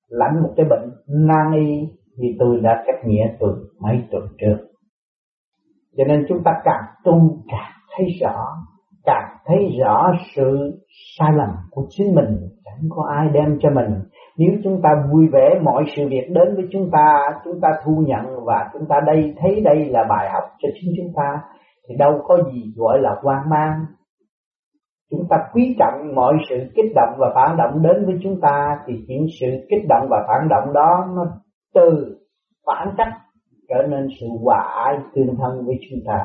lãnh 0.08 0.42
một 0.42 0.54
cái 0.56 0.66
bệnh 0.70 0.90
nan 1.06 1.52
y 1.52 1.88
vì 2.18 2.36
tôi 2.38 2.60
đã 2.60 2.84
cách 2.86 3.06
nghĩa 3.06 3.26
từ 3.40 3.46
mấy 3.80 4.04
tuần 4.10 4.22
trước. 4.38 4.56
Cho 5.96 6.04
nên 6.04 6.26
chúng 6.28 6.38
ta 6.44 6.50
càng 6.64 6.84
tu 7.04 7.42
càng 7.48 7.72
thấy 7.96 8.06
rõ 8.20 8.46
thấy 9.46 9.58
rõ 9.80 10.12
sự 10.36 10.80
sai 11.18 11.30
lầm 11.36 11.48
của 11.70 11.86
chính 11.88 12.14
mình, 12.14 12.48
chẳng 12.64 12.88
có 12.90 13.06
ai 13.18 13.28
đem 13.32 13.58
cho 13.62 13.70
mình. 13.70 14.02
Nếu 14.38 14.50
chúng 14.64 14.82
ta 14.82 14.90
vui 15.12 15.28
vẻ 15.32 15.60
mọi 15.62 15.84
sự 15.96 16.08
việc 16.08 16.26
đến 16.28 16.54
với 16.56 16.64
chúng 16.72 16.90
ta 16.92 17.30
chúng 17.44 17.60
ta 17.60 17.68
thu 17.84 18.04
nhận 18.06 18.44
và 18.44 18.70
chúng 18.72 18.88
ta 18.88 18.96
đây, 19.06 19.34
thấy 19.40 19.60
đây 19.60 19.84
là 19.84 20.04
bài 20.08 20.30
học 20.32 20.44
cho 20.58 20.68
chính 20.74 20.92
chúng 20.96 21.12
ta, 21.16 21.40
thì 21.88 21.96
đâu 21.98 22.20
có 22.24 22.38
gì 22.52 22.72
gọi 22.76 22.98
là 23.00 23.10
hoang 23.22 23.50
mang. 23.50 23.84
Chúng 25.10 25.28
ta 25.30 25.36
quý 25.52 25.76
trọng 25.78 26.14
mọi 26.14 26.34
sự 26.48 26.56
kích 26.74 26.92
động 26.94 27.14
và 27.18 27.32
phản 27.34 27.56
động 27.56 27.82
đến 27.82 28.06
với 28.06 28.14
chúng 28.22 28.40
ta, 28.40 28.78
thì 28.86 28.94
những 29.08 29.26
sự 29.40 29.46
kích 29.70 29.82
động 29.88 30.06
và 30.10 30.24
phản 30.28 30.48
động 30.48 30.72
đó 30.72 31.06
nó 31.16 31.22
từ 31.74 32.16
phản 32.66 32.94
cách 32.98 33.12
trở 33.68 33.86
nên 33.88 34.06
sự 34.20 34.26
hòa 34.44 34.84
ái 34.84 34.98
tương 35.14 35.36
thân 35.36 35.66
với 35.66 35.76
chúng 35.90 35.98
ta. 36.06 36.24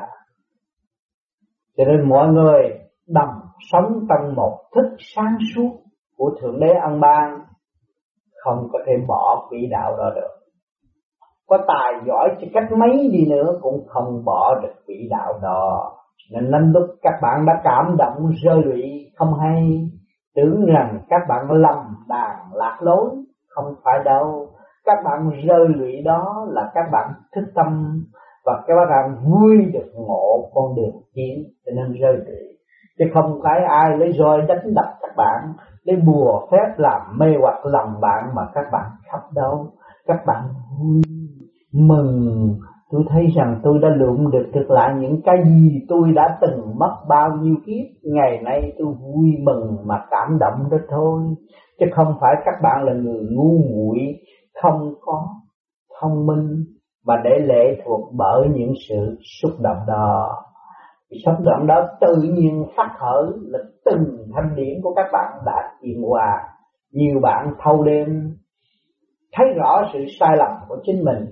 Cho 1.76 1.84
nên 1.84 2.08
mọi 2.08 2.28
người 2.28 2.87
đầm 3.08 3.28
sống 3.72 4.06
trong 4.08 4.34
một 4.36 4.58
thức 4.74 4.96
sáng 4.98 5.36
suốt 5.54 5.70
của 6.16 6.30
thượng 6.40 6.60
đế 6.60 6.72
ân 6.82 7.00
ban 7.00 7.40
không 8.44 8.68
có 8.72 8.78
thể 8.86 8.92
bỏ 9.08 9.46
quỹ 9.48 9.58
đạo 9.70 9.96
đó 9.98 10.10
được. 10.14 10.38
Có 11.46 11.58
tài 11.68 11.92
giỏi 12.06 12.28
cho 12.40 12.46
cách 12.54 12.78
mấy 12.78 13.08
đi 13.12 13.26
nữa 13.30 13.58
cũng 13.62 13.86
không 13.88 14.24
bỏ 14.24 14.54
được 14.62 14.74
quỹ 14.86 15.08
đạo 15.10 15.38
đó. 15.42 15.92
Nên 16.32 16.50
năm 16.50 16.72
lúc 16.72 16.84
các 17.02 17.12
bạn 17.22 17.46
đã 17.46 17.60
cảm 17.64 17.96
động, 17.98 18.30
rơi 18.44 18.62
lụy, 18.64 19.10
không 19.16 19.34
hay. 19.34 19.90
Tưởng 20.36 20.66
rằng 20.66 21.00
các 21.08 21.20
bạn 21.28 21.50
lầm 21.50 21.78
đàn 22.08 22.36
lạc 22.52 22.78
lối, 22.80 23.10
không 23.48 23.74
phải 23.84 23.98
đâu. 24.04 24.46
Các 24.84 24.98
bạn 25.04 25.30
rơi 25.46 25.68
lụy 25.68 26.02
đó 26.04 26.46
là 26.48 26.70
các 26.74 26.84
bạn 26.92 27.12
thức 27.34 27.44
tâm 27.54 28.02
và 28.44 28.62
các 28.66 28.74
bạn 28.90 29.16
vui 29.24 29.56
được 29.72 29.92
ngộ 29.94 30.50
con 30.54 30.74
đường 30.76 31.02
tiến 31.14 31.44
cho 31.66 31.72
nên 31.76 32.00
rơi 32.00 32.16
lụy 32.16 32.57
chứ 32.98 33.04
không 33.14 33.40
phải 33.42 33.60
ai 33.64 33.98
lấy 33.98 34.12
roi 34.18 34.42
đánh 34.48 34.74
đập 34.74 34.86
các 35.00 35.16
bạn, 35.16 35.52
lấy 35.84 35.96
bùa 36.06 36.46
phép 36.50 36.74
làm 36.76 37.00
mê 37.18 37.26
hoặc 37.40 37.66
lòng 37.66 38.00
bạn 38.00 38.24
mà 38.34 38.42
các 38.54 38.64
bạn 38.72 38.90
khóc 39.12 39.22
đâu 39.34 39.66
các 40.08 40.26
bạn 40.26 40.42
vui, 40.78 41.02
mừng. 41.72 42.48
Tôi 42.90 43.04
thấy 43.08 43.26
rằng 43.36 43.60
tôi 43.62 43.78
đã 43.82 43.88
lượm 43.88 44.30
được 44.30 44.46
thực 44.54 44.70
lại 44.70 44.94
những 44.98 45.20
cái 45.24 45.36
gì 45.44 45.84
tôi 45.88 46.12
đã 46.14 46.38
từng 46.40 46.78
mất 46.78 46.96
bao 47.08 47.30
nhiêu 47.40 47.54
kiếp. 47.66 48.12
Ngày 48.14 48.40
nay 48.44 48.72
tôi 48.78 48.86
vui 48.86 49.30
mừng 49.42 49.76
mà 49.84 50.04
cảm 50.10 50.38
động 50.40 50.70
đó 50.70 50.78
thôi. 50.88 51.22
Chứ 51.80 51.86
không 51.92 52.14
phải 52.20 52.34
các 52.44 52.54
bạn 52.62 52.84
là 52.84 52.92
người 52.92 53.20
ngu 53.30 53.58
muội, 53.70 53.98
không 54.62 54.94
có 55.00 55.28
thông 56.00 56.26
minh 56.26 56.64
mà 57.06 57.14
để 57.24 57.38
lệ 57.38 57.82
thuộc 57.84 58.00
bởi 58.16 58.48
những 58.54 58.72
sự 58.88 59.18
xúc 59.42 59.52
động 59.60 59.78
đó 59.86 60.28
xúc 61.24 61.34
động 61.44 61.66
đó 61.66 61.88
tự 62.00 62.14
nhiên 62.22 62.64
phát 62.76 62.88
khởi 62.98 63.24
là 63.40 63.58
từng 63.84 64.04
thanh 64.34 64.56
điển 64.56 64.80
của 64.82 64.94
các 64.94 65.06
bạn 65.12 65.32
đã 65.46 65.70
chuyển 65.82 66.02
hòa. 66.02 66.42
Nhiều 66.92 67.20
bạn 67.22 67.54
thâu 67.62 67.82
đêm 67.82 68.36
thấy 69.36 69.46
rõ 69.56 69.82
sự 69.92 69.98
sai 70.20 70.36
lầm 70.36 70.52
của 70.68 70.76
chính 70.86 71.04
mình 71.04 71.26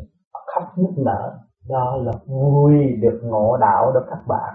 khóc 0.54 0.64
nức 0.76 1.04
nở. 1.04 1.32
Đó 1.68 1.96
là 2.04 2.12
vui 2.26 2.74
được 3.00 3.20
ngộ 3.22 3.56
đạo 3.60 3.92
đó 3.94 4.00
các 4.10 4.18
bạn. 4.28 4.54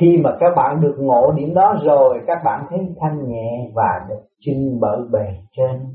Khi 0.00 0.16
mà 0.24 0.30
các 0.40 0.52
bạn 0.56 0.80
được 0.80 0.94
ngộ 0.98 1.32
điểm 1.32 1.54
đó 1.54 1.74
rồi, 1.84 2.20
các 2.26 2.38
bạn 2.44 2.66
thấy 2.70 2.78
thanh 3.00 3.28
nhẹ 3.28 3.70
và 3.74 4.06
được 4.08 4.22
chinh 4.40 4.78
bởi 4.80 4.98
bề 5.12 5.26
trên. 5.56 5.86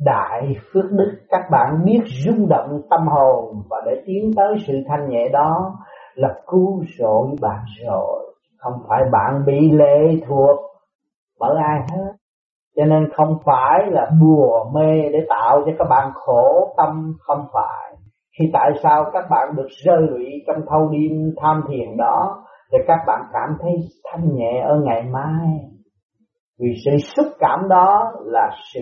Đại 0.00 0.56
phước 0.72 0.84
đức 0.90 1.12
các 1.28 1.42
bạn 1.50 1.84
biết 1.84 2.00
rung 2.24 2.48
động 2.48 2.80
tâm 2.90 3.00
hồn 3.08 3.62
và 3.70 3.76
để 3.86 4.02
tiến 4.06 4.30
tới 4.36 4.56
sự 4.66 4.74
thanh 4.88 5.08
nhẹ 5.08 5.28
đó 5.32 5.72
là 6.16 6.34
cứu 6.46 6.82
rỗi 6.98 7.28
bạn 7.40 7.64
rồi. 7.86 8.34
Không 8.58 8.74
phải 8.88 9.02
bạn 9.12 9.42
bị 9.46 9.70
lệ 9.70 10.20
thuộc 10.28 10.56
bởi 11.40 11.56
ai 11.64 11.80
hết. 11.80 12.12
Cho 12.76 12.84
nên 12.84 13.08
không 13.16 13.38
phải 13.44 13.90
là 13.90 14.10
bùa 14.20 14.70
mê 14.74 15.08
để 15.12 15.18
tạo 15.28 15.62
cho 15.66 15.72
các 15.78 15.86
bạn 15.90 16.10
khổ 16.14 16.74
tâm, 16.76 17.12
không 17.20 17.46
phải. 17.52 17.96
Thì 18.38 18.44
tại 18.52 18.70
sao 18.82 19.04
các 19.12 19.24
bạn 19.30 19.48
được 19.56 19.68
rơi 19.84 20.00
lụy 20.00 20.24
trong 20.46 20.56
thâu 20.70 20.88
đêm 20.88 21.34
tham 21.42 21.62
thiền 21.68 21.96
đó, 21.96 22.44
để 22.72 22.78
các 22.86 22.98
bạn 23.06 23.20
cảm 23.32 23.56
thấy 23.60 23.72
thanh 24.04 24.34
nhẹ 24.34 24.64
ở 24.68 24.80
ngày 24.84 25.02
mai? 25.02 25.48
Vì 26.60 26.68
sự 26.84 26.96
xúc 26.98 27.26
cảm 27.38 27.68
đó 27.68 28.12
là 28.24 28.50
sự 28.74 28.80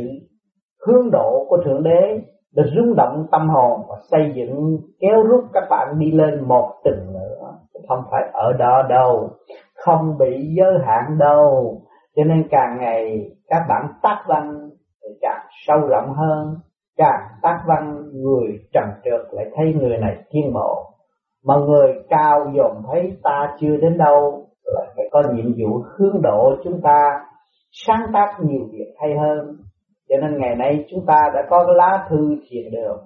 hướng 0.86 1.10
độ 1.10 1.46
của 1.48 1.56
thượng 1.64 1.82
đế 1.82 2.18
để 2.56 2.62
rung 2.76 2.94
động 2.96 3.26
tâm 3.32 3.48
hồn 3.48 3.80
và 3.88 3.96
xây 4.10 4.32
dựng, 4.34 4.78
kéo 5.00 5.22
rút 5.22 5.44
các 5.52 5.64
bạn 5.70 5.98
đi 5.98 6.12
lên 6.12 6.48
một 6.48 6.72
tầng 6.84 7.12
nữa. 7.12 7.58
Không 7.88 8.04
phải 8.10 8.22
ở 8.32 8.52
đó 8.52 8.82
đâu. 8.88 9.30
Không 9.74 10.18
bị 10.18 10.54
giới 10.56 10.78
hạn 10.86 11.18
đâu. 11.18 11.80
Cho 12.16 12.24
nên 12.24 12.48
càng 12.50 12.78
ngày, 12.80 13.30
các 13.48 13.62
bạn 13.68 13.86
tác 14.02 14.24
văn 14.26 14.70
thì 15.02 15.08
càng 15.20 15.46
sâu 15.66 15.78
rộng 15.88 16.14
hơn. 16.14 16.54
Càng 16.96 17.20
tác 17.42 17.62
văn, 17.66 18.02
người 18.12 18.58
trần 18.72 18.84
trượt 19.04 19.26
lại 19.30 19.46
thấy 19.56 19.74
người 19.74 19.98
này 19.98 20.16
kiên 20.30 20.52
bộ 20.54 20.94
mà 21.44 21.54
người 21.56 21.94
cao 22.08 22.46
dồn 22.56 22.82
thấy 22.92 23.16
ta 23.22 23.56
chưa 23.60 23.76
đến 23.76 23.98
đâu 23.98 24.46
lại 24.64 24.86
phải 24.96 25.04
có 25.10 25.22
nhiệm 25.32 25.46
vụ 25.46 25.82
hướng 25.98 26.22
độ 26.22 26.56
chúng 26.64 26.80
ta, 26.82 27.20
sáng 27.70 28.06
tác 28.12 28.36
nhiều 28.40 28.62
việc 28.72 28.94
hay 29.00 29.10
hơn 29.18 29.56
cho 30.14 30.28
nên 30.28 30.40
ngày 30.40 30.56
nay 30.56 30.84
chúng 30.90 31.06
ta 31.06 31.30
đã 31.34 31.42
có 31.50 31.64
lá 31.76 32.06
thư 32.08 32.36
thiền 32.48 32.70
đường. 32.72 32.98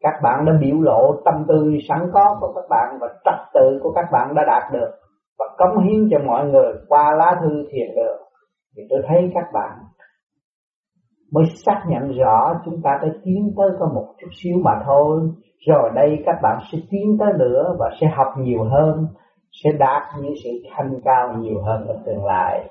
Các 0.00 0.14
bạn 0.22 0.44
đã 0.46 0.52
biểu 0.60 0.80
lộ 0.80 1.14
tâm 1.24 1.34
tư 1.48 1.76
sẵn 1.88 1.98
có 2.12 2.36
của 2.40 2.52
các 2.54 2.64
bạn 2.70 2.98
và 3.00 3.08
trật 3.24 3.34
tự 3.54 3.80
của 3.82 3.92
các 3.92 4.04
bạn 4.12 4.34
đã 4.34 4.42
đạt 4.46 4.72
được 4.72 4.90
và 5.38 5.46
cống 5.58 5.84
hiến 5.84 6.08
cho 6.10 6.18
mọi 6.26 6.46
người 6.46 6.72
qua 6.88 7.14
lá 7.18 7.40
thư 7.42 7.66
thiền 7.70 7.94
đường. 7.96 8.20
Thì 8.76 8.82
tôi 8.90 9.02
thấy 9.08 9.30
các 9.34 9.44
bạn 9.52 9.70
mới 11.32 11.44
xác 11.66 11.82
nhận 11.88 12.12
rõ 12.18 12.60
chúng 12.64 12.82
ta 12.82 12.90
đã 13.02 13.08
tiến 13.24 13.54
tới 13.56 13.70
có 13.80 13.90
một 13.94 14.14
chút 14.20 14.28
xíu 14.42 14.58
mà 14.64 14.82
thôi. 14.86 15.20
Rồi 15.66 15.90
đây 15.94 16.22
các 16.26 16.36
bạn 16.42 16.58
sẽ 16.72 16.78
tiến 16.90 17.16
tới 17.20 17.28
nữa 17.38 17.76
và 17.78 17.90
sẽ 18.00 18.06
học 18.16 18.34
nhiều 18.38 18.64
hơn, 18.64 19.06
sẽ 19.64 19.70
đạt 19.78 20.02
những 20.22 20.34
sự 20.44 20.50
thanh 20.76 21.00
cao 21.04 21.34
nhiều 21.38 21.62
hơn 21.62 21.86
ở 21.86 21.94
tương 22.06 22.24
lai 22.24 22.68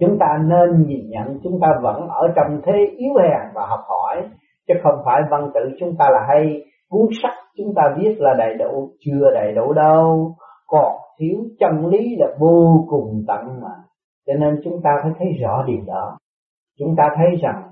chúng 0.00 0.18
ta 0.20 0.26
nên 0.44 0.86
nhìn 0.86 1.10
nhận 1.10 1.38
chúng 1.42 1.60
ta 1.60 1.68
vẫn 1.82 2.08
ở 2.08 2.28
trong 2.36 2.60
thế 2.66 2.72
yếu 2.96 3.14
hèn 3.22 3.52
và 3.54 3.66
học 3.66 3.80
hỏi, 3.88 4.28
chứ 4.68 4.74
không 4.82 5.02
phải 5.04 5.22
văn 5.30 5.50
tự 5.54 5.60
chúng 5.80 5.96
ta 5.98 6.10
là 6.10 6.26
hay. 6.28 6.64
Cuốn 6.88 7.06
sách 7.22 7.34
chúng 7.56 7.74
ta 7.76 7.82
viết 7.98 8.16
là 8.18 8.34
đầy 8.38 8.54
đủ, 8.54 8.90
chưa 9.00 9.30
đầy 9.34 9.52
đủ 9.54 9.72
đâu. 9.72 10.34
Còn 10.66 10.92
thiếu 11.18 11.36
chân 11.58 11.86
lý 11.86 12.16
là 12.16 12.26
vô 12.38 12.86
cùng 12.88 13.24
tận 13.28 13.60
mà. 13.62 13.74
Cho 14.26 14.32
nên 14.34 14.60
chúng 14.64 14.82
ta 14.84 14.90
phải 15.02 15.12
thấy 15.18 15.28
rõ 15.40 15.64
điều 15.66 15.80
đó. 15.86 16.18
Chúng 16.78 16.94
ta 16.96 17.04
thấy 17.16 17.36
rằng, 17.42 17.62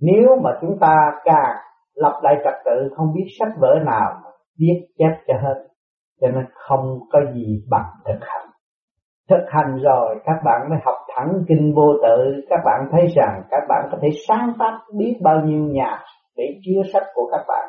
nếu 0.00 0.36
mà 0.42 0.50
chúng 0.60 0.78
ta 0.80 0.96
càng 1.24 1.56
lập 1.94 2.20
lại 2.22 2.34
trật 2.44 2.54
tự, 2.64 2.94
không 2.96 3.12
biết 3.14 3.24
sách 3.38 3.52
vở 3.58 3.74
nào 3.86 4.20
viết 4.58 4.86
chép 4.98 5.10
cho 5.26 5.34
hết, 5.42 5.66
cho 6.20 6.28
nên 6.28 6.44
không 6.54 6.98
có 7.12 7.20
gì 7.34 7.64
bằng 7.70 7.86
thực 8.04 8.18
hành 8.20 8.39
thực 9.30 9.44
hành 9.48 9.78
rồi, 9.82 10.20
các 10.24 10.36
bạn 10.44 10.60
mới 10.70 10.78
học 10.84 10.94
thẳng 11.16 11.32
kinh 11.48 11.74
vô 11.76 11.92
tự. 12.02 12.40
Các 12.48 12.60
bạn 12.64 12.88
thấy 12.92 13.06
rằng 13.16 13.42
các 13.50 13.62
bạn 13.68 13.88
có 13.92 13.98
thể 14.02 14.08
sáng 14.28 14.52
tác 14.58 14.78
biết 14.98 15.18
bao 15.22 15.40
nhiêu 15.40 15.64
nhà 15.64 15.98
để 16.36 16.44
chứa 16.64 16.82
sách 16.92 17.06
của 17.14 17.28
các 17.32 17.44
bạn. 17.48 17.68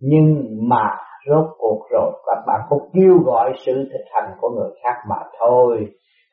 Nhưng 0.00 0.44
mà 0.68 0.96
rốt 1.28 1.46
cuộc 1.58 1.80
rồi, 1.90 2.12
các 2.26 2.42
bạn 2.46 2.60
cũng 2.68 2.90
kêu 2.94 3.18
gọi 3.24 3.52
sự 3.66 3.72
thực 3.74 4.04
hành 4.14 4.30
của 4.40 4.50
người 4.50 4.70
khác 4.82 4.94
mà 5.08 5.16
thôi. 5.40 5.86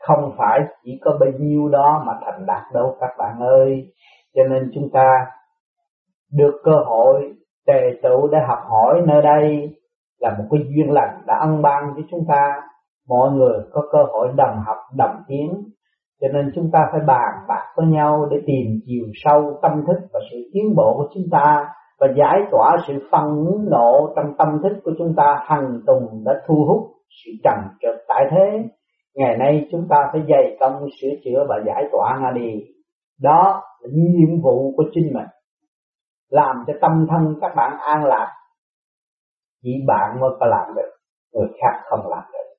Không 0.07 0.31
phải 0.37 0.59
chỉ 0.83 0.99
có 1.01 1.17
bấy 1.19 1.31
nhiêu 1.39 1.69
đó 1.69 2.03
mà 2.05 2.13
thành 2.25 2.45
đạt 2.45 2.63
đâu, 2.73 2.97
các 2.99 3.09
bạn 3.17 3.39
ơi. 3.39 3.91
Cho 4.35 4.43
nên 4.43 4.71
chúng 4.75 4.89
ta 4.93 5.25
được 6.33 6.61
cơ 6.63 6.75
hội, 6.85 7.33
tề 7.67 7.81
tựu 8.03 8.27
để 8.27 8.37
học 8.47 8.59
hỏi 8.69 9.01
nơi 9.07 9.21
đây 9.21 9.75
là 10.19 10.29
một 10.29 10.45
cái 10.51 10.59
duyên 10.69 10.91
lành 10.91 11.21
đã 11.25 11.37
ân 11.39 11.61
ban 11.61 11.93
với 11.93 12.03
chúng 12.11 12.25
ta 12.27 12.61
mọi 13.09 13.31
người 13.31 13.59
có 13.71 13.81
cơ 13.91 13.99
hội 14.13 14.27
đồng 14.35 14.55
học, 14.65 14.77
đồng 14.97 15.15
tiến. 15.27 15.63
Cho 16.21 16.27
nên 16.33 16.51
chúng 16.55 16.69
ta 16.73 16.79
phải 16.91 17.01
bàn 17.07 17.31
bạc 17.47 17.65
với 17.75 17.85
nhau 17.85 18.27
để 18.31 18.37
tìm 18.45 18.79
chiều 18.85 19.05
sâu 19.13 19.59
tâm 19.61 19.71
thức 19.87 20.07
và 20.13 20.19
sự 20.31 20.37
tiến 20.53 20.75
bộ 20.75 20.93
của 20.97 21.09
chúng 21.13 21.23
ta 21.31 21.65
và 21.99 22.07
giải 22.17 22.39
tỏa 22.51 22.77
sự 22.87 22.93
phân 23.11 23.25
nộ 23.71 24.13
trong 24.15 24.33
tâm 24.37 24.47
thức 24.63 24.79
của 24.83 24.91
chúng 24.97 25.13
ta. 25.17 25.39
Hằng 25.45 25.79
tùng 25.87 26.23
đã 26.25 26.31
thu 26.47 26.65
hút 26.67 26.91
sự 27.09 27.31
trầm 27.43 27.57
trượt 27.81 27.95
tại 28.07 28.25
thế. 28.31 28.69
Ngày 29.15 29.37
nay 29.37 29.67
chúng 29.71 29.87
ta 29.89 29.97
phải 30.11 30.21
dày 30.29 30.57
công 30.59 30.85
sửa 31.01 31.09
chữa 31.25 31.45
và 31.49 31.55
giải 31.65 31.83
tỏa 31.91 32.19
nó 32.21 32.31
đi. 32.31 32.63
Đó 33.21 33.61
là 33.81 33.89
nhiệm 33.93 34.41
vụ 34.41 34.73
của 34.77 34.83
chính 34.93 35.13
mình. 35.13 35.27
Làm 36.29 36.63
cho 36.67 36.73
tâm 36.81 37.07
thân 37.09 37.35
các 37.41 37.51
bạn 37.55 37.77
an 37.79 38.05
lạc. 38.05 38.33
Chỉ 39.63 39.71
bạn 39.87 40.19
mới 40.19 40.29
có 40.39 40.45
làm 40.45 40.75
được. 40.75 40.91
Người 41.33 41.47
khác 41.61 41.81
không 41.89 42.07
làm 42.09 42.23
được 42.33 42.52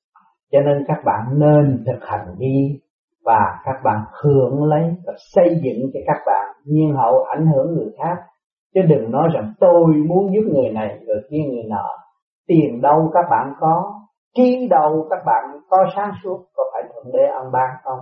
cho 0.55 0.61
nên 0.61 0.83
các 0.87 0.97
bạn 1.05 1.39
nên 1.39 1.83
thực 1.85 2.07
hành 2.07 2.35
đi 2.37 2.79
và 3.25 3.39
các 3.65 3.75
bạn 3.83 4.01
hưởng 4.23 4.63
lấy 4.63 4.83
và 5.05 5.13
xây 5.35 5.59
dựng 5.63 5.89
cho 5.93 5.99
các 6.07 6.21
bạn 6.25 6.55
nhiên 6.65 6.93
hậu, 6.95 7.23
ảnh 7.23 7.47
hưởng 7.47 7.75
người 7.75 7.91
khác. 7.97 8.15
Chứ 8.73 8.81
đừng 8.89 9.11
nói 9.11 9.29
rằng 9.33 9.53
tôi 9.59 9.93
muốn 10.07 10.33
giúp 10.33 10.51
người 10.53 10.69
này 10.69 10.99
người 11.05 11.21
kia 11.29 11.43
người 11.51 11.63
nọ. 11.69 11.85
Tiền 12.47 12.81
đâu 12.81 13.11
các 13.13 13.25
bạn 13.31 13.53
có, 13.59 13.93
trí 14.35 14.67
đâu 14.69 15.07
các 15.09 15.19
bạn 15.25 15.43
có 15.69 15.77
sáng 15.95 16.11
suốt, 16.23 16.45
có 16.55 16.63
phải 16.73 16.83
thượng 16.83 17.13
đế 17.13 17.25
ăn 17.25 17.51
ban 17.51 17.69
không? 17.83 17.99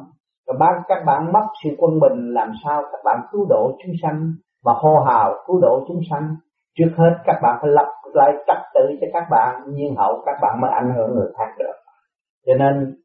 Và 0.47 0.53
ban 0.59 0.73
các 0.87 1.03
bạn 1.05 1.33
mất 1.33 1.47
sự 1.63 1.69
quân 1.77 1.99
bình, 1.99 2.33
làm 2.33 2.51
sao 2.65 2.81
các 2.91 2.99
bạn 3.05 3.19
cứu 3.31 3.45
độ 3.49 3.71
chúng 3.83 3.95
sanh 4.01 4.31
và 4.65 4.73
hô 4.75 4.99
hào 4.99 5.33
cứu 5.47 5.59
độ 5.61 5.85
chúng 5.87 5.99
sanh? 6.11 6.35
Trước 6.77 6.91
hết 6.97 7.13
các 7.25 7.35
bạn 7.43 7.57
phải 7.61 7.71
lập 7.71 7.87
lại 8.13 8.31
trật 8.47 8.57
tự 8.73 8.81
cho 9.01 9.07
các 9.13 9.23
bạn, 9.31 9.61
nhiên 9.67 9.95
hậu 9.95 10.23
các 10.25 10.35
bạn 10.41 10.61
mới 10.61 10.71
ảnh 10.71 10.93
hưởng 10.95 11.15
người 11.15 11.31
khác 11.37 11.53
được 11.59 11.82
cho 12.45 12.53
nên, 12.53 12.95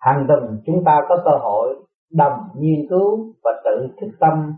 hàng 0.00 0.24
tuần 0.28 0.60
chúng 0.66 0.84
ta 0.84 1.00
có 1.08 1.16
cơ 1.24 1.30
hội 1.40 1.74
đồng 2.12 2.38
nghiên 2.56 2.86
cứu 2.90 3.34
và 3.44 3.50
tự 3.64 3.88
thức 4.00 4.10
tâm 4.20 4.52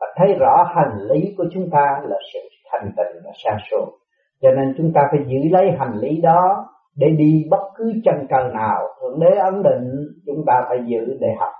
và 0.00 0.06
thấy 0.16 0.34
rõ 0.40 0.64
hành 0.74 0.98
lý 1.10 1.34
của 1.38 1.44
chúng 1.52 1.70
ta 1.72 2.00
là 2.04 2.16
sự 2.32 2.38
thành 2.72 2.90
tịnh 2.96 3.22
và 3.24 3.30
sáng 3.44 3.58
suốt 3.70 3.98
cho 4.42 4.50
nên 4.50 4.74
chúng 4.78 4.92
ta 4.94 5.00
phải 5.10 5.20
giữ 5.26 5.48
lấy 5.50 5.70
hành 5.78 5.98
lý 5.98 6.20
đó 6.20 6.66
để 6.96 7.06
đi 7.18 7.46
bất 7.50 7.62
cứ 7.76 7.92
chân 8.04 8.14
trời 8.30 8.54
nào, 8.54 8.80
thượng 9.00 9.20
đế 9.20 9.36
ấn 9.36 9.62
định, 9.62 9.90
chúng 10.26 10.44
ta 10.46 10.52
phải 10.68 10.78
giữ 10.86 11.16
để 11.20 11.28
học. 11.38 11.52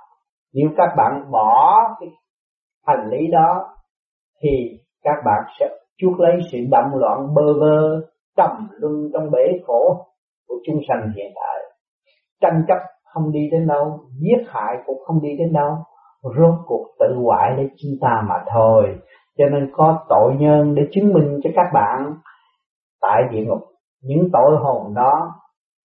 Nếu 0.53 0.69
các 0.77 0.89
bạn 0.97 1.31
bỏ 1.31 1.79
cái 1.99 2.09
hành 2.87 3.09
lý 3.09 3.27
đó, 3.31 3.75
thì 4.43 4.49
các 5.03 5.15
bạn 5.25 5.43
sẽ 5.59 5.69
chuốc 5.97 6.19
lấy 6.19 6.33
sự 6.51 6.57
động 6.71 6.91
loạn 6.95 7.33
bơ 7.33 7.53
vơ, 7.59 8.01
trầm 8.37 8.67
luân 8.71 8.93
trong 9.13 9.31
bể 9.31 9.59
khổ 9.67 10.05
của 10.47 10.55
chúng 10.65 10.79
sanh 10.87 11.11
hiện 11.15 11.31
tại. 11.35 11.63
Tranh 12.41 12.63
chấp 12.67 12.77
không 13.13 13.31
đi 13.31 13.49
đến 13.51 13.67
đâu, 13.67 13.99
giết 14.19 14.43
hại 14.47 14.77
cũng 14.85 14.97
không 15.05 15.21
đi 15.21 15.29
đến 15.39 15.53
đâu, 15.53 15.77
rốt 16.23 16.53
cuộc 16.65 16.87
tự 16.99 17.15
hoại 17.23 17.53
để 17.57 17.69
chúng 17.77 17.91
ta 18.01 18.23
mà 18.29 18.35
thôi. 18.53 18.95
Cho 19.37 19.45
nên 19.45 19.69
có 19.73 20.05
tội 20.09 20.35
nhân 20.39 20.75
để 20.75 20.83
chứng 20.91 21.13
minh 21.13 21.39
cho 21.43 21.49
các 21.55 21.67
bạn 21.73 22.13
tại 23.01 23.23
địa 23.31 23.45
ngục. 23.45 23.61
Những 24.03 24.29
tội 24.33 24.57
hồn 24.59 24.93
đó 24.95 25.31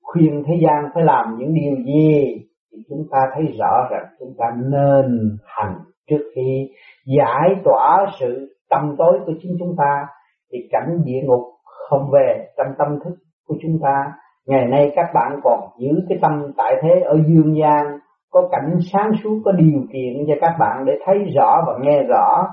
khuyên 0.03 0.45
thế 0.47 0.55
gian 0.63 0.91
phải 0.95 1.05
làm 1.05 1.37
những 1.39 1.55
điều 1.55 1.77
gì 1.85 2.45
thì 2.73 2.79
chúng 2.89 3.07
ta 3.11 3.19
thấy 3.35 3.45
rõ 3.59 3.89
rằng 3.91 4.05
chúng 4.19 4.35
ta 4.39 4.45
nên 4.57 5.37
hành 5.45 5.79
trước 6.11 6.31
khi 6.35 6.71
giải 7.17 7.55
tỏa 7.65 8.07
sự 8.21 8.57
tâm 8.71 8.95
tối 8.99 9.21
của 9.27 9.33
chính 9.43 9.57
chúng 9.59 9.75
ta. 9.79 10.07
Thì 10.53 10.59
cảnh 10.71 10.99
địa 11.05 11.21
ngục 11.25 11.43
không 11.89 12.11
về 12.13 12.47
trong 12.57 12.67
tâm 12.79 12.99
thức 13.05 13.15
của 13.47 13.55
chúng 13.63 13.79
ta 13.83 14.13
ngày 14.49 14.67
nay 14.67 14.93
các 14.97 15.07
bạn 15.15 15.41
còn 15.45 15.61
giữ 15.79 15.89
cái 16.09 16.19
tâm 16.23 16.53
tại 16.57 16.75
thế 16.83 17.01
ở 17.01 17.17
dương 17.27 17.57
gian, 17.61 17.99
có 18.31 18.49
cảnh 18.53 18.79
sáng 18.93 19.11
suốt, 19.25 19.43
có 19.45 19.53
điều 19.53 19.81
kiện 19.93 20.25
cho 20.29 20.35
các 20.41 20.57
bạn 20.59 20.85
để 20.87 20.93
thấy 21.07 21.19
rõ 21.37 21.65
và 21.67 21.73
nghe 21.81 22.03
rõ 22.03 22.49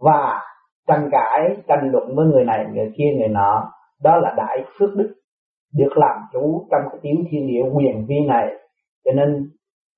và 0.00 0.40
tranh 0.88 1.08
cãi, 1.12 1.56
tranh 1.68 1.90
luận 1.92 2.16
với 2.16 2.26
người 2.26 2.44
này, 2.44 2.64
người 2.74 2.92
kia, 2.96 3.18
người 3.18 3.28
nọ. 3.28 3.72
Đó 4.02 4.16
là 4.16 4.34
đại 4.36 4.64
phước 4.78 4.90
đức 4.96 5.14
được 5.74 5.92
làm 5.96 6.16
chủ 6.32 6.66
trong 6.70 6.80
cái 6.90 6.98
tiểu 7.02 7.24
thiên 7.30 7.46
địa 7.46 7.62
quyền 7.74 8.06
vi 8.08 8.16
này. 8.28 8.46
Cho 9.04 9.12
nên 9.12 9.50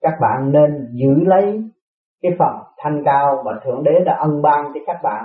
các 0.02 0.14
bạn 0.20 0.52
nên 0.52 0.88
giữ 0.92 1.14
lấy 1.26 1.62
cái 2.22 2.32
phần 2.38 2.56
thanh 2.78 3.02
cao 3.04 3.42
mà 3.44 3.52
thượng 3.64 3.82
đế 3.84 4.00
đã 4.06 4.16
ân 4.20 4.42
ban 4.42 4.64
cho 4.74 4.80
các 4.86 4.96
bạn 5.02 5.24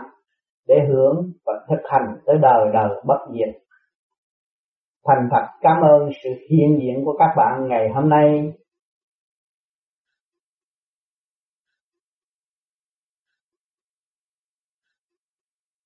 để 0.67 0.75
hưởng 0.89 1.31
và 1.45 1.53
thực 1.69 1.81
hành 1.89 2.15
tới 2.25 2.37
đời 2.41 2.69
đời 2.73 2.89
bất 3.05 3.19
diệt 3.31 3.64
thành 5.07 5.27
thật 5.31 5.45
cảm 5.61 5.81
ơn 5.81 6.09
sự 6.23 6.29
hiện 6.49 6.79
diện 6.81 7.05
của 7.05 7.15
các 7.19 7.29
bạn 7.37 7.67
ngày 7.67 7.89
hôm 7.89 8.09
nay. 8.09 8.53